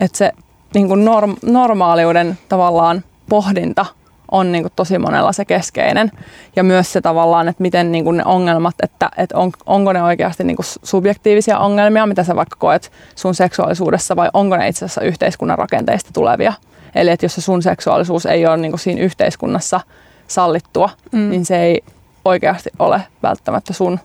Että 0.00 0.18
se 0.18 0.32
niin 0.74 0.88
kuin 0.88 1.04
norm, 1.04 1.36
normaaliuden 1.42 2.38
tavallaan 2.48 3.04
pohdinta 3.28 3.86
on 4.30 4.52
niin 4.52 4.62
kuin 4.62 4.72
tosi 4.76 4.98
monella 4.98 5.32
se 5.32 5.44
keskeinen. 5.44 6.12
Ja 6.56 6.64
myös 6.64 6.92
se 6.92 7.00
tavallaan, 7.00 7.48
että 7.48 7.62
miten 7.62 7.92
niin 7.92 8.04
kuin 8.04 8.16
ne 8.16 8.24
ongelmat, 8.24 8.74
että, 8.82 9.10
että 9.16 9.38
on, 9.38 9.52
onko 9.66 9.92
ne 9.92 10.02
oikeasti 10.02 10.44
niin 10.44 10.56
kuin 10.56 10.66
subjektiivisia 10.82 11.58
ongelmia, 11.58 12.06
mitä 12.06 12.24
sä 12.24 12.36
vaikka 12.36 12.56
koet 12.58 12.92
sun 13.14 13.34
seksuaalisuudessa, 13.34 14.16
vai 14.16 14.30
onko 14.32 14.56
ne 14.56 14.68
itse 14.68 14.84
asiassa 14.84 15.00
yhteiskunnan 15.00 15.58
rakenteista 15.58 16.10
tulevia. 16.12 16.52
Eli 16.94 17.10
että 17.10 17.24
jos 17.24 17.34
se 17.34 17.40
sun 17.40 17.62
seksuaalisuus 17.62 18.26
ei 18.26 18.46
ole 18.46 18.56
niin 18.56 18.72
kuin 18.72 18.80
siinä 18.80 19.02
yhteiskunnassa 19.02 19.80
sallittua, 20.28 20.90
mm. 21.12 21.30
niin 21.30 21.44
se 21.44 21.62
ei 21.62 21.84
oikeasti 22.24 22.70
ole 22.78 23.00
välttämättä 23.22 23.72
sun 23.72 24.00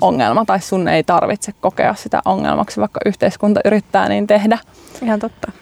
ongelma 0.00 0.44
tai 0.44 0.60
sun 0.60 0.88
ei 0.88 1.04
tarvitse 1.04 1.52
kokea 1.60 1.94
sitä 1.94 2.22
ongelmaksi, 2.24 2.80
vaikka 2.80 3.00
yhteiskunta 3.06 3.60
yrittää 3.64 4.08
niin 4.08 4.26
tehdä. 4.26 4.58
Ihan 5.02 5.18
totta. 5.18 5.52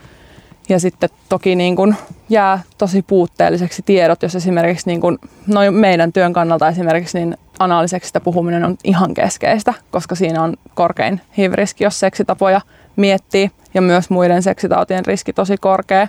Ja 0.69 0.81
sitten 0.81 1.11
toki 1.29 1.55
niin 1.55 1.77
kun 1.77 1.95
jää 2.29 2.63
tosi 2.79 3.03
puutteelliseksi 3.03 3.83
tiedot, 3.87 4.23
jos 4.23 4.35
esimerkiksi 4.35 4.87
niin 4.87 5.01
kun, 5.01 5.19
no 5.47 5.61
meidän 5.71 6.13
työn 6.13 6.33
kannalta 6.33 6.69
esimerkiksi 6.69 7.19
niin 7.19 7.37
analyseksistä 7.59 8.21
puhuminen 8.21 8.65
on 8.65 8.77
ihan 8.85 9.15
keskeistä, 9.15 9.75
koska 9.91 10.15
siinä 10.15 10.43
on 10.43 10.57
korkein 10.75 11.21
HIV-riski, 11.39 11.85
jos 11.85 12.01
seksitapoja 12.01 12.61
miettii 12.97 13.51
ja 13.75 13.83
myös 13.83 14.11
muiden 14.11 14.43
seksitautien 14.43 15.07
riski 15.07 15.33
tosi 15.33 15.57
korkea. 15.57 16.09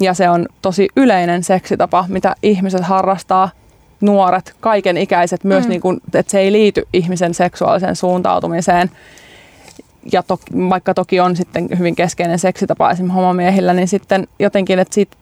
Ja 0.00 0.14
se 0.14 0.28
on 0.28 0.46
tosi 0.62 0.88
yleinen 0.96 1.44
seksitapa, 1.44 2.04
mitä 2.08 2.34
ihmiset 2.42 2.80
harrastaa 2.80 3.50
nuoret, 4.00 4.54
kaiken 4.60 4.96
ikäiset 4.96 5.44
myös, 5.44 5.64
mm. 5.64 5.70
niin 5.70 5.80
kuin, 5.80 6.00
että 6.14 6.30
se 6.30 6.38
ei 6.40 6.52
liity 6.52 6.88
ihmisen 6.92 7.34
seksuaaliseen 7.34 7.96
suuntautumiseen. 7.96 8.90
Ja 10.12 10.22
to, 10.22 10.38
vaikka 10.70 10.94
toki 10.94 11.20
on 11.20 11.36
sitten 11.36 11.68
hyvin 11.78 11.96
keskeinen 11.96 12.38
seksitapa 12.38 12.90
esimerkiksi 12.90 13.14
homomiehillä, 13.14 13.72
niin 13.72 13.88
sitten 13.88 14.28
jotenkin, 14.38 14.78
että 14.78 14.94
siitä, 14.94 15.16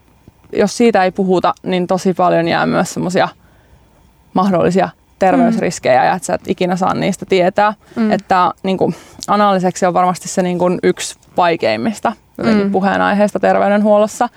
jos 0.53 0.77
siitä 0.77 1.05
ei 1.05 1.11
puhuta, 1.11 1.55
niin 1.62 1.87
tosi 1.87 2.14
paljon 2.14 2.49
jää 2.49 2.66
myös 2.66 2.95
semmoisia 2.95 3.29
mahdollisia 4.35 4.88
terveysriskejä 5.18 6.01
mm. 6.01 6.07
ja 6.07 6.14
että 6.14 6.27
sä 6.27 6.35
et 6.35 6.49
ikinä 6.49 6.77
saa 6.77 6.95
niistä 6.95 7.27
tietää. 7.27 7.75
Mm. 7.97 8.11
Että 8.11 8.51
niin 8.62 8.79
kuin, 8.79 8.95
analyseksi 9.29 9.87
on 9.87 9.95
varmasti 9.95 10.29
se 10.29 10.42
niin 10.42 10.59
kuin, 10.59 10.79
yksi 10.83 11.16
vaikeimmista 11.37 12.12
jotenkin 12.38 12.66
mm. 12.66 12.73
puheenaiheesta 12.73 13.40
terveydenhuollossa. 13.40 14.29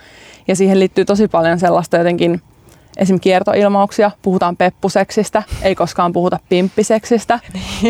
Ja 0.48 0.56
siihen 0.56 0.80
liittyy 0.80 1.06
tosi 1.06 1.28
paljon 1.28 1.60
sellaista 1.60 1.98
jotenkin 1.98 2.42
esim. 2.98 3.20
kiertoilmauksia, 3.20 4.12
puhutaan 4.22 4.58
peppuseksistä, 4.58 5.44
ei 5.62 5.76
koskaan 5.76 6.14
puhuta 6.14 6.40
pimppiseksistä. 6.50 7.40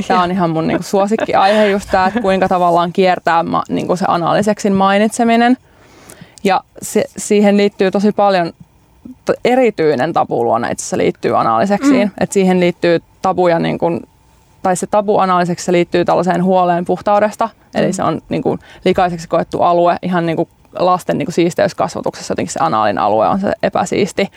Tämä 0.07 0.23
on 0.23 0.31
ihan 0.31 0.49
mun 0.49 0.67
niinku 0.67 0.83
suosikkiaihe 0.83 1.67
just 1.67 1.89
tämä, 1.91 2.07
että 2.07 2.21
kuinka 2.21 2.47
tavallaan 2.47 2.93
kiertää 2.93 3.43
ma, 3.43 3.63
niinku 3.69 3.95
se 3.95 4.05
anaaliseksin 4.07 4.73
mainitseminen. 4.73 5.57
Ja 6.43 6.61
se, 6.81 7.05
siihen 7.17 7.57
liittyy 7.57 7.91
tosi 7.91 8.11
paljon 8.11 8.53
erityinen 9.45 10.13
luona 10.29 10.69
itse 10.69 10.81
asiassa 10.81 10.97
liittyy 10.97 11.39
anaaliseksiin. 11.39 12.07
Mm. 12.07 12.13
Et 12.19 12.31
siihen 12.31 12.59
liittyy 12.59 12.99
tabuja, 13.21 13.59
niin 13.59 13.77
kun, 13.77 14.01
tai 14.63 14.75
se 14.75 14.87
tabu 14.87 15.17
anaaliseksi 15.17 15.71
liittyy 15.71 16.05
tällaiseen 16.05 16.43
huoleen 16.43 16.85
puhtaudesta. 16.85 17.45
Mm. 17.45 17.81
Eli 17.81 17.93
se 17.93 18.03
on 18.03 18.21
niin 18.29 18.43
kun, 18.43 18.59
likaiseksi 18.85 19.27
koettu 19.27 19.61
alue 19.61 19.97
ihan 20.01 20.25
niin 20.25 20.37
kun, 20.37 20.47
lasten 20.79 21.17
niin 21.17 21.31
siisteyskasvatuksessa 21.31 22.31
jotenkin 22.31 22.53
se 22.53 22.59
anaalin 22.61 22.97
alue 22.97 23.27
on 23.27 23.39
se 23.39 23.53
epäsiisti 23.63 24.29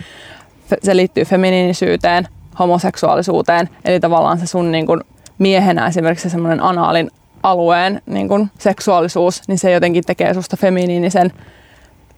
se 0.83 0.97
liittyy 0.97 1.25
feminiinisyyteen, 1.25 2.29
homoseksuaalisuuteen, 2.59 3.69
eli 3.85 4.01
tavallaan 4.01 4.39
se 4.39 4.47
sun 4.47 4.73
niin 4.73 4.87
kuin 4.87 5.01
miehenä 5.39 5.87
esimerkiksi 5.87 6.23
se 6.23 6.33
semmoinen 6.33 6.63
anaalin 6.63 7.11
alueen 7.43 8.03
niin 8.07 8.29
kuin 8.29 8.51
seksuaalisuus, 8.59 9.43
niin 9.49 9.59
se 9.59 9.71
jotenkin 9.71 10.05
tekee 10.05 10.35
susta 10.35 10.57
feminiinisen, 10.57 11.33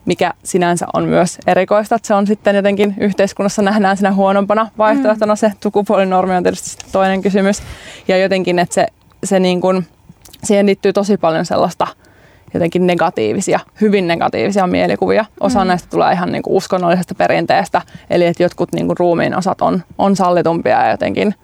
mikä 0.05 0.35
sinänsä 0.45 0.87
on 0.95 1.05
myös 1.05 1.39
erikoista, 1.47 1.95
että 1.95 2.09
se 2.09 2.15
on 2.15 2.27
sitten 2.27 2.57
jotenkin 2.57 2.95
yhteiskunnassa 3.01 3.63
nähdään 3.63 3.97
sinä 3.97 4.13
huonompana 4.13 4.71
vaihtoehtona. 4.79 5.37
Se 5.37 5.53
sukupuolinormi 5.63 6.37
on 6.37 6.43
tietysti 6.43 6.87
toinen 6.93 7.23
kysymys. 7.23 7.63
Ja 8.09 8.19
jotenkin, 8.19 8.59
että 8.59 8.75
se, 8.75 8.87
se 9.25 9.41
niin 9.41 9.61
kuin, 9.61 9.87
siihen 10.45 10.67
liittyy 10.67 10.93
tosi 10.93 11.17
paljon 11.17 11.47
sellaista 11.47 11.87
jotenkin 12.55 12.87
negatiivisia, 12.87 13.61
hyvin 13.81 14.09
negatiivisia 14.09 14.67
mielikuvia. 14.67 15.25
Osa 15.41 15.61
mm. 15.61 15.69
näistä 15.69 15.89
tulee 15.91 16.13
ihan 16.13 16.33
niin 16.33 16.43
kuin 16.43 16.57
uskonnollisesta 16.57 17.15
perinteestä, 17.15 17.83
eli 18.11 18.27
että 18.27 18.43
jotkut 18.43 18.73
niin 18.73 18.87
kuin 18.87 18.97
ruumiin 18.99 19.37
osat 19.37 19.63
on, 19.63 19.83
on 19.99 20.17
sallitumpia 20.17 20.85
ja 20.85 20.91
jotenkin 20.91 21.35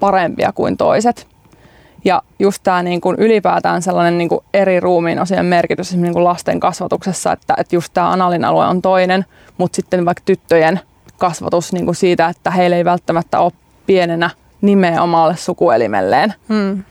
parempia 0.00 0.52
kuin 0.52 0.76
toiset. 0.76 1.26
Ja 2.04 2.22
just 2.38 2.62
tämä 2.62 2.82
niin 2.82 3.00
kuin 3.00 3.16
ylipäätään 3.18 3.82
sellainen 3.82 4.18
niin 4.18 4.28
kuin 4.28 4.40
eri 4.54 4.80
ruumiin 4.80 5.18
osien 5.18 5.46
merkitys 5.46 5.96
niin 5.96 6.12
kuin 6.12 6.24
lasten 6.24 6.60
kasvatuksessa, 6.60 7.32
että, 7.32 7.54
että 7.58 7.76
just 7.76 7.94
tämä 7.94 8.10
analin 8.10 8.44
alue 8.44 8.66
on 8.66 8.82
toinen, 8.82 9.24
mutta 9.58 9.76
sitten 9.76 10.04
vaikka 10.04 10.22
tyttöjen 10.24 10.80
kasvatus 11.18 11.72
niin 11.72 11.84
kuin 11.84 11.94
siitä, 11.94 12.28
että 12.28 12.50
heillä 12.50 12.76
ei 12.76 12.84
välttämättä 12.84 13.40
ole 13.40 13.52
pienenä 13.86 14.30
nimeä 14.60 15.02
omalle 15.02 15.36
sukuelimelleen. 15.36 16.34
Hmm. 16.48 16.82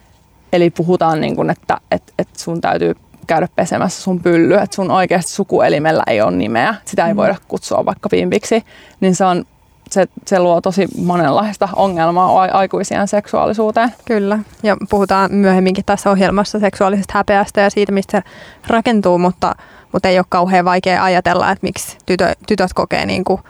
Eli 0.53 0.69
puhutaan, 0.69 1.21
niin 1.21 1.35
kuin, 1.35 1.49
että, 1.49 1.77
että, 1.91 2.13
että 2.19 2.39
sun 2.39 2.61
täytyy 2.61 2.95
käydä 3.25 3.47
pesemässä 3.55 4.01
sun 4.01 4.19
pylly, 4.19 4.53
että 4.53 4.75
sun 4.75 4.91
oikeasti 4.91 5.31
sukuelimellä 5.31 6.03
ei 6.07 6.21
ole 6.21 6.31
nimeä, 6.31 6.75
sitä 6.85 7.05
ei 7.05 7.11
hmm. 7.11 7.17
voida 7.17 7.35
kutsua 7.47 7.85
vaikka 7.85 8.09
pimpiksi, 8.09 8.63
niin 8.99 9.15
se 9.15 9.25
on 9.25 9.45
se, 9.91 10.07
se 10.25 10.39
luo 10.39 10.61
tosi 10.61 10.87
monenlaista 10.97 11.69
ongelmaa 11.75 12.41
aikuisien 12.41 13.07
seksuaalisuuteen. 13.07 13.93
Kyllä, 14.05 14.39
ja 14.63 14.77
puhutaan 14.89 15.33
myöhemminkin 15.33 15.85
tässä 15.85 16.11
ohjelmassa 16.11 16.59
seksuaalisesta 16.59 17.13
häpeästä 17.13 17.61
ja 17.61 17.69
siitä, 17.69 17.91
mistä 17.91 18.17
se 18.17 18.23
rakentuu, 18.67 19.17
mutta, 19.17 19.55
mutta 19.91 20.09
ei 20.09 20.19
ole 20.19 20.25
kauhean 20.29 20.65
vaikea 20.65 21.03
ajatella, 21.03 21.51
että 21.51 21.67
miksi 21.67 21.97
tytö, 22.05 22.33
tytöt 22.47 22.73
kokee 22.73 23.05
niin 23.05 23.23
kuin 23.23 23.41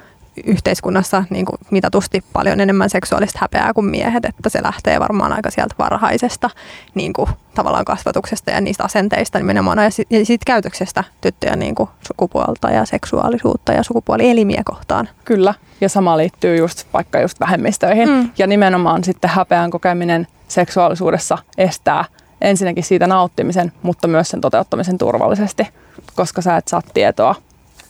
yhteiskunnassa 0.43 1.23
niin 1.29 1.45
kuin 1.45 1.57
mitatusti 1.71 2.23
paljon 2.33 2.59
enemmän 2.59 2.89
seksuaalista 2.89 3.39
häpeää 3.41 3.73
kuin 3.73 3.85
miehet, 3.85 4.25
että 4.25 4.49
se 4.49 4.63
lähtee 4.63 4.99
varmaan 4.99 5.33
aika 5.33 5.51
sieltä 5.51 5.75
varhaisesta 5.79 6.49
niin 6.95 7.13
kuin, 7.13 7.29
tavallaan 7.55 7.85
kasvatuksesta 7.85 8.51
ja 8.51 8.61
niistä 8.61 8.83
asenteista 8.83 9.37
nimenomaan 9.37 9.77
ja 10.09 10.25
sit 10.25 10.41
käytöksestä 10.45 11.03
tyttöjen 11.21 11.59
niin 11.59 11.75
kuin, 11.75 11.89
sukupuolta 12.07 12.71
ja 12.71 12.85
seksuaalisuutta 12.85 13.73
ja 13.73 13.83
sukupuolielimiä 13.83 14.61
kohtaan. 14.65 15.09
Kyllä, 15.25 15.53
ja 15.81 15.89
sama 15.89 16.17
liittyy 16.17 16.57
just 16.57 16.87
vaikka 16.93 17.19
just 17.19 17.39
vähemmistöihin 17.39 18.09
mm. 18.09 18.29
ja 18.37 18.47
nimenomaan 18.47 19.03
sitten 19.03 19.29
häpeän 19.29 19.71
kokeminen 19.71 20.27
seksuaalisuudessa 20.47 21.37
estää 21.57 22.05
ensinnäkin 22.41 22.83
siitä 22.83 23.07
nauttimisen, 23.07 23.71
mutta 23.81 24.07
myös 24.07 24.29
sen 24.29 24.41
toteuttamisen 24.41 24.97
turvallisesti, 24.97 25.67
koska 26.15 26.41
sä 26.41 26.57
et 26.57 26.67
saa 26.67 26.81
tietoa 26.93 27.35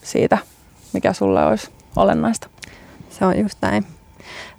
siitä, 0.04 0.38
mikä 0.94 1.14
sulle 1.14 1.46
olisi 1.46 1.72
olennaista. 1.96 2.48
Se 3.10 3.26
on 3.26 3.40
just 3.40 3.58
näin. 3.62 3.86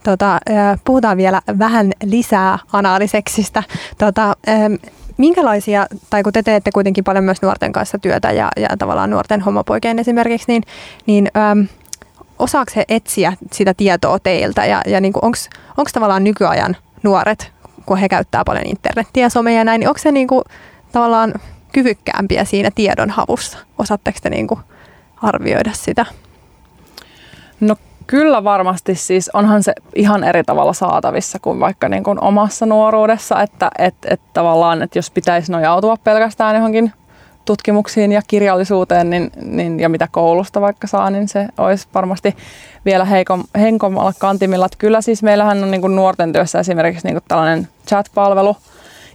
Tota, 0.03 0.39
puhutaan 0.85 1.17
vielä 1.17 1.41
vähän 1.59 1.93
lisää 2.05 2.59
anaaliseksistä. 2.73 3.63
Tota, 3.99 4.37
minkälaisia, 5.17 5.87
tai 6.11 6.23
kun 6.23 6.33
te 6.33 6.43
teette 6.43 6.73
kuitenkin 6.73 7.05
paljon 7.05 7.25
myös 7.25 7.43
nuorten 7.43 7.73
kanssa 7.73 7.99
työtä 7.99 8.33
ja, 8.33 8.49
ja 8.57 8.69
tavallaan 8.79 9.11
nuorten 9.11 9.41
homopoikien 9.41 9.99
esimerkiksi, 9.99 10.45
niin, 10.49 10.63
niin 11.07 11.29
osaako 12.39 12.73
he 12.77 12.85
etsiä 12.89 13.33
sitä 13.53 13.75
tietoa 13.75 14.19
teiltä 14.19 14.67
ja, 14.67 14.83
ja 14.87 15.01
niin 15.01 15.13
onko 15.77 15.91
tavallaan 15.93 16.25
nykyajan 16.25 16.77
nuoret, 17.03 17.53
kun 17.87 17.97
he 17.97 18.09
käyttää 18.09 18.45
paljon 18.45 18.67
internettiä 18.67 19.23
ja 19.23 19.31
somea 19.31 19.59
ja 19.59 19.65
näin, 19.65 19.79
niin 19.81 19.89
onko 19.89 19.99
se 19.99 20.13
niin 20.13 20.29
kuin, 20.29 20.45
tavallaan 20.93 21.35
kyvykkäämpiä 21.73 22.45
siinä 22.45 22.71
tiedonhavussa? 22.75 23.59
Osaatteko 23.79 24.19
te 24.23 24.31
niin 24.31 24.47
kuin 24.47 24.61
arvioida 25.23 25.73
sitä? 25.73 26.07
No 27.61 27.77
kyllä 28.07 28.45
varmasti 28.45 28.95
siis 28.95 29.31
onhan 29.35 29.63
se 29.63 29.73
ihan 29.95 30.25
eri 30.25 30.45
tavalla 30.45 30.73
saatavissa 30.73 31.39
kuin 31.39 31.61
vaikka 31.61 31.89
niin 31.89 32.05
kuin 32.05 32.25
omassa 32.25 32.67
nuoruudessa, 32.67 33.43
että 33.43 33.71
et, 33.79 33.95
et 34.11 34.21
tavallaan, 34.33 34.83
että 34.83 34.99
jos 34.99 35.11
pitäisi 35.11 35.53
nojautua 35.53 35.97
pelkästään 36.05 36.57
johonkin 36.57 36.93
tutkimuksiin 37.45 38.13
ja 38.13 38.23
kirjallisuuteen 38.27 39.11
niin, 39.11 39.31
niin, 39.43 39.81
ja 39.81 39.89
mitä 39.89 40.09
koulusta 40.11 40.61
vaikka 40.61 40.87
saa, 40.87 41.11
niin 41.11 41.29
se 41.29 41.49
olisi 41.59 41.89
varmasti 41.95 42.37
vielä 42.85 43.05
heikom, 43.05 43.45
heikommalla 43.59 44.13
kantimilla. 44.19 44.67
Että 44.67 44.79
kyllä 44.79 45.01
siis 45.01 45.23
meillähän 45.23 45.63
on 45.63 45.71
niin 45.71 45.81
kuin 45.81 45.97
nuorten 45.97 46.33
työssä 46.33 46.61
esimerkiksi 46.61 47.07
niin 47.07 47.15
kuin 47.15 47.25
tällainen 47.29 47.69
chat-palvelu, 47.89 48.57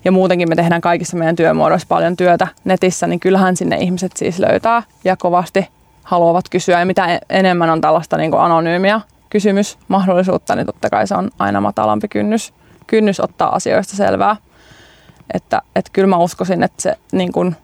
ja 0.06 0.12
muutenkin 0.12 0.50
me 0.50 0.56
tehdään 0.56 0.82
kaikissa 0.82 1.18
meidän 1.18 1.36
työmuodoissa 1.36 1.88
paljon 1.88 2.18
työtä 2.18 2.48
netissä, 2.64 3.08
niin 3.08 3.20
kyllähän 3.20 3.56
sinne 3.56 3.78
ihmiset 3.78 4.12
siis 4.16 4.40
löytää 4.40 4.84
ja 5.04 5.18
kovasti 5.18 5.68
haluavat 6.04 6.50
kysyä. 6.50 6.80
Ja 6.80 6.86
mitä 6.86 7.20
enemmän 7.30 7.70
on 7.70 7.82
tällaista 7.82 8.18
niin 8.18 8.32
kuin 8.32 8.42
anonyymiä 8.42 9.02
kysymysmahdollisuutta, 9.30 10.56
niin 10.56 10.66
totta 10.66 10.90
kai 10.90 11.08
se 11.08 11.16
on 11.16 11.30
aina 11.40 11.62
matalampi 11.62 12.08
kynnys, 12.08 12.54
kynnys 12.88 13.20
ottaa 13.20 13.56
asioista 13.56 13.96
selvää. 13.96 14.36
Että, 15.34 15.62
että 15.76 15.92
kyllä 15.94 16.08
mä 16.08 16.18
uskoisin, 16.18 16.64
että 16.64 16.82
se 16.82 16.96
niin 17.12 17.32
kuin 17.32 17.56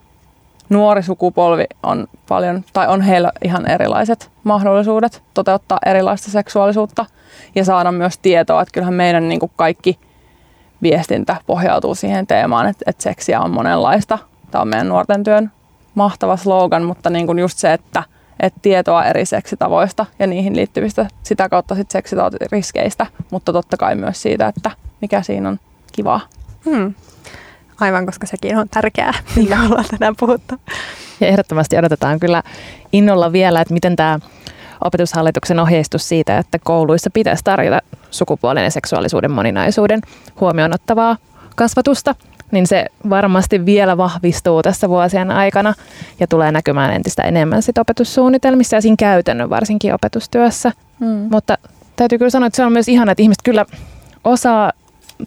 nuori 0.70 1.04
sukupolvi 1.04 1.66
on 1.84 2.08
paljon, 2.28 2.64
tai 2.74 2.88
on 2.88 3.02
heillä 3.02 3.32
ihan 3.44 3.72
erilaiset 3.72 4.32
mahdollisuudet 4.44 5.24
toteuttaa 5.34 5.80
erilaista 5.86 6.32
seksuaalisuutta 6.32 7.06
ja 7.56 7.66
saada 7.66 7.92
myös 7.92 8.18
tietoa, 8.18 8.62
että 8.62 8.72
kyllähän 8.72 8.94
meidän 8.94 9.30
niin 9.30 9.40
kuin 9.40 9.52
kaikki 9.56 10.00
viestintä 10.82 11.36
pohjautuu 11.46 11.96
siihen 11.96 12.28
teemaan, 12.28 12.68
että, 12.68 12.84
että 12.88 13.04
seksiä 13.04 13.42
on 13.42 13.52
monenlaista. 13.52 14.18
Tämä 14.52 14.62
on 14.62 14.68
meidän 14.68 14.90
nuorten 14.90 15.24
työn 15.24 15.52
mahtava 15.96 16.38
slogan, 16.38 16.84
mutta 16.84 17.10
niin 17.10 17.26
kuin 17.26 17.40
just 17.40 17.58
se, 17.58 17.74
että– 17.74 18.04
että 18.40 18.60
tietoa 18.62 19.06
eri 19.06 19.26
seksitavoista 19.26 20.06
ja 20.20 20.28
niihin 20.28 20.56
liittyvistä 20.56 21.06
sitä 21.24 21.50
kautta 21.50 21.76
sit 21.76 21.92
seksitautiriskeistä, 21.92 23.06
mutta 23.32 23.54
totta 23.54 23.78
kai 23.78 23.96
myös 23.96 24.22
siitä, 24.22 24.48
että 24.48 24.72
mikä 25.02 25.22
siinä 25.22 25.50
on 25.50 25.60
kivaa. 25.92 26.22
Hmm. 26.66 26.94
Aivan, 27.80 28.06
koska 28.06 28.28
sekin 28.28 28.58
on 28.58 28.70
tärkeää, 28.70 29.14
millä 29.36 29.60
ollaan 29.62 29.86
tänään 29.90 30.16
puhuttu. 30.20 30.56
Ja 31.20 31.28
ehdottomasti 31.28 31.78
odotetaan 31.78 32.20
kyllä 32.20 32.44
innolla 32.94 33.32
vielä, 33.32 33.62
että 33.62 33.74
miten 33.74 33.96
tämä 33.96 34.20
opetushallituksen 34.84 35.60
ohjeistus 35.60 36.10
siitä, 36.10 36.38
että 36.38 36.60
kouluissa 36.64 37.10
pitäisi 37.10 37.44
tarjota 37.44 37.82
sukupuolen 38.12 38.64
ja 38.64 38.72
seksuaalisuuden 38.72 39.32
moninaisuuden 39.32 40.02
huomioon 40.40 40.74
ottavaa 40.74 41.18
kasvatusta 41.56 42.16
niin 42.52 42.68
se 42.68 42.86
varmasti 43.10 43.66
vielä 43.66 43.98
vahvistuu 43.98 44.64
tässä 44.64 44.90
vuosien 44.90 45.32
aikana 45.32 45.74
ja 46.20 46.28
tulee 46.28 46.52
näkymään 46.52 46.94
entistä 46.94 47.24
enemmän 47.24 47.62
sit 47.62 47.78
opetussuunnitelmissa 47.78 48.76
ja 48.76 48.82
siinä 48.82 48.96
käytännön 49.00 49.50
varsinkin 49.50 49.94
opetustyössä. 49.94 50.72
Mm. 51.00 51.28
Mutta 51.32 51.58
täytyy 51.96 52.18
kyllä 52.18 52.30
sanoa, 52.30 52.48
että 52.48 52.58
se 52.58 52.66
on 52.66 52.72
myös 52.72 52.88
ihana, 52.88 53.12
että 53.12 53.22
ihmiset 53.22 53.44
kyllä 53.44 53.66
osaa 54.24 54.72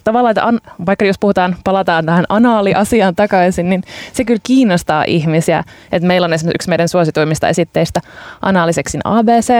tavallaan, 0.04 0.30
että 0.30 0.46
an, 0.46 0.60
vaikka 0.86 1.04
jos 1.04 1.18
puhutaan, 1.18 1.56
palataan 1.64 2.06
tähän 2.06 2.24
anaaliasiaan 2.28 3.16
takaisin, 3.16 3.70
niin 3.70 3.82
se 4.12 4.24
kyllä 4.24 4.40
kiinnostaa 4.42 5.04
ihmisiä. 5.06 5.64
Että 5.92 6.06
meillä 6.06 6.24
on 6.24 6.32
esimerkiksi 6.32 6.56
yksi 6.56 6.68
meidän 6.68 6.88
suosituimmista 6.88 7.48
esitteistä 7.48 8.00
anaaliseksin 8.42 9.00
ABC, 9.04 9.52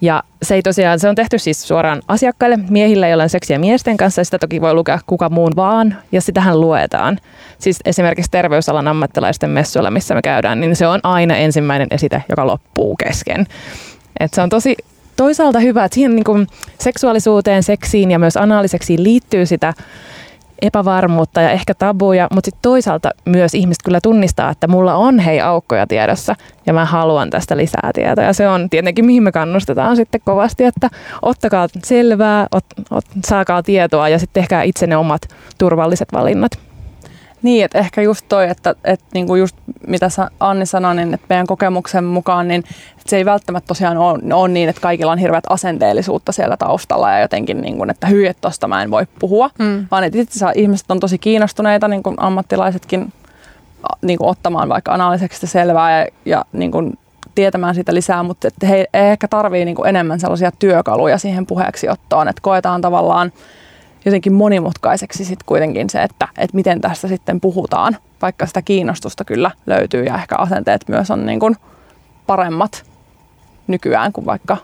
ja 0.00 0.22
se 0.42 0.54
ei 0.54 0.62
tosiaan, 0.62 1.00
se 1.00 1.08
on 1.08 1.14
tehty 1.14 1.38
siis 1.38 1.68
suoraan 1.68 2.02
asiakkaille, 2.08 2.56
miehillä, 2.56 3.08
joilla 3.08 3.22
on 3.22 3.28
seksiä 3.28 3.58
miesten 3.58 3.96
kanssa, 3.96 4.20
ja 4.20 4.24
sitä 4.24 4.38
toki 4.38 4.60
voi 4.60 4.74
lukea 4.74 4.98
kuka 5.06 5.28
muun 5.28 5.52
vaan, 5.56 5.96
ja 6.12 6.20
sitähän 6.20 6.60
luetaan. 6.60 7.18
Siis 7.58 7.80
esimerkiksi 7.84 8.30
terveysalan 8.30 8.88
ammattilaisten 8.88 9.50
messuilla, 9.50 9.90
missä 9.90 10.14
me 10.14 10.22
käydään, 10.22 10.60
niin 10.60 10.76
se 10.76 10.86
on 10.86 11.00
aina 11.02 11.36
ensimmäinen 11.36 11.88
esite, 11.90 12.22
joka 12.28 12.46
loppuu 12.46 12.96
kesken. 12.96 13.46
Et 14.20 14.34
se 14.34 14.42
on 14.42 14.48
tosi 14.48 14.76
toisaalta 15.16 15.60
hyvä, 15.60 15.84
että 15.84 15.94
siihen 15.94 16.16
niin 16.16 16.24
kuin 16.24 16.46
seksuaalisuuteen, 16.78 17.62
seksiin 17.62 18.10
ja 18.10 18.18
myös 18.18 18.36
anaaliseksiin 18.36 19.02
liittyy 19.02 19.46
sitä 19.46 19.74
epävarmuutta 20.62 21.40
ja 21.40 21.50
ehkä 21.50 21.74
tabuja, 21.74 22.28
mutta 22.34 22.46
sitten 22.46 22.62
toisaalta 22.62 23.10
myös 23.24 23.54
ihmiset 23.54 23.82
kyllä 23.84 24.00
tunnistaa, 24.02 24.50
että 24.50 24.68
mulla 24.68 24.94
on 24.94 25.18
hei 25.18 25.40
aukkoja 25.40 25.86
tiedossa 25.86 26.34
ja 26.66 26.72
mä 26.72 26.84
haluan 26.84 27.30
tästä 27.30 27.56
lisää 27.56 27.90
tietoa. 27.94 28.24
Ja 28.24 28.32
se 28.32 28.48
on 28.48 28.70
tietenkin 28.70 29.04
mihin 29.04 29.22
me 29.22 29.32
kannustetaan 29.32 29.96
sitten 29.96 30.20
kovasti, 30.24 30.64
että 30.64 30.90
ottakaa 31.22 31.68
selvää, 31.84 32.46
ot, 32.52 32.64
ot, 32.90 33.04
saakaa 33.24 33.62
tietoa 33.62 34.08
ja 34.08 34.18
sitten 34.18 34.42
tehkää 34.42 34.62
itse 34.62 34.86
ne 34.86 34.96
omat 34.96 35.22
turvalliset 35.58 36.08
valinnat. 36.12 36.71
Niin, 37.42 37.64
että 37.64 37.78
ehkä 37.78 38.02
just 38.02 38.26
toi, 38.28 38.48
että, 38.48 38.74
että 38.84 39.06
niinku 39.14 39.34
just 39.34 39.56
mitä 39.86 40.08
Anni 40.40 40.66
sanoi, 40.66 40.94
niin 40.94 41.14
että 41.14 41.26
meidän 41.28 41.46
kokemuksen 41.46 42.04
mukaan, 42.04 42.48
niin 42.48 42.58
että 42.98 43.10
se 43.10 43.16
ei 43.16 43.24
välttämättä 43.24 43.68
tosiaan 43.68 43.98
ole, 43.98 44.34
ole 44.34 44.48
niin, 44.48 44.68
että 44.68 44.82
kaikilla 44.82 45.12
on 45.12 45.18
hirveät 45.18 45.44
asenteellisuutta 45.48 46.32
siellä 46.32 46.56
taustalla 46.56 47.10
ja 47.10 47.20
jotenkin, 47.20 47.60
niin 47.60 47.76
kuin, 47.76 47.90
että 47.90 48.06
hyi, 48.06 48.26
että 48.26 48.40
tosta 48.40 48.68
mä 48.68 48.82
en 48.82 48.90
voi 48.90 49.06
puhua, 49.18 49.50
mm. 49.58 49.86
vaan 49.90 50.04
että 50.04 50.18
itse 50.18 50.46
ihmiset 50.54 50.90
on 50.90 51.00
tosi 51.00 51.18
kiinnostuneita, 51.18 51.88
niin 51.88 52.02
kuin 52.02 52.16
ammattilaisetkin, 52.18 53.12
niin 54.02 54.18
kuin 54.18 54.28
ottamaan 54.28 54.68
vaikka 54.68 54.94
analyseksi 54.94 55.46
selvää 55.46 56.00
ja, 56.00 56.06
ja 56.24 56.44
niin 56.52 56.70
kuin 56.70 56.98
tietämään 57.34 57.74
siitä 57.74 57.94
lisää, 57.94 58.22
mutta 58.22 58.48
että 58.48 58.66
he 58.66 58.76
ei 58.76 59.10
ehkä 59.10 59.28
tarvii 59.28 59.64
niin 59.64 59.74
kuin 59.74 59.88
enemmän 59.88 60.20
sellaisia 60.20 60.50
työkaluja 60.58 61.18
siihen 61.18 61.46
puheeksi 61.46 61.88
ottoon, 61.88 62.28
että 62.28 62.42
koetaan 62.42 62.80
tavallaan 62.80 63.32
jotenkin 64.04 64.32
monimutkaiseksi 64.32 65.24
sitten 65.24 65.46
kuitenkin 65.46 65.90
se, 65.90 66.02
että, 66.02 66.28
että 66.38 66.56
miten 66.56 66.80
tästä 66.80 67.08
sitten 67.08 67.40
puhutaan, 67.40 67.96
vaikka 68.22 68.46
sitä 68.46 68.62
kiinnostusta 68.62 69.24
kyllä 69.24 69.50
löytyy 69.66 70.04
ja 70.04 70.14
ehkä 70.14 70.36
asenteet 70.36 70.88
myös 70.88 71.10
on 71.10 71.26
niin 71.26 71.40
kuin 71.40 71.56
paremmat 72.26 72.84
nykyään 73.66 74.12
kuin 74.12 74.26
vaikka 74.26 74.56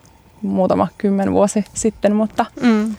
muutama 0.43 0.89
kymmen 0.99 1.33
vuosi 1.33 1.65
sitten, 1.75 2.17
mutta 2.17 2.47
Mm. 2.61 2.95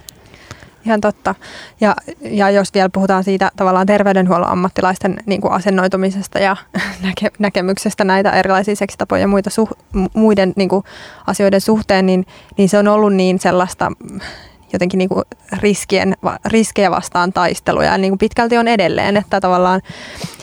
Ihan 0.85 1.01
totta. 1.01 1.35
Ja, 1.81 1.95
ja 2.21 2.49
jos 2.49 2.73
vielä 2.73 2.89
puhutaan 2.89 3.23
siitä 3.23 3.51
tavallaan 3.55 3.87
terveydenhuollon 3.87 4.49
ammattilaisten 4.49 5.17
niin 5.25 5.41
kuin 5.41 5.53
asennoitumisesta 5.53 6.39
ja 6.39 6.55
näke, 7.03 7.31
näkemyksestä 7.39 8.03
näitä 8.03 8.31
erilaisia 8.31 8.75
seksitapoja 8.75 9.21
ja 9.21 9.27
muita 9.27 9.49
suh, 9.49 9.69
muiden 10.13 10.53
niin 10.55 10.69
kuin 10.69 10.83
asioiden 11.27 11.61
suhteen, 11.61 12.05
niin, 12.05 12.25
niin 12.57 12.69
se 12.69 12.77
on 12.77 12.87
ollut 12.87 13.13
niin 13.13 13.39
sellaista 13.39 13.91
jotenkin 14.73 14.97
niin 14.97 15.09
kuin 15.09 15.25
riskien, 15.57 16.17
riskejä 16.45 16.91
vastaan 16.91 17.33
taisteluja 17.33 17.91
ja 17.91 17.97
niin 17.97 18.11
kuin 18.11 18.19
pitkälti 18.19 18.57
on 18.57 18.67
edelleen, 18.67 19.17
että 19.17 19.41
tavallaan 19.41 19.81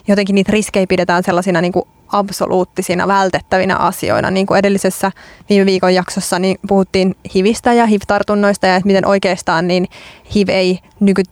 jotenkin 0.08 0.34
niitä 0.34 0.52
riskejä 0.52 0.86
pidetään 0.86 1.22
sellaisina 1.22 1.60
niin 1.60 1.72
kuin 1.72 1.88
absoluuttisina 2.08 3.08
vältettävinä 3.08 3.76
asioina. 3.76 4.30
Niin 4.30 4.46
kuin 4.46 4.58
edellisessä 4.58 5.12
viime 5.48 5.66
viikon 5.66 5.94
jaksossa 5.94 6.38
niin 6.38 6.58
puhuttiin 6.68 7.16
HIVistä 7.34 7.72
ja 7.72 7.86
HIV-tartunnoista 7.86 8.66
ja 8.66 8.76
että 8.76 8.86
miten 8.86 9.06
oikeastaan 9.06 9.68
niin 9.68 9.88
HIV 10.34 10.48
ei 10.48 10.78
nyky, 11.00 11.22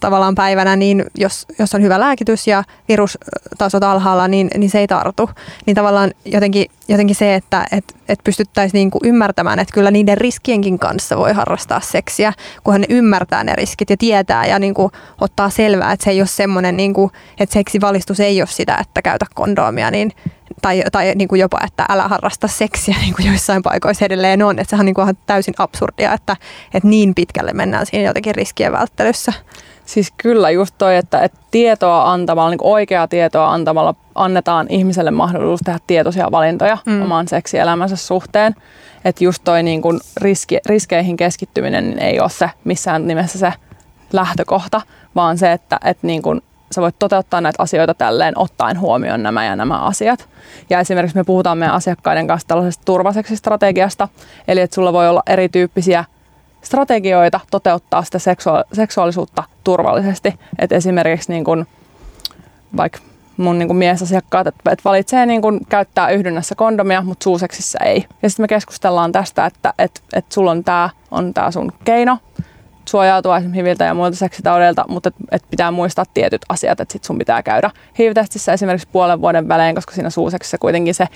tavallaan 0.00 0.34
päivänä, 0.34 0.76
niin 0.76 1.04
jos, 1.18 1.46
jos 1.58 1.74
on 1.74 1.82
hyvä 1.82 2.00
lääkitys 2.00 2.46
ja 2.46 2.64
virustasot 2.88 3.82
alhaalla, 3.82 4.28
niin, 4.28 4.50
niin 4.56 4.70
se 4.70 4.78
ei 4.78 4.86
tartu. 4.86 5.30
Niin 5.66 5.74
tavallaan 5.74 6.10
jotenkin, 6.24 6.66
jotenkin 6.88 7.16
se, 7.16 7.34
että 7.34 7.66
et, 7.72 7.96
et 8.08 8.18
pystyttäisiin 8.24 8.78
niinku 8.78 8.98
ymmärtämään, 9.02 9.58
että 9.58 9.74
kyllä 9.74 9.90
niiden 9.90 10.18
riskienkin 10.18 10.78
kanssa 10.78 11.16
voi 11.16 11.32
harrastaa 11.32 11.80
seksiä, 11.80 12.32
kunhan 12.64 12.80
ne 12.80 12.86
ymmärtää 12.90 13.44
ne 13.44 13.56
riskit 13.56 13.90
ja 13.90 13.96
tietää 13.96 14.46
ja 14.46 14.58
niinku 14.58 14.90
ottaa 15.20 15.50
selvää, 15.50 15.92
että 15.92 16.04
se 16.04 16.10
ei 16.10 16.20
ole 16.20 16.26
semmoinen, 16.26 16.76
niinku, 16.76 17.10
että 17.38 17.52
seksivalistus 17.52 18.20
ei 18.20 18.40
ole 18.40 18.48
sitä, 18.48 18.76
että 18.80 19.02
käytä 19.02 19.26
kondoomia, 19.34 19.90
niin 19.90 20.12
tai, 20.64 20.82
tai 20.92 21.12
niin 21.14 21.28
kuin 21.28 21.40
jopa, 21.40 21.58
että 21.64 21.86
älä 21.88 22.08
harrasta 22.08 22.48
seksiä, 22.48 22.96
niin 23.02 23.14
kuin 23.14 23.26
joissain 23.26 23.62
paikoissa 23.62 24.04
edelleen 24.04 24.42
on. 24.42 24.58
Että 24.58 24.70
sehän 24.70 24.80
on 24.80 24.86
niin 24.86 24.94
kuin 24.94 25.18
täysin 25.26 25.54
absurdia, 25.58 26.12
että, 26.12 26.36
että 26.74 26.88
niin 26.88 27.14
pitkälle 27.14 27.52
mennään 27.52 27.86
siinä 27.86 28.08
jotenkin 28.08 28.34
riskien 28.34 28.72
välttelyssä. 28.72 29.32
Siis 29.86 30.12
kyllä 30.16 30.50
just 30.50 30.74
toi, 30.78 30.96
että, 30.96 31.20
että 31.20 31.38
tietoa 31.50 32.12
antamalla, 32.12 32.50
niin 32.50 32.58
oikeaa 32.62 33.08
tietoa 33.08 33.52
antamalla 33.52 33.94
annetaan 34.14 34.66
ihmiselle 34.68 35.10
mahdollisuus 35.10 35.60
tehdä 35.64 35.78
tietoisia 35.86 36.30
valintoja 36.30 36.78
mm. 36.86 37.02
oman 37.02 37.28
seksielämänsä 37.28 37.96
suhteen. 37.96 38.54
Että 39.04 39.24
just 39.24 39.44
toi 39.44 39.62
niin 39.62 39.82
kuin 39.82 40.00
riski, 40.16 40.58
riskeihin 40.66 41.16
keskittyminen 41.16 41.84
niin 41.84 41.98
ei 41.98 42.20
ole 42.20 42.30
se 42.30 42.50
missään 42.64 43.06
nimessä 43.06 43.38
se 43.38 43.52
lähtökohta, 44.12 44.80
vaan 45.14 45.38
se, 45.38 45.52
että, 45.52 45.78
että 45.84 46.06
niin 46.06 46.22
kuin 46.22 46.42
sä 46.70 46.82
voit 46.82 46.98
toteuttaa 46.98 47.40
näitä 47.40 47.62
asioita 47.62 47.94
tälleen 47.94 48.38
ottaen 48.38 48.80
huomioon 48.80 49.22
nämä 49.22 49.44
ja 49.44 49.56
nämä 49.56 49.78
asiat. 49.78 50.28
Ja 50.70 50.80
esimerkiksi 50.80 51.16
me 51.16 51.24
puhutaan 51.24 51.58
meidän 51.58 51.74
asiakkaiden 51.74 52.26
kanssa 52.26 52.48
tällaisesta 52.48 52.84
turvaseksistrategiasta, 52.84 54.08
eli 54.48 54.60
että 54.60 54.74
sulla 54.74 54.92
voi 54.92 55.08
olla 55.08 55.22
erityyppisiä 55.26 56.04
strategioita 56.62 57.40
toteuttaa 57.50 58.02
sitä 58.02 58.18
seksua- 58.18 58.64
seksuaalisuutta 58.72 59.44
turvallisesti. 59.64 60.34
Et 60.58 60.72
esimerkiksi 60.72 61.32
niin 61.32 61.44
kun, 61.44 61.66
vaikka 62.76 62.98
mun 63.36 63.58
niin 63.58 63.68
kun 63.68 63.76
miesasiakkaat, 63.76 64.46
että 64.46 64.70
et 64.72 64.84
valitsee 64.84 65.26
niin 65.26 65.42
kun 65.42 65.60
käyttää 65.68 66.10
yhdynnässä 66.10 66.54
kondomia, 66.54 67.02
mutta 67.02 67.24
suuseksissä 67.24 67.78
ei. 67.84 68.04
Ja 68.22 68.30
sitten 68.30 68.44
me 68.44 68.48
keskustellaan 68.48 69.12
tästä, 69.12 69.46
että 69.46 69.74
et, 69.78 70.02
et 70.12 70.32
sulla 70.32 70.50
on 70.50 70.64
tämä 70.64 70.90
on 71.10 71.34
tää 71.34 71.50
sun 71.50 71.72
keino 71.84 72.18
suojautua 72.88 73.36
esimerkiksi 73.36 73.58
HIViltä 73.58 73.84
ja 73.84 73.94
muilta 73.94 74.16
seksitaudeilta, 74.16 74.84
mutta 74.88 75.08
et, 75.08 75.14
et 75.32 75.42
pitää 75.50 75.70
muistaa 75.70 76.04
tietyt 76.14 76.42
asiat, 76.48 76.80
että 76.80 76.92
sit 76.92 77.04
sun 77.04 77.18
pitää 77.18 77.42
käydä 77.42 77.70
HIV-testissä 77.98 78.52
esimerkiksi 78.52 78.88
puolen 78.92 79.20
vuoden 79.20 79.48
välein, 79.48 79.74
koska 79.74 79.94
siinä 79.94 80.10
suuseksissä 80.10 80.58
kuitenkin 80.58 80.94
se 80.94 81.08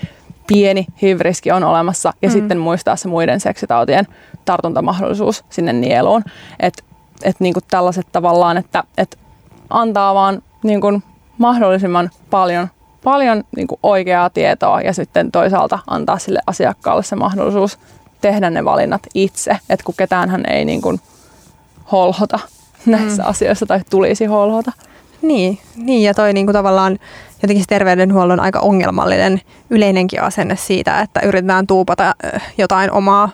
pieni 0.47 0.85
HIV-riski 1.01 1.51
on 1.51 1.63
olemassa 1.63 2.13
ja 2.21 2.29
mm. 2.29 2.33
sitten 2.33 2.57
muistaa 2.57 2.95
se 2.95 3.07
muiden 3.07 3.39
seksitautien 3.39 4.07
tartuntamahdollisuus 4.45 5.45
sinne 5.49 5.73
nieluun. 5.73 6.23
Että 6.59 6.83
et 7.23 7.39
niinku 7.39 7.59
tällaiset 7.69 8.07
tavallaan, 8.11 8.57
että 8.57 8.83
et 8.97 9.19
antaa 9.69 10.13
vaan 10.13 10.41
niinku 10.63 11.01
mahdollisimman 11.37 12.09
paljon, 12.29 12.67
paljon 13.03 13.43
niinku 13.55 13.79
oikeaa 13.83 14.29
tietoa 14.29 14.81
ja 14.81 14.93
sitten 14.93 15.31
toisaalta 15.31 15.79
antaa 15.87 16.17
sille 16.17 16.39
asiakkaalle 16.47 17.03
se 17.03 17.15
mahdollisuus 17.15 17.79
tehdä 18.21 18.49
ne 18.49 18.65
valinnat 18.65 19.01
itse. 19.13 19.57
Että 19.69 19.83
kun 19.83 19.95
ketään 19.97 20.29
hän 20.29 20.43
ei 20.49 20.65
niinku 20.65 20.99
holhota 21.91 22.39
näissä 22.85 23.23
mm. 23.23 23.29
asioissa 23.29 23.65
tai 23.65 23.81
tulisi 23.89 24.25
holhota. 24.25 24.71
Niin, 25.21 25.59
niin 25.75 26.03
ja 26.03 26.13
toi 26.13 26.33
niinku 26.33 26.53
tavallaan 26.53 26.99
jotenkin 27.41 27.65
terveydenhuollon 27.69 28.39
aika 28.39 28.59
ongelmallinen 28.59 29.41
yleinenkin 29.69 30.21
asenne 30.21 30.55
siitä, 30.55 30.99
että 30.99 31.19
yritetään 31.19 31.67
tuupata 31.67 32.15
jotain 32.57 32.91
omaa 32.91 33.29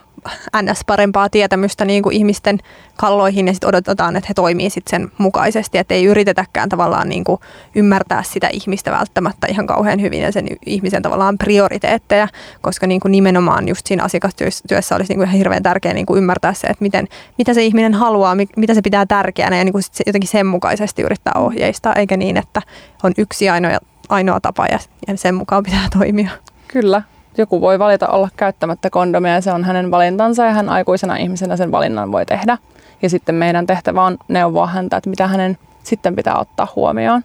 ns. 0.62 0.84
parempaa 0.86 1.28
tietämystä 1.28 1.84
niin 1.84 2.02
kuin 2.02 2.16
ihmisten 2.16 2.58
kalloihin 2.96 3.46
ja 3.46 3.52
sitten 3.52 3.68
odotetaan, 3.68 4.16
että 4.16 4.28
he 4.28 4.34
toimii 4.34 4.70
sit 4.70 4.88
sen 4.88 5.12
mukaisesti, 5.18 5.78
että 5.78 5.94
ei 5.94 6.04
yritetäkään 6.04 6.68
tavallaan 6.68 7.08
niin 7.08 7.24
kuin 7.24 7.40
ymmärtää 7.74 8.22
sitä 8.22 8.48
ihmistä 8.52 8.90
välttämättä 8.90 9.46
ihan 9.50 9.66
kauhean 9.66 10.00
hyvin 10.00 10.22
ja 10.22 10.32
sen 10.32 10.46
ihmisen 10.66 11.02
tavallaan 11.02 11.38
prioriteetteja, 11.38 12.28
koska 12.60 12.86
niin 12.86 13.00
kuin 13.00 13.12
nimenomaan 13.12 13.68
just 13.68 13.86
siinä 13.86 14.04
asiakastyössä 14.04 14.96
olisi 14.96 15.12
niin 15.12 15.18
kuin 15.18 15.26
ihan 15.26 15.38
hirveän 15.38 15.62
tärkeää 15.62 15.94
niin 15.94 16.06
kuin 16.06 16.18
ymmärtää 16.18 16.54
se, 16.54 16.66
että 16.66 16.82
miten, 16.82 17.08
mitä 17.38 17.54
se 17.54 17.64
ihminen 17.64 17.94
haluaa, 17.94 18.36
mitä 18.56 18.74
se 18.74 18.82
pitää 18.82 19.06
tärkeänä 19.06 19.56
ja 19.56 19.64
niin 19.64 19.72
kuin 19.72 19.82
sit 19.82 20.06
jotenkin 20.06 20.28
sen 20.28 20.46
mukaisesti 20.46 21.02
yrittää 21.02 21.32
ohjeistaa, 21.36 21.94
eikä 21.94 22.16
niin, 22.16 22.36
että 22.36 22.62
on 23.02 23.12
yksi 23.18 23.48
ainoa, 23.48 23.78
ainoa 24.08 24.40
tapa 24.40 24.66
ja, 24.66 24.78
ja 25.08 25.16
sen 25.16 25.34
mukaan 25.34 25.62
pitää 25.62 25.88
toimia. 25.98 26.30
Kyllä, 26.68 27.02
joku 27.38 27.60
voi 27.60 27.78
valita 27.78 28.08
olla 28.08 28.28
käyttämättä 28.36 28.90
kondomia 28.90 29.32
ja 29.32 29.40
se 29.40 29.52
on 29.52 29.64
hänen 29.64 29.90
valintansa 29.90 30.44
ja 30.44 30.52
hän 30.52 30.68
aikuisena 30.68 31.16
ihmisenä 31.16 31.56
sen 31.56 31.72
valinnan 31.72 32.12
voi 32.12 32.26
tehdä. 32.26 32.58
Ja 33.02 33.10
sitten 33.10 33.34
meidän 33.34 33.66
tehtävä 33.66 34.04
on 34.04 34.18
neuvoa 34.28 34.66
häntä, 34.66 34.96
että 34.96 35.10
mitä 35.10 35.26
hänen 35.26 35.58
sitten 35.82 36.16
pitää 36.16 36.38
ottaa 36.38 36.68
huomioon. 36.76 37.22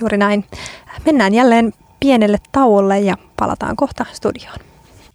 Juuri 0.00 0.16
näin. 0.16 0.44
Mennään 1.06 1.34
jälleen 1.34 1.72
pienelle 2.00 2.38
tauolle 2.52 3.00
ja 3.00 3.14
palataan 3.36 3.76
kohta 3.76 4.06
studioon. 4.12 4.58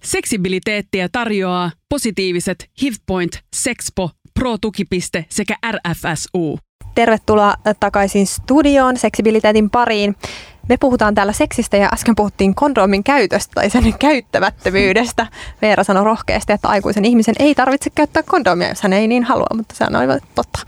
Seksibiliteettiä 0.03 1.09
tarjoaa 1.11 1.71
positiiviset 1.89 2.69
HIVPoint, 2.81 3.39
Sexpo, 3.55 4.09
Pro-tukipiste 4.39 5.25
sekä 5.29 5.55
RFSU. 5.71 6.59
Tervetuloa 6.95 7.53
takaisin 7.79 8.27
studioon 8.27 8.97
seksibiliteetin 8.97 9.69
pariin. 9.69 10.15
Me 10.69 10.77
puhutaan 10.77 11.15
täällä 11.15 11.33
seksistä 11.33 11.77
ja 11.77 11.89
äsken 11.93 12.15
puhuttiin 12.15 12.55
kondoomin 12.55 13.03
käytöstä 13.03 13.51
tai 13.55 13.69
sen 13.69 13.93
käyttämättömyydestä. 13.99 15.27
Veera 15.61 15.83
sanoi 15.83 16.03
rohkeasti, 16.03 16.53
että 16.53 16.67
aikuisen 16.67 17.05
ihmisen 17.05 17.35
ei 17.39 17.55
tarvitse 17.55 17.89
käyttää 17.95 18.23
kondomia, 18.23 18.69
jos 18.69 18.81
hän 18.81 18.93
ei 18.93 19.07
niin 19.07 19.23
halua, 19.23 19.47
mutta 19.55 19.75
se 19.75 19.83
on 19.83 19.95
aivan 19.95 20.19
totta. 20.35 20.59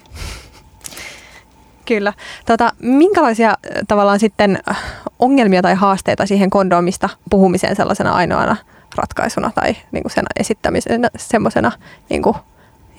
Kyllä. 1.85 2.13
Tota, 2.45 2.73
minkälaisia 2.79 3.49
äh, 3.49 3.55
tavallaan 3.87 4.19
sitten 4.19 4.59
äh, 4.69 4.83
ongelmia 5.19 5.61
tai 5.61 5.75
haasteita 5.75 6.25
siihen 6.25 6.49
kondomista 6.49 7.09
puhumiseen 7.29 7.75
sellaisena 7.75 8.11
ainoana 8.11 8.55
ratkaisuna 8.95 9.51
tai 9.55 9.75
niin 9.91 10.03
kuin 10.03 10.11
sen 10.11 10.25
esittämisenä 10.39 11.09
semmoisena 11.17 11.71
niin 12.09 12.21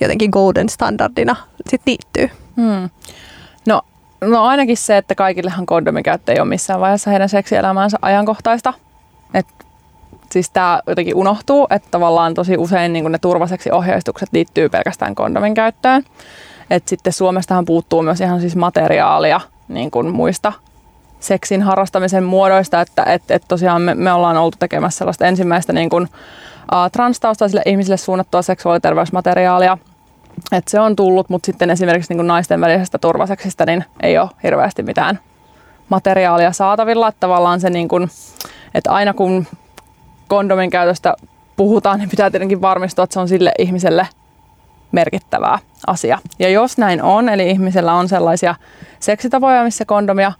jotenkin 0.01 0.29
golden 0.29 0.69
standardina 0.69 1.35
sit 1.69 1.81
liittyy? 1.85 2.29
Hmm. 2.55 2.89
No 4.21 4.43
ainakin 4.43 4.77
se, 4.77 4.97
että 4.97 5.15
kaikillehan 5.15 5.65
kondomin 5.65 6.03
käyttö 6.03 6.31
ei 6.31 6.39
ole 6.39 6.49
missään 6.49 6.79
vaiheessa 6.79 7.09
heidän 7.09 7.29
seksielämäänsä 7.29 7.97
ajankohtaista. 8.01 8.73
Et, 9.33 9.47
siis 10.31 10.49
tämä 10.49 10.79
jotenkin 10.87 11.15
unohtuu, 11.15 11.67
että 11.69 11.87
tavallaan 11.91 12.33
tosi 12.33 12.57
usein 12.57 12.93
niin 12.93 13.11
ne 13.11 13.17
turvaseksi 13.17 13.71
ohjeistukset 13.71 14.29
liittyy 14.31 14.69
pelkästään 14.69 15.15
kondomin 15.15 15.53
käyttöön. 15.53 16.03
Et 16.69 16.87
sitten 16.87 17.13
Suomestahan 17.13 17.65
puuttuu 17.65 18.01
myös 18.01 18.21
ihan 18.21 18.41
siis 18.41 18.55
materiaalia 18.55 19.41
niin 19.67 19.91
kuin 19.91 20.07
muista 20.07 20.53
seksin 21.19 21.61
harrastamisen 21.61 22.23
muodoista, 22.23 22.81
että 22.81 23.03
et, 23.03 23.31
et 23.31 23.43
tosiaan 23.47 23.81
me, 23.81 23.95
me 23.95 24.13
ollaan 24.13 24.37
oltu 24.37 24.57
tekemässä 24.59 24.97
sellaista 24.97 25.25
ensimmäistä 25.25 25.73
niin 25.73 25.89
kuin, 25.89 26.03
uh, 26.03 26.91
transtaustaisille 26.91 27.61
ihmisille 27.65 27.97
suunnattua 27.97 28.41
seksuaaliterveysmateriaalia– 28.41 29.77
et 30.51 30.67
se 30.67 30.79
on 30.79 30.95
tullut, 30.95 31.29
mutta 31.29 31.45
sitten 31.45 31.69
esimerkiksi 31.69 32.13
niin 32.13 32.27
naisten 32.27 32.61
välisestä 32.61 32.97
turvaseksistä 32.97 33.65
niin 33.65 33.85
ei 34.03 34.17
ole 34.17 34.29
hirveästi 34.43 34.83
mitään 34.83 35.19
materiaalia 35.89 36.51
saatavilla. 36.51 37.07
Että 37.07 37.19
tavallaan 37.19 37.59
se, 37.59 37.69
niin 37.69 37.87
kuin, 37.87 38.09
että 38.73 38.91
aina 38.91 39.13
kun 39.13 39.47
kondomin 40.27 40.69
käytöstä 40.69 41.13
puhutaan, 41.55 41.99
niin 41.99 42.09
pitää 42.09 42.31
tietenkin 42.31 42.61
varmistua, 42.61 43.03
että 43.03 43.13
se 43.13 43.19
on 43.19 43.27
sille 43.27 43.51
ihmiselle 43.59 44.07
merkittävää 44.91 45.59
asia. 45.87 46.19
Ja 46.39 46.49
jos 46.49 46.77
näin 46.77 47.03
on, 47.03 47.29
eli 47.29 47.49
ihmisellä 47.49 47.93
on 47.93 48.09
sellaisia 48.09 48.55
seksitavoja, 48.99 49.63
missä 49.63 49.85
kondomia 49.85 50.31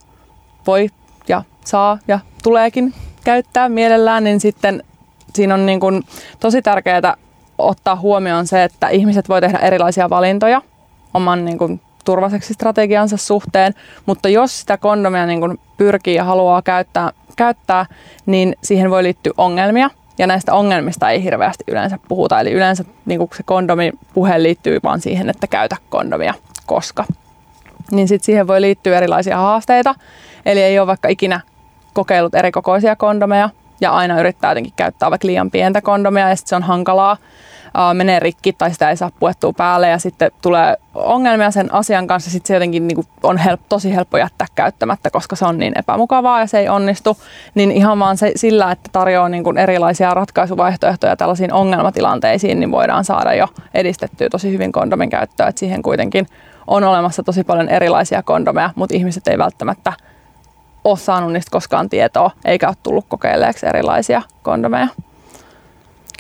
voi 0.68 0.90
ja 1.28 1.44
saa 1.66 1.98
ja 2.08 2.20
tuleekin 2.44 2.94
käyttää 3.24 3.70
mielellään, 3.70 4.24
niin 4.24 4.40
sitten 4.40 4.84
siinä 5.34 5.54
on 5.54 5.66
niin 5.66 5.80
kuin 5.80 6.04
tosi 6.40 6.62
tärkeää 6.62 7.18
ottaa 7.68 7.96
huomioon 7.96 8.48
se, 8.48 8.64
että 8.64 8.88
ihmiset 8.88 9.30
voi 9.30 9.42
tehdä 9.42 9.58
erilaisia 9.58 10.10
valintoja 10.10 10.62
oman 11.14 11.46
niin 11.46 11.58
kuin, 11.58 11.82
turvaseksistrategiansa 12.06 13.18
suhteen, 13.18 13.74
mutta 14.06 14.30
jos 14.30 14.60
sitä 14.60 14.78
kondomia 14.78 15.26
niin 15.26 15.40
kuin 15.40 15.60
pyrkii 15.78 16.16
ja 16.16 16.24
haluaa 16.24 16.62
käyttää, 16.62 17.12
käyttää, 17.36 17.86
niin 18.26 18.56
siihen 18.64 18.90
voi 18.90 19.04
liittyä 19.04 19.34
ongelmia. 19.38 19.90
Ja 20.18 20.28
näistä 20.28 20.54
ongelmista 20.54 21.10
ei 21.10 21.24
hirveästi 21.24 21.64
yleensä 21.68 22.00
puhuta. 22.08 22.40
Eli 22.40 22.52
yleensä 22.52 22.86
niin 23.06 23.18
kuin 23.18 23.30
se 23.38 23.44
kondomi 23.44 23.92
puhe 24.14 24.44
liittyy 24.44 24.80
vaan 24.84 25.02
siihen, 25.02 25.30
että 25.30 25.48
käytä 25.48 25.78
kondomia, 25.90 26.34
koska. 26.66 27.06
Niin 27.92 28.08
sitten 28.08 28.26
siihen 28.26 28.48
voi 28.48 28.62
liittyä 28.62 28.98
erilaisia 28.98 29.38
haasteita. 29.38 29.96
Eli 30.46 30.62
ei 30.62 30.80
ole 30.80 30.88
vaikka 30.88 31.08
ikinä 31.08 31.42
kokeillut 31.94 32.36
eri 32.36 32.52
kokoisia 32.52 32.96
kondomeja 32.96 33.50
ja 33.82 33.92
aina 33.92 34.20
yrittää 34.20 34.52
jotenkin 34.52 34.74
käyttää 34.76 35.10
vaikka 35.10 35.28
liian 35.28 35.52
pientä 35.52 35.82
kondomia 35.82 36.30
ja 36.30 36.36
sitten 36.36 36.50
se 36.50 36.56
on 36.56 36.64
hankalaa. 36.64 37.18
Menee 37.94 38.20
rikki 38.20 38.54
tai 38.54 38.72
sitä 38.72 38.90
ei 38.90 38.98
saa 38.98 39.12
puettua 39.20 39.54
päälle 39.54 39.90
ja 39.90 39.98
sitten 39.98 40.32
tulee 40.42 40.78
ongelmia 40.96 41.52
sen 41.52 41.74
asian 41.74 42.08
kanssa, 42.08 42.32
sitten 42.32 42.48
se 42.48 42.54
jotenkin 42.54 42.88
niin 42.88 43.08
on 43.24 43.38
help, 43.38 43.62
tosi 43.70 43.96
helppo 43.96 44.18
jättää 44.18 44.48
käyttämättä, 44.56 45.10
koska 45.10 45.36
se 45.36 45.46
on 45.46 45.58
niin 45.58 45.74
epämukavaa 45.80 46.40
ja 46.40 46.48
se 46.48 46.60
ei 46.60 46.70
onnistu, 46.70 47.18
niin 47.56 47.72
ihan 47.72 48.00
vaan 48.00 48.18
se, 48.18 48.32
sillä, 48.36 48.72
että 48.72 48.90
tarjoaa 48.92 49.30
niin 49.30 49.58
erilaisia 49.58 50.14
ratkaisuvaihtoehtoja 50.14 51.16
tällaisiin 51.16 51.54
ongelmatilanteisiin, 51.54 52.60
niin 52.60 52.72
voidaan 52.72 53.06
saada 53.06 53.34
jo 53.34 53.48
edistettyä 53.74 54.30
tosi 54.30 54.52
hyvin 54.52 54.72
kondomin 54.72 55.10
käyttöä, 55.10 55.48
että 55.48 55.60
siihen 55.60 55.82
kuitenkin 55.82 56.28
on 56.68 56.84
olemassa 56.84 57.24
tosi 57.24 57.44
paljon 57.44 57.70
erilaisia 57.70 58.24
kondomeja, 58.24 58.70
mutta 58.76 58.96
ihmiset 58.96 59.28
ei 59.28 59.38
välttämättä 59.38 59.94
ole 60.90 60.98
saanut 60.98 61.34
niistä 61.34 61.52
koskaan 61.52 61.90
tietoa, 61.90 62.32
eikä 62.46 62.68
ole 62.68 62.76
tullut 62.84 63.06
kokeilleeksi 63.10 63.68
erilaisia 63.68 64.22
kondomeja. 64.44 64.88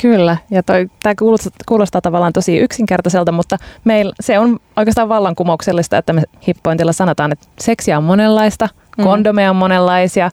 Kyllä, 0.02 0.38
ja 0.52 0.64
tämä 0.64 1.16
kuulostaa, 1.20 1.52
kuulostaa 1.66 2.02
tavallaan 2.02 2.34
tosi 2.34 2.58
yksinkertaiselta, 2.58 3.32
mutta 3.32 3.58
meillä 3.84 4.14
se 4.20 4.40
on 4.40 4.60
oikeastaan 4.76 5.10
vallankumouksellista, 5.10 5.98
että 5.98 6.14
me 6.14 6.22
hippointilla 6.48 6.94
sanotaan, 6.94 7.32
että 7.32 7.48
seksiä 7.60 7.98
on 7.98 8.04
monenlaista, 8.04 8.70
mm. 8.98 9.04
kondomeja 9.04 9.50
on 9.50 9.56
monenlaisia 9.56 10.32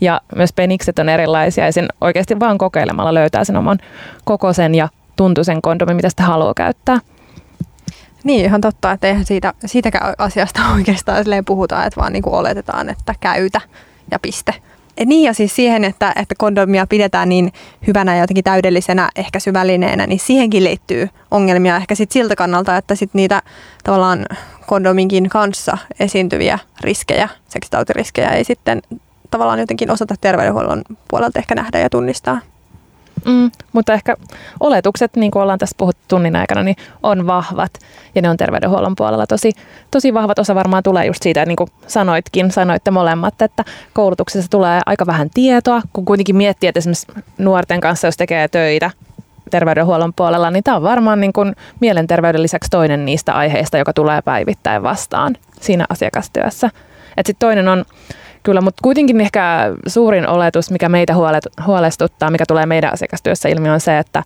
ja 0.00 0.20
myös 0.36 0.52
penikset 0.52 0.98
on 0.98 1.08
erilaisia 1.08 1.64
ja 1.64 1.72
sen 1.72 1.88
oikeasti 2.00 2.40
vaan 2.40 2.58
kokeilemalla 2.58 3.14
löytää 3.14 3.44
sen 3.44 3.56
oman 3.56 3.78
kokoisen 4.24 4.74
ja 4.74 4.88
tuntuisen 5.16 5.62
kondomin, 5.62 5.96
mitä 5.96 6.08
sitä 6.08 6.22
haluaa 6.22 6.54
käyttää. 6.56 6.98
Niin, 8.26 8.44
ihan 8.44 8.60
totta, 8.60 8.92
että 8.92 9.06
eihän 9.06 9.24
siitä, 9.24 9.54
siitäkään 9.66 10.14
asiasta 10.18 10.60
oikeastaan 10.74 11.24
puhuta, 11.46 11.84
että 11.84 12.00
vaan 12.00 12.12
niin 12.12 12.22
kuin 12.22 12.34
oletetaan, 12.34 12.88
että 12.88 13.14
käytä 13.20 13.60
ja 14.10 14.18
piste. 14.18 14.54
Niin 15.06 15.24
ja 15.24 15.32
siis 15.32 15.56
siihen, 15.56 15.84
että, 15.84 16.12
että 16.16 16.34
kondomia 16.38 16.86
pidetään 16.86 17.28
niin 17.28 17.52
hyvänä 17.86 18.14
ja 18.14 18.20
jotenkin 18.20 18.44
täydellisenä 18.44 19.10
ehkäisyvälineenä, 19.16 20.06
niin 20.06 20.18
siihenkin 20.18 20.64
liittyy 20.64 21.08
ongelmia 21.30 21.76
ehkä 21.76 21.94
sit 21.94 22.12
siltä 22.12 22.36
kannalta, 22.36 22.76
että 22.76 22.94
sit 22.94 23.10
niitä 23.14 23.42
tavallaan 23.84 24.26
kondominkin 24.66 25.28
kanssa 25.28 25.78
esiintyviä 26.00 26.58
riskejä, 26.80 27.28
seksitautiriskejä 27.48 28.28
ei 28.28 28.44
sitten 28.44 28.82
tavallaan 29.30 29.58
jotenkin 29.58 29.90
osata 29.90 30.14
terveydenhuollon 30.20 30.82
puolelta 31.08 31.38
ehkä 31.38 31.54
nähdä 31.54 31.78
ja 31.78 31.90
tunnistaa. 31.90 32.40
Mm, 33.24 33.50
mutta 33.72 33.92
ehkä 33.92 34.16
oletukset, 34.60 35.16
niin 35.16 35.30
kuin 35.30 35.42
ollaan 35.42 35.58
tässä 35.58 35.74
puhuttu 35.78 36.02
tunnin 36.08 36.36
aikana, 36.36 36.62
niin 36.62 36.76
on 37.02 37.26
vahvat 37.26 37.70
ja 38.14 38.22
ne 38.22 38.30
on 38.30 38.36
terveydenhuollon 38.36 38.96
puolella 38.96 39.26
tosi, 39.26 39.52
tosi 39.90 40.14
vahvat. 40.14 40.38
Osa 40.38 40.54
varmaan 40.54 40.82
tulee 40.82 41.06
just 41.06 41.22
siitä, 41.22 41.46
niin 41.46 41.56
kuin 41.56 41.70
sanoitkin, 41.86 42.50
sanoitte 42.50 42.90
molemmat, 42.90 43.42
että 43.42 43.64
koulutuksessa 43.92 44.50
tulee 44.50 44.80
aika 44.86 45.06
vähän 45.06 45.30
tietoa, 45.34 45.82
kun 45.92 46.04
kuitenkin 46.04 46.36
miettii, 46.36 46.68
että 46.68 46.78
esimerkiksi 46.78 47.06
nuorten 47.38 47.80
kanssa, 47.80 48.08
jos 48.08 48.16
tekee 48.16 48.48
töitä 48.48 48.90
terveydenhuollon 49.50 50.12
puolella, 50.16 50.50
niin 50.50 50.64
tämä 50.64 50.76
on 50.76 50.82
varmaan 50.82 51.20
niin 51.20 51.32
kuin 51.32 51.56
mielenterveyden 51.80 52.42
lisäksi 52.42 52.70
toinen 52.70 53.04
niistä 53.04 53.32
aiheista, 53.32 53.78
joka 53.78 53.92
tulee 53.92 54.22
päivittäin 54.22 54.82
vastaan 54.82 55.36
siinä 55.60 55.86
asiakastyössä. 55.88 56.70
Sitten 57.16 57.36
toinen 57.38 57.68
on 57.68 57.84
Kyllä, 58.46 58.60
mutta 58.60 58.82
kuitenkin 58.82 59.20
ehkä 59.20 59.72
suurin 59.86 60.28
oletus, 60.28 60.70
mikä 60.70 60.88
meitä 60.88 61.14
huolestuttaa, 61.66 62.30
mikä 62.30 62.44
tulee 62.48 62.66
meidän 62.66 62.92
asiakastyössä 62.92 63.48
ilmi, 63.48 63.70
on 63.70 63.80
se, 63.80 63.98
että 63.98 64.22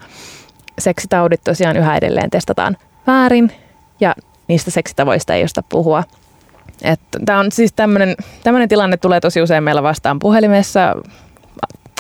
seksitaudit 0.79 1.41
tosiaan 1.45 1.77
yhä 1.77 1.97
edelleen 1.97 2.31
testataan 2.31 2.77
väärin 3.07 3.53
ja 4.01 4.15
niistä 4.49 4.71
seksitavoista 4.71 5.35
ei 5.35 5.41
josta 5.41 5.63
puhua. 5.69 6.05
Tämä 7.25 7.39
on 7.39 7.53
siis 7.53 7.73
tämmöinen 7.73 8.69
tilanne 8.69 8.97
tulee 8.97 9.21
tosi 9.21 9.43
usein 9.43 9.65
meillä 9.65 9.83
vastaan 9.83 10.19
puhelimessa, 10.19 10.97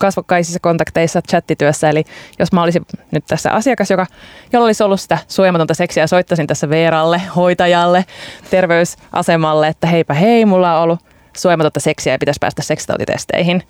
kasvokkaisissa 0.00 0.60
kontakteissa, 0.60 1.22
chattityössä. 1.22 1.90
Eli 1.90 2.04
jos 2.38 2.52
mä 2.52 2.62
olisin 2.62 2.86
nyt 3.10 3.24
tässä 3.26 3.50
asiakas, 3.52 3.90
joka, 3.90 4.06
jolla 4.52 4.66
olisi 4.66 4.82
ollut 4.82 5.00
sitä 5.00 5.18
suojamatonta 5.28 5.74
seksiä, 5.74 6.06
soittaisin 6.06 6.46
tässä 6.46 6.70
Veeralle, 6.70 7.22
hoitajalle, 7.36 8.04
terveysasemalle, 8.50 9.68
että 9.68 9.86
heipä 9.86 10.14
hei, 10.14 10.44
mulla 10.44 10.76
on 10.76 10.82
ollut 10.82 11.09
suojamatonta 11.36 11.80
seksiä 11.80 12.12
ja 12.12 12.18
pitäisi 12.18 12.40
päästä 12.40 12.62
seksitautitesteihin. 12.62 13.62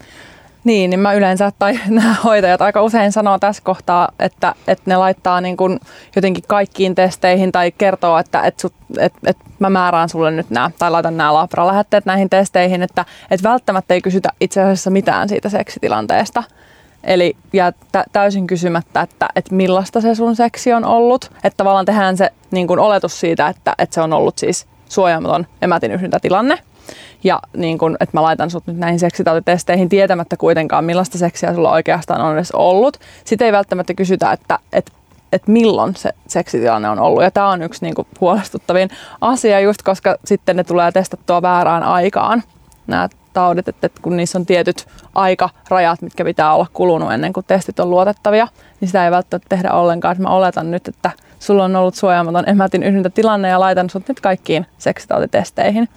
Niin, 0.64 0.90
niin 0.90 1.00
mä 1.00 1.12
yleensä, 1.12 1.52
tai 1.58 1.80
nämä 1.88 2.14
hoitajat 2.24 2.62
aika 2.62 2.82
usein 2.82 3.12
sanoo 3.12 3.38
tässä 3.38 3.62
kohtaa, 3.64 4.08
että, 4.18 4.54
että 4.68 4.84
ne 4.86 4.96
laittaa 4.96 5.40
niin 5.40 5.56
kuin 5.56 5.80
jotenkin 6.16 6.44
kaikkiin 6.46 6.94
testeihin 6.94 7.52
tai 7.52 7.72
kertoo, 7.72 8.18
että, 8.18 8.42
että, 8.42 8.61
sut, 8.61 8.74
että, 8.98 9.18
että 9.26 9.44
mä 9.58 9.70
määrään 9.70 10.08
sulle 10.08 10.30
nyt 10.30 10.50
nämä, 10.50 10.70
tai 10.78 10.90
laitan 10.90 11.16
nämä 11.16 11.34
labra-lähetteet 11.34 12.06
näihin 12.06 12.30
testeihin, 12.30 12.82
että, 12.82 13.04
että 13.30 13.48
välttämättä 13.48 13.94
ei 13.94 14.00
kysytä 14.00 14.28
itse 14.40 14.62
asiassa 14.62 14.90
mitään 14.90 15.28
siitä 15.28 15.48
seksitilanteesta. 15.48 16.42
Eli 17.04 17.36
ja 17.52 17.72
täysin 18.12 18.46
kysymättä, 18.46 19.00
että, 19.00 19.28
että 19.36 19.54
millaista 19.54 20.00
se 20.00 20.14
sun 20.14 20.36
seksi 20.36 20.72
on 20.72 20.84
ollut. 20.84 21.32
Että 21.44 21.56
tavallaan 21.56 21.84
tehdään 21.84 22.16
se 22.16 22.30
niin 22.50 22.66
kuin 22.66 22.80
oletus 22.80 23.20
siitä, 23.20 23.48
että, 23.48 23.74
että 23.78 23.94
se 23.94 24.00
on 24.00 24.12
ollut 24.12 24.38
siis 24.38 24.66
suojaamaton 24.88 25.46
emätin 25.62 26.00
tilanne. 26.22 26.58
Ja 27.24 27.40
niin 27.56 27.78
kun, 27.78 27.96
että 28.00 28.16
mä 28.16 28.22
laitan 28.22 28.50
sut 28.50 28.66
nyt 28.66 28.76
näihin 28.76 28.98
seksitautitesteihin 28.98 29.88
tietämättä 29.88 30.36
kuitenkaan, 30.36 30.84
millaista 30.84 31.18
seksiä 31.18 31.54
sulla 31.54 31.72
oikeastaan 31.72 32.20
on 32.20 32.34
edes 32.34 32.52
ollut. 32.52 33.00
Sitten 33.24 33.46
ei 33.46 33.52
välttämättä 33.52 33.94
kysytä, 33.94 34.32
että, 34.32 34.58
että 34.72 34.92
että 35.32 35.52
milloin 35.52 35.96
se 35.96 36.10
seksitilanne 36.28 36.88
on 36.88 36.98
ollut. 36.98 37.22
Ja 37.22 37.30
tämä 37.30 37.48
on 37.48 37.62
yksi 37.62 37.84
niin 37.84 37.94
kuin, 37.94 38.08
huolestuttavin 38.20 38.90
asia 39.20 39.60
just, 39.60 39.82
koska 39.82 40.16
sitten 40.24 40.56
ne 40.56 40.64
tulee 40.64 40.92
testattua 40.92 41.42
väärään 41.42 41.82
aikaan, 41.82 42.42
nämä 42.86 43.08
taudit, 43.32 43.68
että 43.68 43.90
kun 44.02 44.16
niissä 44.16 44.38
on 44.38 44.46
tietyt 44.46 44.86
aikarajat, 45.14 46.02
mitkä 46.02 46.24
pitää 46.24 46.54
olla 46.54 46.66
kulunut 46.72 47.12
ennen 47.12 47.32
kuin 47.32 47.46
testit 47.46 47.80
on 47.80 47.90
luotettavia, 47.90 48.48
niin 48.80 48.88
sitä 48.88 49.04
ei 49.04 49.10
välttämättä 49.10 49.48
tehdä 49.48 49.72
ollenkaan. 49.72 50.16
Mä 50.18 50.28
oletan 50.28 50.70
nyt, 50.70 50.88
että 50.88 51.10
sulla 51.38 51.64
on 51.64 51.76
ollut 51.76 51.94
suojaamaton 51.94 52.48
emätin 52.48 52.84
tilanne 53.14 53.48
ja 53.48 53.60
laitan 53.60 53.90
sut 53.90 54.08
nyt 54.08 54.20
kaikkiin 54.20 54.66
seksitautitesteihin. 54.78 55.88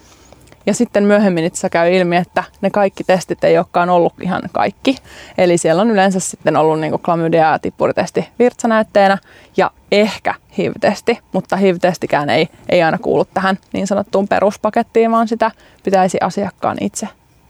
Ja 0.65 0.73
sitten 0.73 1.03
myöhemmin 1.03 1.43
itse 1.43 1.69
käy 1.69 1.93
ilmi, 1.93 2.15
että 2.15 2.43
ne 2.61 2.69
kaikki 2.69 3.03
testit 3.03 3.43
ei 3.43 3.57
olekaan 3.57 3.89
ollut 3.89 4.13
ihan 4.21 4.41
kaikki. 4.51 4.97
Eli 5.37 5.57
siellä 5.57 5.81
on 5.81 5.91
yleensä 5.91 6.19
sitten 6.19 6.57
ollut 6.57 6.79
niin 6.79 6.99
klamydia 6.99 7.51
ja 7.51 7.59
tippuritesti 7.59 8.27
virtsanäytteenä 8.39 9.17
ja 9.57 9.71
ehkä 9.91 10.33
HIV-testi, 10.57 11.19
mutta 11.33 11.55
HIV-testikään 11.55 12.29
ei, 12.29 12.49
ei 12.69 12.83
aina 12.83 12.97
kuulu 12.97 13.25
tähän 13.25 13.57
niin 13.73 13.87
sanottuun 13.87 14.27
peruspakettiin, 14.27 15.11
vaan 15.11 15.27
sitä 15.27 15.51
pitäisi 15.83 16.17
asiakkaan 16.21 16.77
itse 16.81 17.07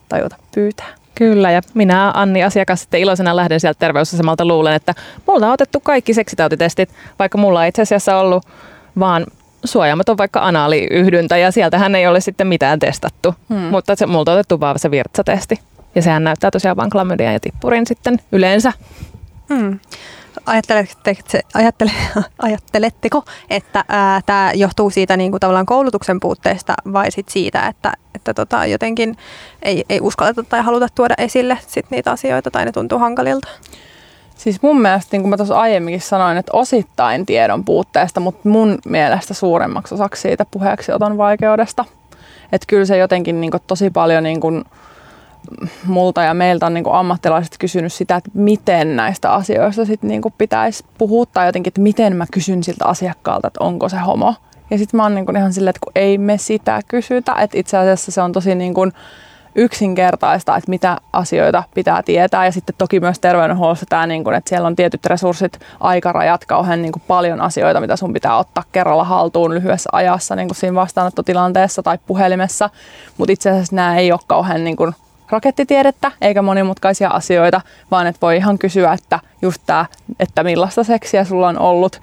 tajuta 0.09 0.35
pyytää. 0.55 0.87
Kyllä, 1.15 1.51
ja 1.51 1.61
minä 1.73 2.11
Anni 2.15 2.43
asiakas 2.43 2.81
sitten 2.81 2.99
iloisena 2.99 3.35
lähden 3.35 3.59
sieltä 3.59 3.79
terveysasemalta 3.79 4.45
luulen, 4.45 4.73
että 4.73 4.93
multa 5.27 5.47
on 5.47 5.53
otettu 5.53 5.79
kaikki 5.79 6.13
seksitautitestit, 6.13 6.89
vaikka 7.19 7.37
mulla 7.37 7.63
ei 7.63 7.69
itse 7.69 7.81
asiassa 7.81 8.17
ollut 8.17 8.45
vaan 8.99 9.25
suojaamaton 9.63 10.17
vaikka 10.17 10.39
anaaliyhdyntä 10.39 11.37
ja 11.37 11.51
sieltähän 11.51 11.95
ei 11.95 12.07
ole 12.07 12.21
sitten 12.21 12.47
mitään 12.47 12.79
testattu, 12.79 13.35
hmm. 13.49 13.57
mutta 13.59 13.95
se, 13.95 14.05
multa 14.05 14.31
on 14.31 14.37
otettu 14.37 14.59
vaan 14.59 14.79
se 14.79 14.91
virtsatesti. 14.91 15.59
Ja 15.95 16.01
sehän 16.01 16.23
näyttää 16.23 16.51
tosiaan 16.51 16.77
vain 16.77 16.89
klamydian 16.89 17.33
ja 17.33 17.39
tippurin 17.39 17.87
sitten 17.87 18.19
yleensä. 18.31 18.73
Hmm. 19.53 19.79
Ajattele, 20.45 21.91
ajatteletteko, 22.41 23.23
että 23.49 23.85
tämä 24.25 24.51
johtuu 24.55 24.89
siitä 24.89 25.17
niin 25.17 25.31
kuin 25.31 25.39
tavallaan 25.39 25.65
koulutuksen 25.65 26.19
puutteesta 26.19 26.73
vai 26.93 27.11
sit 27.11 27.29
siitä, 27.29 27.67
että, 27.67 27.93
että 28.15 28.33
tota, 28.33 28.65
jotenkin 28.65 29.17
ei, 29.61 29.83
ei 29.89 29.99
uskalleta 30.01 30.43
tai 30.43 30.61
haluta 30.61 30.87
tuoda 30.95 31.13
esille 31.17 31.57
sit 31.67 31.85
niitä 31.89 32.11
asioita 32.11 32.51
tai 32.51 32.65
ne 32.65 32.71
tuntuu 32.71 32.99
hankalilta? 32.99 33.47
Siis 34.35 34.61
mun 34.61 34.81
mielestä, 34.81 35.09
niin 35.11 35.21
kuin 35.21 35.29
mä 35.29 35.37
tuossa 35.37 35.59
aiemminkin 35.59 36.01
sanoin, 36.01 36.37
että 36.37 36.51
osittain 36.55 37.25
tiedon 37.25 37.65
puutteesta, 37.65 38.19
mutta 38.19 38.49
mun 38.49 38.77
mielestä 38.85 39.33
suuremmaksi 39.33 39.93
osaksi 39.93 40.21
siitä 40.21 40.45
puheeksi 40.51 40.91
oton 40.91 41.17
vaikeudesta. 41.17 41.85
Että 42.51 42.65
kyllä 42.67 42.85
se 42.85 42.97
jotenkin 42.97 43.41
niin 43.41 43.51
kuin, 43.51 43.63
tosi 43.67 43.89
paljon 43.89 44.23
niin 44.23 44.39
kuin, 44.39 44.63
multa 45.85 46.23
ja 46.23 46.33
meiltä 46.33 46.65
on 46.65 46.73
niin 46.73 46.83
kuin 46.83 46.95
ammattilaiset 46.95 47.55
kysynyt 47.59 47.93
sitä, 47.93 48.15
että 48.15 48.29
miten 48.33 48.95
näistä 48.95 49.33
asioista 49.33 49.85
sit 49.85 50.03
niin 50.03 50.21
kuin 50.21 50.33
pitäisi 50.37 50.85
puhua 50.97 51.25
tai 51.25 51.45
jotenkin, 51.45 51.69
että 51.69 51.81
miten 51.81 52.15
mä 52.15 52.25
kysyn 52.31 52.63
siltä 52.63 52.85
asiakkaalta, 52.85 53.47
että 53.47 53.63
onko 53.63 53.89
se 53.89 53.97
homo. 53.97 54.35
Ja 54.71 54.77
sitten 54.77 54.97
mä 54.97 55.03
oon 55.03 55.15
niin 55.15 55.25
kuin 55.25 55.37
ihan 55.37 55.53
silleen, 55.53 55.69
että 55.69 55.79
kun 55.83 55.91
ei 55.95 56.17
me 56.17 56.37
sitä 56.37 56.79
kysytä, 56.87 57.33
että 57.33 57.57
itse 57.57 57.77
asiassa 57.77 58.11
se 58.11 58.21
on 58.21 58.31
tosi 58.31 58.55
niin 58.55 58.73
kuin 58.73 58.93
yksinkertaista, 59.55 60.55
että 60.55 60.69
mitä 60.69 60.97
asioita 61.13 61.63
pitää 61.73 62.03
tietää. 62.03 62.45
Ja 62.45 62.51
sitten 62.51 62.75
toki 62.77 62.99
myös 62.99 63.19
terveydenhuollossa 63.19 63.85
tämä, 63.89 64.07
niin 64.07 64.23
kuin, 64.23 64.35
että 64.35 64.49
siellä 64.49 64.67
on 64.67 64.75
tietyt 64.75 65.05
resurssit, 65.05 65.59
aikarajat, 65.79 66.45
kauhean 66.45 66.81
niin 66.81 66.91
kuin 66.91 67.03
paljon 67.07 67.41
asioita, 67.41 67.79
mitä 67.79 67.95
sun 67.95 68.13
pitää 68.13 68.37
ottaa 68.37 68.63
kerralla 68.71 69.03
haltuun 69.03 69.53
lyhyessä 69.53 69.89
ajassa 69.91 70.35
niin 70.35 70.47
kuin 70.47 70.55
siinä 70.55 70.75
vastaanottotilanteessa 70.75 71.83
tai 71.83 71.97
puhelimessa. 72.05 72.69
Mutta 73.17 73.33
itse 73.33 73.49
asiassa 73.49 73.75
nämä 73.75 73.97
ei 73.97 74.11
ole 74.11 74.19
kauhean 74.27 74.63
niin 74.63 74.75
kuin 74.75 74.93
rakettitiedettä 75.29 76.11
eikä 76.21 76.41
monimutkaisia 76.41 77.09
asioita, 77.09 77.61
vaan 77.91 78.07
että 78.07 78.21
voi 78.21 78.37
ihan 78.37 78.57
kysyä, 78.57 78.93
että 78.93 79.19
just 79.41 79.61
tämä, 79.65 79.85
että 80.19 80.43
millaista 80.43 80.83
seksiä 80.83 81.23
sulla 81.23 81.47
on 81.47 81.59
ollut, 81.59 82.01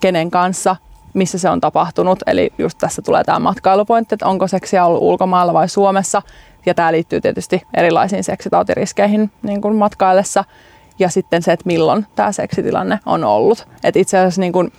kenen 0.00 0.30
kanssa, 0.30 0.76
missä 1.16 1.38
se 1.38 1.50
on 1.50 1.60
tapahtunut. 1.60 2.18
Eli 2.26 2.52
just 2.58 2.78
tässä 2.78 3.02
tulee 3.02 3.24
tämä 3.24 3.38
matkailupointti, 3.38 4.14
että 4.14 4.26
onko 4.26 4.48
seksiä 4.48 4.84
ollut 4.84 5.02
ulkomailla 5.02 5.54
vai 5.54 5.68
Suomessa. 5.68 6.22
Ja 6.66 6.74
tämä 6.74 6.92
liittyy 6.92 7.20
tietysti 7.20 7.62
erilaisiin 7.74 8.24
seksitautiriskeihin 8.24 9.30
niin 9.42 9.60
kuin 9.60 9.76
matkaillessa. 9.76 10.44
Ja 10.98 11.08
sitten 11.08 11.42
se, 11.42 11.52
että 11.52 11.66
milloin 11.66 12.06
tämä 12.16 12.32
seksitilanne 12.32 13.00
on 13.06 13.24
ollut. 13.24 13.68
Et 13.84 13.96
itse 13.96 14.18
asiassa 14.18 14.40
niin 14.40 14.52
kuin, 14.52 14.72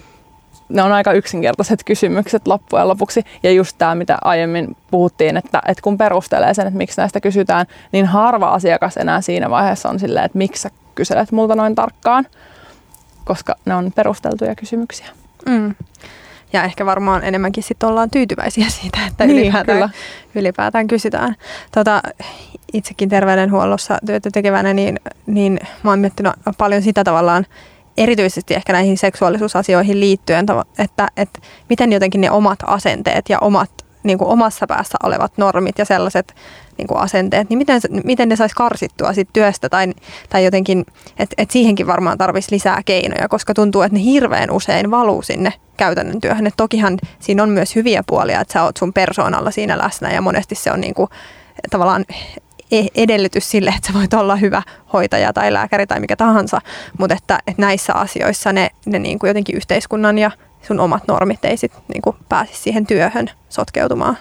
ne 0.70 0.84
on 0.84 0.92
aika 0.92 1.14
yksinkertaiset 1.14 1.84
kysymykset 1.84 2.48
loppujen 2.48 2.88
lopuksi. 2.88 3.24
Ja 3.44 3.52
just 3.52 3.78
tämä, 3.78 3.96
mitä 3.96 4.18
aiemmin 4.22 4.76
puhuttiin, 4.92 5.38
että, 5.38 5.62
että 5.68 5.82
kun 5.82 5.98
perustelee 5.98 6.54
sen, 6.54 6.68
että 6.68 6.78
miksi 6.78 7.02
näistä 7.02 7.20
kysytään, 7.20 7.66
niin 7.92 8.06
harva 8.06 8.50
asiakas 8.50 8.98
enää 8.98 9.22
siinä 9.22 9.50
vaiheessa 9.50 9.90
on 9.90 10.00
silleen, 10.00 10.26
että 10.26 10.38
miksi 10.38 10.62
sä 10.62 10.70
kyselet 10.96 11.32
multa 11.32 11.56
noin 11.56 11.76
tarkkaan, 11.76 12.26
koska 13.26 13.56
ne 13.66 13.76
on 13.76 13.92
perusteltuja 13.96 14.56
kysymyksiä. 14.56 15.08
Mm. 15.46 15.76
Ja 16.54 16.64
ehkä 16.64 16.86
varmaan 16.86 17.24
enemmänkin 17.24 17.64
sitten 17.64 17.90
ollaan 17.90 18.12
tyytyväisiä 18.12 18.70
siitä, 18.82 18.98
että 19.08 19.26
niin, 19.26 19.40
ylipäätään, 19.40 19.78
kyllä. 19.78 19.90
ylipäätään 20.36 20.88
kysytään. 20.88 21.36
Tota, 21.72 22.02
itsekin 22.74 23.10
terveydenhuollossa 23.10 23.98
työtä 24.06 24.30
tekevänä, 24.34 24.74
niin, 24.74 25.00
niin 25.26 25.60
mä 25.84 25.90
oon 25.90 26.00
miettinyt 26.00 26.34
paljon 26.58 26.82
sitä 26.82 27.04
tavallaan, 27.04 27.46
erityisesti 27.98 28.54
ehkä 28.54 28.74
näihin 28.74 28.98
seksuaalisuusasioihin 28.98 30.00
liittyen, 30.00 30.46
että, 30.80 31.08
että 31.18 31.40
miten 31.70 31.94
jotenkin 31.94 32.22
ne 32.22 32.32
omat 32.32 32.60
asenteet 32.68 33.30
ja 33.30 33.40
omat 33.40 33.70
niin 34.04 34.18
kuin 34.18 34.30
omassa 34.30 34.68
päässä 34.68 34.98
olevat 35.04 35.38
normit 35.38 35.80
ja 35.80 35.86
sellaiset 35.86 36.36
niin 36.78 36.88
kuin 36.88 37.00
asenteet, 37.00 37.50
niin 37.50 37.58
miten, 37.58 37.82
miten 38.04 38.30
ne 38.30 38.36
saisi 38.36 38.56
karsittua 38.56 39.14
sit 39.14 39.30
työstä 39.34 39.70
tai, 39.70 39.94
tai 40.30 40.46
jotenkin, 40.46 40.86
että 41.20 41.36
et 41.38 41.52
siihenkin 41.52 41.88
varmaan 41.88 42.18
tarvitsisi 42.18 42.56
lisää 42.56 42.82
keinoja, 42.86 43.30
koska 43.30 43.54
tuntuu, 43.54 43.82
että 43.82 43.98
ne 43.98 44.04
hirveän 44.04 44.52
usein 44.52 44.92
valuu 44.92 45.22
sinne 45.22 45.54
käytännön 45.78 46.22
työhön. 46.22 46.48
Et 46.48 46.54
tokihan 46.58 46.98
siinä 47.20 47.44
on 47.44 47.50
myös 47.50 47.76
hyviä 47.76 48.04
puolia, 48.08 48.42
että 48.42 48.54
sä 48.54 48.64
oot 48.64 48.78
sun 48.78 48.94
persoonalla 48.94 49.52
siinä 49.52 49.78
läsnä 49.78 50.14
ja 50.14 50.22
monesti 50.22 50.56
se 50.56 50.72
on 50.72 50.82
niin 50.82 50.94
kuin, 50.94 51.10
tavallaan 51.72 52.06
e-, 52.72 52.88
edellytys 52.96 53.52
sille, 53.52 53.70
että 53.70 53.88
sä 53.88 54.00
voit 54.00 54.14
olla 54.14 54.36
hyvä 54.36 54.62
hoitaja 54.94 55.34
tai 55.34 55.54
lääkäri 55.54 55.88
tai 55.88 56.00
mikä 56.00 56.16
tahansa, 56.16 56.62
mutta 57.00 57.16
että, 57.16 57.40
että 57.48 57.62
näissä 57.62 57.94
asioissa 57.94 58.54
ne, 58.54 58.70
ne 58.86 59.00
niin 59.00 59.20
kuin 59.20 59.28
jotenkin 59.28 59.56
yhteiskunnan 59.56 60.18
ja 60.18 60.32
sun 60.62 60.80
omat 60.80 61.04
normit 61.08 61.46
ei 61.46 61.58
sit 61.58 61.72
niin 61.94 62.02
kuin 62.02 62.16
siihen 62.52 62.88
työhön 62.88 63.30
sotkeutumaan. 63.50 64.18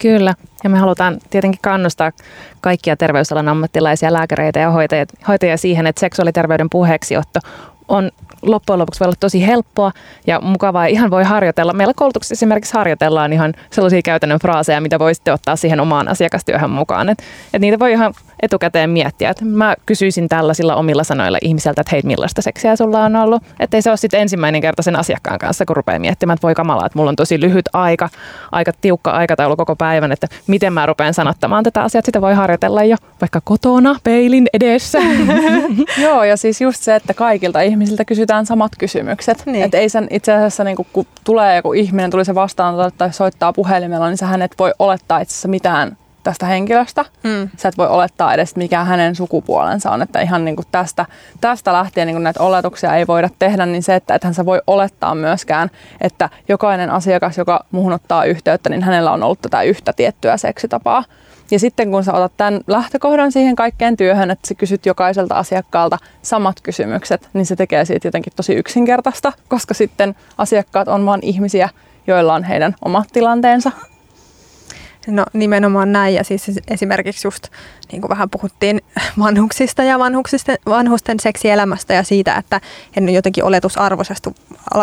Kyllä, 0.00 0.34
ja 0.64 0.70
me 0.70 0.78
halutaan 0.78 1.18
tietenkin 1.30 1.60
kannustaa 1.62 2.12
kaikkia 2.60 2.96
terveysalan 2.96 3.48
ammattilaisia, 3.48 4.12
lääkäreitä 4.12 4.60
ja 4.60 4.70
hoitajia, 4.70 5.04
hoitajia 5.28 5.56
siihen, 5.56 5.86
että 5.86 6.00
seksuaaliterveyden 6.00 6.70
puheeksiotto 6.70 7.40
on 7.88 8.10
loppujen 8.42 8.78
lopuksi 8.78 9.00
voi 9.00 9.06
olla 9.06 9.16
tosi 9.20 9.46
helppoa 9.46 9.92
ja 10.26 10.40
mukavaa. 10.40 10.86
Ihan 10.86 11.10
voi 11.10 11.24
harjoitella. 11.24 11.72
Meillä 11.72 11.94
koulutuksessa 11.96 12.32
esimerkiksi 12.32 12.74
harjoitellaan 12.74 13.32
ihan 13.32 13.54
sellaisia 13.70 14.02
käytännön 14.02 14.38
fraaseja, 14.38 14.80
mitä 14.80 14.98
voi 14.98 15.14
sitten 15.14 15.34
ottaa 15.34 15.56
siihen 15.56 15.80
omaan 15.80 16.08
asiakastyöhön 16.08 16.70
mukaan. 16.70 17.08
Et, 17.08 17.22
et 17.54 17.60
niitä 17.60 17.78
voi 17.78 17.92
ihan 17.92 18.14
etukäteen 18.42 18.90
miettiä. 18.90 19.30
Et 19.30 19.40
mä 19.40 19.74
kysyisin 19.86 20.28
tällaisilla 20.28 20.76
omilla 20.76 21.04
sanoilla 21.04 21.38
ihmiseltä, 21.42 21.80
että 21.80 21.90
hei, 21.92 22.02
millaista 22.04 22.42
seksiä 22.42 22.76
sulla 22.76 23.04
on 23.04 23.16
ollut. 23.16 23.42
Että 23.60 23.76
ei 23.76 23.82
se 23.82 23.90
ole 23.90 23.96
sitten 23.96 24.20
ensimmäinen 24.20 24.60
kerta 24.60 24.82
sen 24.82 24.96
asiakkaan 24.96 25.38
kanssa, 25.38 25.64
kun 25.64 25.76
rupeaa 25.76 25.98
miettimään, 25.98 26.34
että 26.34 26.46
voi 26.46 26.54
kamalaa, 26.54 26.86
että 26.86 26.98
mulla 26.98 27.08
on 27.08 27.16
tosi 27.16 27.40
lyhyt 27.40 27.68
aika, 27.72 28.08
aika 28.52 28.72
tiukka 28.80 29.10
aikataulu 29.10 29.56
koko 29.56 29.76
päivän, 29.76 30.12
että 30.12 30.26
miten 30.46 30.72
mä 30.72 30.86
rupean 30.86 31.14
sanottamaan 31.14 31.64
tätä 31.64 31.82
asiaa. 31.82 32.02
Sitä 32.04 32.20
voi 32.20 32.34
harjoitella 32.34 32.84
jo 32.84 32.96
vaikka 33.20 33.40
kotona, 33.44 33.96
peilin 34.04 34.46
edessä. 34.52 34.98
Joo, 36.04 36.24
ja 36.24 36.36
siis 36.36 36.60
just 36.60 36.82
se, 36.82 36.94
että 36.94 37.14
kaikilta 37.14 37.60
ihmisiltä 37.60 38.04
kysytään 38.04 38.46
samat 38.46 38.72
kysymykset. 38.78 39.42
Niin. 39.46 39.64
Että 39.64 39.78
ei 39.78 39.88
sen 39.88 40.06
itse 40.10 40.32
asiassa, 40.32 40.64
niin 40.64 40.76
kun 40.92 41.06
tulee 41.24 41.56
joku 41.56 41.72
ihminen, 41.72 42.10
tuli 42.10 42.24
se 42.24 42.34
vastaan 42.34 42.92
tai 42.98 43.12
soittaa 43.12 43.52
puhelimella, 43.52 44.08
niin 44.08 44.18
sähän 44.18 44.42
et 44.42 44.54
voi 44.58 44.72
olettaa 44.78 45.20
itse 45.20 45.32
asiassa 45.32 45.48
mitään 45.48 45.96
tästä 46.22 46.46
henkilöstä. 46.46 47.04
Mm. 47.22 47.48
Sä 47.56 47.68
et 47.68 47.78
voi 47.78 47.88
olettaa 47.88 48.34
edes, 48.34 48.56
mikä 48.56 48.84
hänen 48.84 49.14
sukupuolensa 49.14 49.90
on. 49.90 50.02
Että 50.02 50.20
ihan 50.20 50.44
niin 50.44 50.56
kuin 50.56 50.66
tästä, 50.72 51.06
tästä 51.40 51.72
lähtien 51.72 52.06
niin 52.06 52.14
kuin 52.14 52.24
näitä 52.24 52.42
oletuksia 52.42 52.96
ei 52.96 53.06
voida 53.06 53.28
tehdä, 53.38 53.66
niin 53.66 53.82
se, 53.82 53.94
että 53.94 54.14
ethän 54.14 54.34
sä 54.34 54.46
voi 54.46 54.62
olettaa 54.66 55.14
myöskään, 55.14 55.70
että 56.00 56.28
jokainen 56.48 56.90
asiakas, 56.90 57.38
joka 57.38 57.64
muuhun 57.70 57.92
ottaa 57.92 58.24
yhteyttä, 58.24 58.70
niin 58.70 58.82
hänellä 58.82 59.12
on 59.12 59.22
ollut 59.22 59.42
tätä 59.42 59.62
yhtä 59.62 59.92
tiettyä 59.92 60.36
seksitapaa. 60.36 61.04
Ja 61.50 61.58
sitten 61.58 61.90
kun 61.90 62.04
sä 62.04 62.12
otat 62.12 62.32
tämän 62.36 62.60
lähtökohdan 62.66 63.32
siihen 63.32 63.56
kaikkeen 63.56 63.96
työhön, 63.96 64.30
että 64.30 64.48
sä 64.48 64.54
kysyt 64.54 64.86
jokaiselta 64.86 65.34
asiakkaalta 65.34 65.98
samat 66.22 66.56
kysymykset, 66.62 67.28
niin 67.32 67.46
se 67.46 67.56
tekee 67.56 67.84
siitä 67.84 68.08
jotenkin 68.08 68.32
tosi 68.36 68.54
yksinkertaista, 68.54 69.32
koska 69.48 69.74
sitten 69.74 70.14
asiakkaat 70.38 70.88
on 70.88 71.06
vain 71.06 71.20
ihmisiä, 71.22 71.68
joilla 72.06 72.34
on 72.34 72.44
heidän 72.44 72.74
omat 72.84 73.08
tilanteensa. 73.12 73.72
No 75.10 75.24
nimenomaan 75.32 75.92
näin 75.92 76.14
ja 76.14 76.24
siis 76.24 76.50
esimerkiksi 76.68 77.26
just 77.26 77.48
niin 77.92 78.00
kuin 78.00 78.08
vähän 78.08 78.30
puhuttiin 78.30 78.80
vanhuksista 79.18 79.82
ja 79.82 79.98
vanhuksisten, 79.98 80.58
vanhusten 80.66 81.20
seksielämästä 81.20 81.94
ja 81.94 82.02
siitä, 82.02 82.34
että 82.34 82.60
en 82.96 83.08
jotenkin 83.08 83.44
oletusarvoisesti 83.44 84.30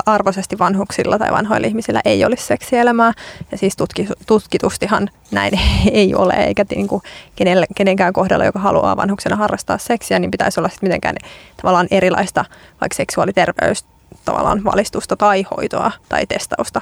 arvoisesti 0.06 0.60
vanhuksilla 0.60 1.20
tai 1.20 1.32
vanhoilla 1.32 1.68
ihmisillä 1.68 2.02
ei 2.06 2.26
olisi 2.26 2.46
seksielämää. 2.46 3.14
Ja 3.52 3.58
siis 3.58 3.76
tutki, 3.76 4.08
tutkitustihan 4.28 5.10
näin 5.32 5.60
ei 5.92 6.16
ole, 6.16 6.34
eikä 6.34 6.66
niin 6.76 6.88
kuin 6.88 7.02
kenelle, 7.36 7.66
kenenkään 7.76 8.14
kohdalla, 8.14 8.46
joka 8.46 8.60
haluaa 8.60 8.98
vanhuksena 8.98 9.36
harrastaa 9.36 9.78
seksiä, 9.78 10.20
niin 10.20 10.32
pitäisi 10.32 10.60
olla 10.60 10.70
sitten 10.70 10.90
mitenkään 10.90 11.16
tavallaan 11.62 11.88
erilaista 11.92 12.46
vaikka 12.82 12.96
seksuaaliterveys 12.96 13.86
tavallaan 14.26 14.64
valistusta 14.64 15.16
tai 15.16 15.46
hoitoa 15.58 15.92
tai 16.10 16.26
testausta 16.26 16.82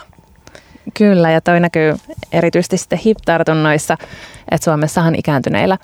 Kyllä, 0.94 1.32
ja 1.32 1.42
toi 1.42 1.60
näkyy 1.60 1.96
erityisesti 2.32 2.78
sitten 2.78 3.00
HIV-tartunnoissa, 3.00 3.98
että 4.52 4.66
Suomessahan 4.66 5.16
ikääntyneillä 5.16 5.78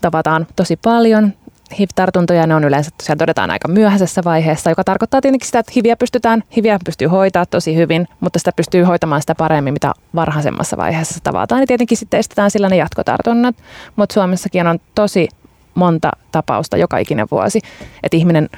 tavataan 0.00 0.46
tosi 0.56 0.76
paljon 0.76 1.32
HIV-tartuntoja, 1.78 2.46
ne 2.46 2.54
on 2.54 2.64
yleensä 2.64 2.90
tosiaan 2.98 3.18
todetaan 3.18 3.50
aika 3.50 3.68
myöhäisessä 3.68 4.22
vaiheessa, 4.24 4.70
joka 4.70 4.84
tarkoittaa 4.84 5.20
tietenkin 5.20 5.46
sitä, 5.46 5.58
että 5.58 5.72
HIViä 5.76 5.96
pystytään, 5.96 6.42
HIViä 6.56 6.78
pystyy 6.84 7.08
hoitaa 7.08 7.46
tosi 7.46 7.76
hyvin, 7.76 8.08
mutta 8.20 8.38
sitä 8.38 8.52
pystyy 8.56 8.82
hoitamaan 8.82 9.20
sitä 9.20 9.34
paremmin, 9.34 9.72
mitä 9.72 9.92
varhaisemmassa 10.14 10.76
vaiheessa 10.76 11.20
tavataan. 11.24 11.60
Ja 11.60 11.66
tietenkin 11.66 11.98
sitten 11.98 12.20
estetään 12.20 12.50
sillä 12.50 12.68
ne 12.68 12.76
jatkotartunnat, 12.76 13.56
mutta 13.96 14.12
Suomessakin 14.12 14.66
on 14.66 14.78
tosi 14.94 15.28
monta 15.74 16.10
tapausta 16.32 16.76
joka 16.76 16.98
ikinen 16.98 17.26
vuosi, 17.30 17.60
että 18.02 18.16
ihminen 18.16 18.48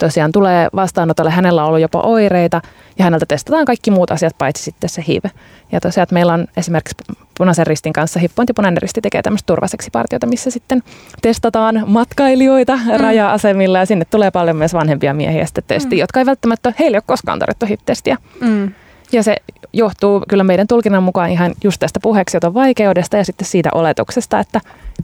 tosiaan 0.00 0.32
tulee 0.32 0.68
vastaanotolle, 0.74 1.30
hänellä 1.30 1.62
on 1.62 1.68
ollut 1.68 1.80
jopa 1.80 2.00
oireita 2.00 2.60
ja 2.98 3.04
häneltä 3.04 3.26
testataan 3.28 3.64
kaikki 3.64 3.90
muut 3.90 4.10
asiat 4.10 4.38
paitsi 4.38 4.62
sitten 4.62 4.90
se 4.90 5.04
HIV. 5.08 5.24
Ja 5.72 5.80
tosiaan, 5.80 6.02
että 6.02 6.14
meillä 6.14 6.32
on 6.32 6.46
esimerkiksi 6.56 6.94
Punaisen 7.38 7.66
ristin 7.66 7.92
kanssa 7.92 8.20
Hippointi 8.20 8.52
Punainen 8.52 8.82
risti 8.82 9.00
tekee 9.00 9.22
tämmöistä 9.22 9.46
turvaseksipartiota, 9.46 10.26
missä 10.26 10.50
sitten 10.50 10.82
testataan 11.22 11.84
matkailijoita 11.86 12.76
mm. 12.76 13.00
raja-asemilla 13.00 13.78
ja 13.78 13.86
sinne 13.86 14.04
tulee 14.04 14.30
paljon 14.30 14.56
myös 14.56 14.74
vanhempia 14.74 15.14
miehiä 15.14 15.46
sitten 15.46 15.64
testiin, 15.66 15.98
mm. 15.98 16.00
jotka 16.00 16.20
ei 16.20 16.26
välttämättä, 16.26 16.72
heille 16.78 16.96
ole 16.96 17.02
koskaan 17.06 17.38
tarjottu 17.38 17.66
HIV-testiä. 17.66 18.16
Mm. 18.40 18.72
Ja 19.12 19.22
se 19.22 19.36
johtuu 19.72 20.24
kyllä 20.28 20.44
meidän 20.44 20.66
tulkinnan 20.66 21.02
mukaan 21.02 21.30
ihan 21.30 21.54
just 21.64 21.80
tästä 21.80 22.00
puheeksioton 22.02 22.54
vaikeudesta 22.54 23.16
ja 23.16 23.24
sitten 23.24 23.46
siitä 23.46 23.68
oletuksesta, 23.74 24.40
että 24.40 24.60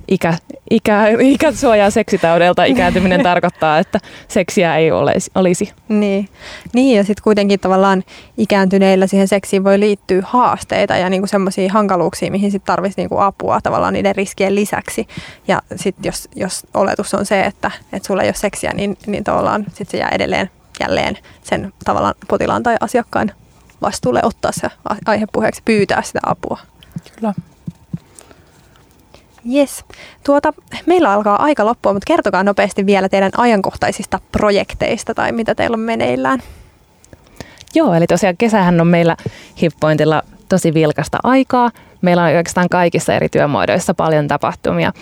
ikä, 0.09 0.35
ikä, 0.71 1.07
ikä 1.21 1.53
suojaa 1.53 1.91
seksitaudelta. 1.91 2.65
Ikääntyminen 2.65 3.23
tarkoittaa, 3.31 3.79
että 3.79 4.01
seksiä 4.29 4.77
ei 4.77 4.93
olisi. 4.93 5.31
olisi. 5.35 5.73
Niin. 5.89 6.29
niin, 6.73 6.97
ja 6.97 7.05
sitten 7.05 7.23
kuitenkin 7.23 7.61
tavallaan 7.61 8.05
ikääntyneillä 8.39 9.07
siihen 9.07 9.29
seksiin 9.29 9.65
voi 9.65 9.81
liittyä 9.81 10.23
haasteita 10.25 10.97
ja 10.97 11.11
niinku 11.11 11.27
semmoisia 11.27 11.73
hankaluuksia, 11.73 12.31
mihin 12.31 12.51
sitten 12.51 12.67
tarvitsisi 12.67 13.01
niinku 13.01 13.19
apua 13.19 13.61
tavallaan 13.61 13.93
niiden 13.93 14.17
riskien 14.17 14.55
lisäksi. 14.55 15.07
Ja 15.49 15.63
sitten 15.77 16.09
jos, 16.09 16.29
jos 16.37 16.67
oletus 16.75 17.15
on 17.15 17.27
se, 17.27 17.41
että, 17.41 17.71
että 17.93 18.07
sulla 18.07 18.23
ei 18.23 18.29
ole 18.29 18.35
seksiä, 18.35 18.73
niin, 18.75 18.99
niin 19.07 19.25
tavallaan 19.25 19.65
sit 19.75 19.89
se 19.89 19.99
jää 19.99 20.11
edelleen 20.13 20.51
jälleen 20.81 21.19
sen 21.43 21.73
tavallaan 21.85 22.15
potilaan 22.29 22.63
tai 22.63 22.77
asiakkaan 22.81 23.33
vastuulle 23.83 24.21
ottaa 24.23 24.53
se 24.53 24.69
aihepuheeksi, 25.07 25.63
pyytää 25.65 26.03
sitä 26.03 26.21
apua. 26.27 26.59
Kyllä. 27.15 27.35
Yes. 29.55 29.85
Tuota, 30.25 30.53
meillä 30.87 31.13
alkaa 31.13 31.43
aika 31.43 31.65
loppua, 31.65 31.93
mutta 31.93 32.07
kertokaa 32.07 32.45
nopeasti 32.45 32.87
vielä 32.87 33.09
teidän 33.09 33.31
ajankohtaisista 33.37 34.21
projekteista 34.33 35.15
tai 35.15 35.33
mitä 35.33 35.55
teillä 35.55 35.75
on 35.75 35.81
meneillään. 35.81 36.43
Joo, 37.75 37.95
eli 37.95 38.07
tosiaan 38.07 38.37
kesähän 38.37 38.81
on 38.81 38.87
meillä 38.87 39.17
Hippointilla 39.63 40.23
tosi 40.49 40.75
vilkasta 40.75 41.19
aikaa. 41.23 41.71
Meillä 42.03 42.23
on 42.23 42.29
oikeastaan 42.29 42.69
kaikissa 42.69 43.15
eri 43.15 43.29
työmuodoissa 43.29 43.95
paljon 43.95 44.29
tapahtumia 44.29 44.93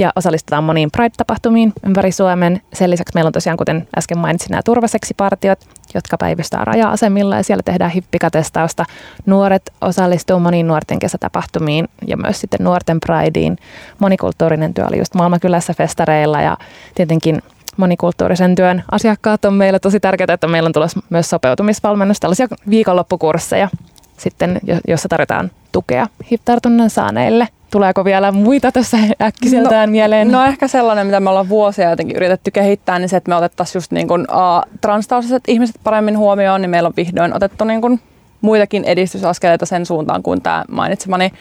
ja 0.00 0.12
osallistutaan 0.16 0.64
moniin 0.64 0.90
Pride-tapahtumiin 0.90 1.72
ympäri 1.86 2.12
Suomen. 2.12 2.62
Sen 2.72 2.90
lisäksi 2.90 3.14
meillä 3.14 3.28
on 3.28 3.32
tosiaan, 3.32 3.56
kuten 3.56 3.88
äsken 3.98 4.18
mainitsin, 4.18 4.50
nämä 4.50 4.62
turvaseksipartiot, 4.64 5.58
jotka 5.94 6.16
päivystää 6.18 6.64
raja-asemilla 6.64 7.36
ja 7.36 7.42
siellä 7.42 7.62
tehdään 7.62 7.90
hippikatestausta. 7.90 8.84
Nuoret 9.26 9.72
osallistuu 9.80 10.40
moniin 10.40 10.66
nuorten 10.68 10.98
kesätapahtumiin 10.98 11.88
ja 12.06 12.16
myös 12.16 12.40
sitten 12.40 12.64
nuorten 12.64 12.98
Prideen. 13.06 13.56
Monikulttuurinen 13.98 14.74
työ 14.74 14.86
oli 14.86 14.98
just 14.98 15.14
Maailmankylässä 15.14 15.74
festareilla 15.74 16.40
ja 16.40 16.56
tietenkin 16.94 17.42
monikulttuurisen 17.76 18.54
työn 18.54 18.82
asiakkaat 18.90 19.44
on 19.44 19.54
meille 19.54 19.78
tosi 19.78 20.00
tärkeää, 20.00 20.34
että 20.34 20.46
meillä 20.46 20.66
on 20.66 20.72
tulossa 20.72 21.00
myös 21.10 21.30
sopeutumisvalmennus, 21.30 22.20
tällaisia 22.20 22.48
viikonloppukursseja 22.70 23.68
sitten, 24.16 24.60
jossa 24.88 25.08
tarjotaan 25.08 25.50
tukea 25.72 26.06
HIV-tartunnan 26.30 26.90
saaneille. 26.90 27.48
Tuleeko 27.70 28.04
vielä 28.04 28.32
muita 28.32 28.72
tässä 28.72 28.98
äkkiseltään 29.22 29.88
no, 29.88 29.90
mieleen? 29.90 30.32
No 30.32 30.44
ehkä 30.44 30.68
sellainen, 30.68 31.06
mitä 31.06 31.20
me 31.20 31.30
ollaan 31.30 31.48
vuosia 31.48 31.90
jotenkin 31.90 32.16
yritetty 32.16 32.50
kehittää, 32.50 32.98
niin 32.98 33.08
se, 33.08 33.16
että 33.16 33.28
me 33.28 33.36
otettaisiin 33.36 33.80
just 33.80 33.92
niin 33.92 34.08
kuin, 34.08 34.20
uh, 34.20 34.72
transtaustaiset 34.80 35.42
ihmiset 35.48 35.76
paremmin 35.84 36.18
huomioon, 36.18 36.60
niin 36.60 36.70
meillä 36.70 36.86
on 36.86 36.92
vihdoin 36.96 37.34
otettu 37.34 37.64
niin 37.64 37.80
kuin 37.80 38.00
muitakin 38.40 38.84
edistysaskeleita 38.84 39.66
sen 39.66 39.86
suuntaan 39.86 40.22
kuin 40.22 40.42
tämä 40.42 40.64
mainitsemani 40.70 41.32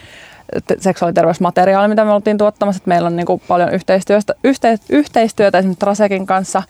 seksuaaliterveysmateriaali, 0.80 1.88
mitä 1.88 2.06
me 2.06 2.12
oltiin 2.12 2.38
tuottamassa. 2.38 2.78
Että 2.78 2.88
meillä 2.90 3.08
on 3.08 3.16
niin 3.16 3.26
kuin 3.26 3.42
paljon 3.48 3.74
yhteistyötä, 3.74 4.34
yhte, 4.44 4.78
yhteistyötä 4.90 5.58
esimerkiksi 5.58 5.80
Trasekin 5.80 6.26
kanssa, 6.26 6.64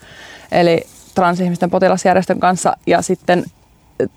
eli 0.51 0.81
transihmisten 1.15 1.69
potilasjärjestön 1.69 2.39
kanssa, 2.39 2.77
ja 2.87 3.01
sitten 3.01 3.43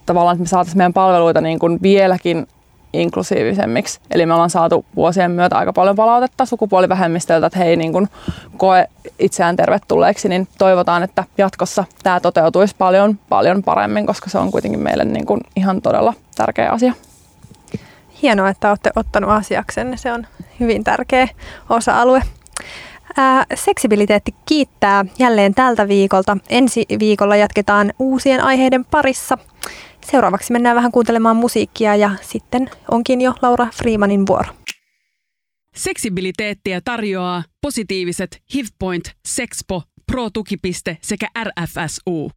tavallaan, 0.07 0.35
että 0.35 0.43
me 0.43 0.49
saataisiin 0.49 0.79
meidän 0.79 0.93
palveluita 0.93 1.41
niin 1.41 1.59
kuin 1.59 1.79
vieläkin 1.83 2.47
inklusiivisemmiksi. 2.93 4.01
Eli 4.11 4.27
me 4.27 4.35
ollaan 4.35 4.51
saatu 4.51 4.85
vuosien 4.97 5.31
myötä 5.31 5.57
aika 5.57 5.73
paljon 5.73 5.97
palautetta 5.97 6.47
sukupuolivähemmistöiltä, 6.47 7.47
että 7.47 7.59
he 7.59 7.65
ei 7.65 7.77
niin 7.77 7.93
kuin 7.93 8.09
koe 8.57 8.89
itseään 9.19 9.57
tervetulleeksi, 9.57 10.29
niin 10.29 10.49
toivotaan, 10.59 11.03
että 11.03 11.25
jatkossa 11.39 11.85
tämä 12.03 12.21
toteutuisi 12.21 12.75
paljon, 12.79 13.19
paljon 13.29 13.63
paremmin, 13.63 14.07
koska 14.07 14.31
se 14.31 14.39
on 14.39 14.51
kuitenkin 14.51 14.81
meille 14.81 15.05
niin 15.05 15.27
kuin 15.27 15.41
ihan 15.57 15.83
todella 15.83 16.15
tärkeä 16.35 16.71
asia. 16.71 16.93
Hienoa, 18.23 18.49
että 18.49 18.69
olette 18.69 18.91
ottanut 18.97 19.31
asiaksenne. 19.31 19.97
Se 19.97 20.13
on 20.13 20.27
hyvin 20.61 20.85
tärkeä 20.85 21.29
osa-alue. 21.69 22.23
Ää, 23.17 23.45
seksibiliteetti 23.55 24.35
kiittää 24.47 25.05
jälleen 25.19 25.55
tältä 25.55 25.89
viikolta. 25.89 26.37
Ensi 26.51 26.87
viikolla 26.99 27.37
jatketaan 27.37 27.93
uusien 27.99 28.41
aiheiden 28.41 28.85
parissa. 28.85 29.39
Seuraavaksi 30.05 30.53
mennään 30.53 30.77
vähän 30.77 30.93
kuuntelemaan 30.93 31.37
musiikkia 31.37 31.97
ja 31.97 32.11
sitten 32.23 32.71
onkin 32.91 33.21
jo 33.21 33.35
Laura 33.43 33.67
Freemanin 33.75 34.27
vuoro. 34.27 34.49
Seksibiliteettiä 35.77 36.81
tarjoaa 36.81 37.43
positiiviset 37.61 38.43
HIVPoint, 38.55 39.05
Sexpo, 39.29 39.83
Pro-tukipiste 40.07 40.99
sekä 41.03 41.29
RFSU. 41.45 42.31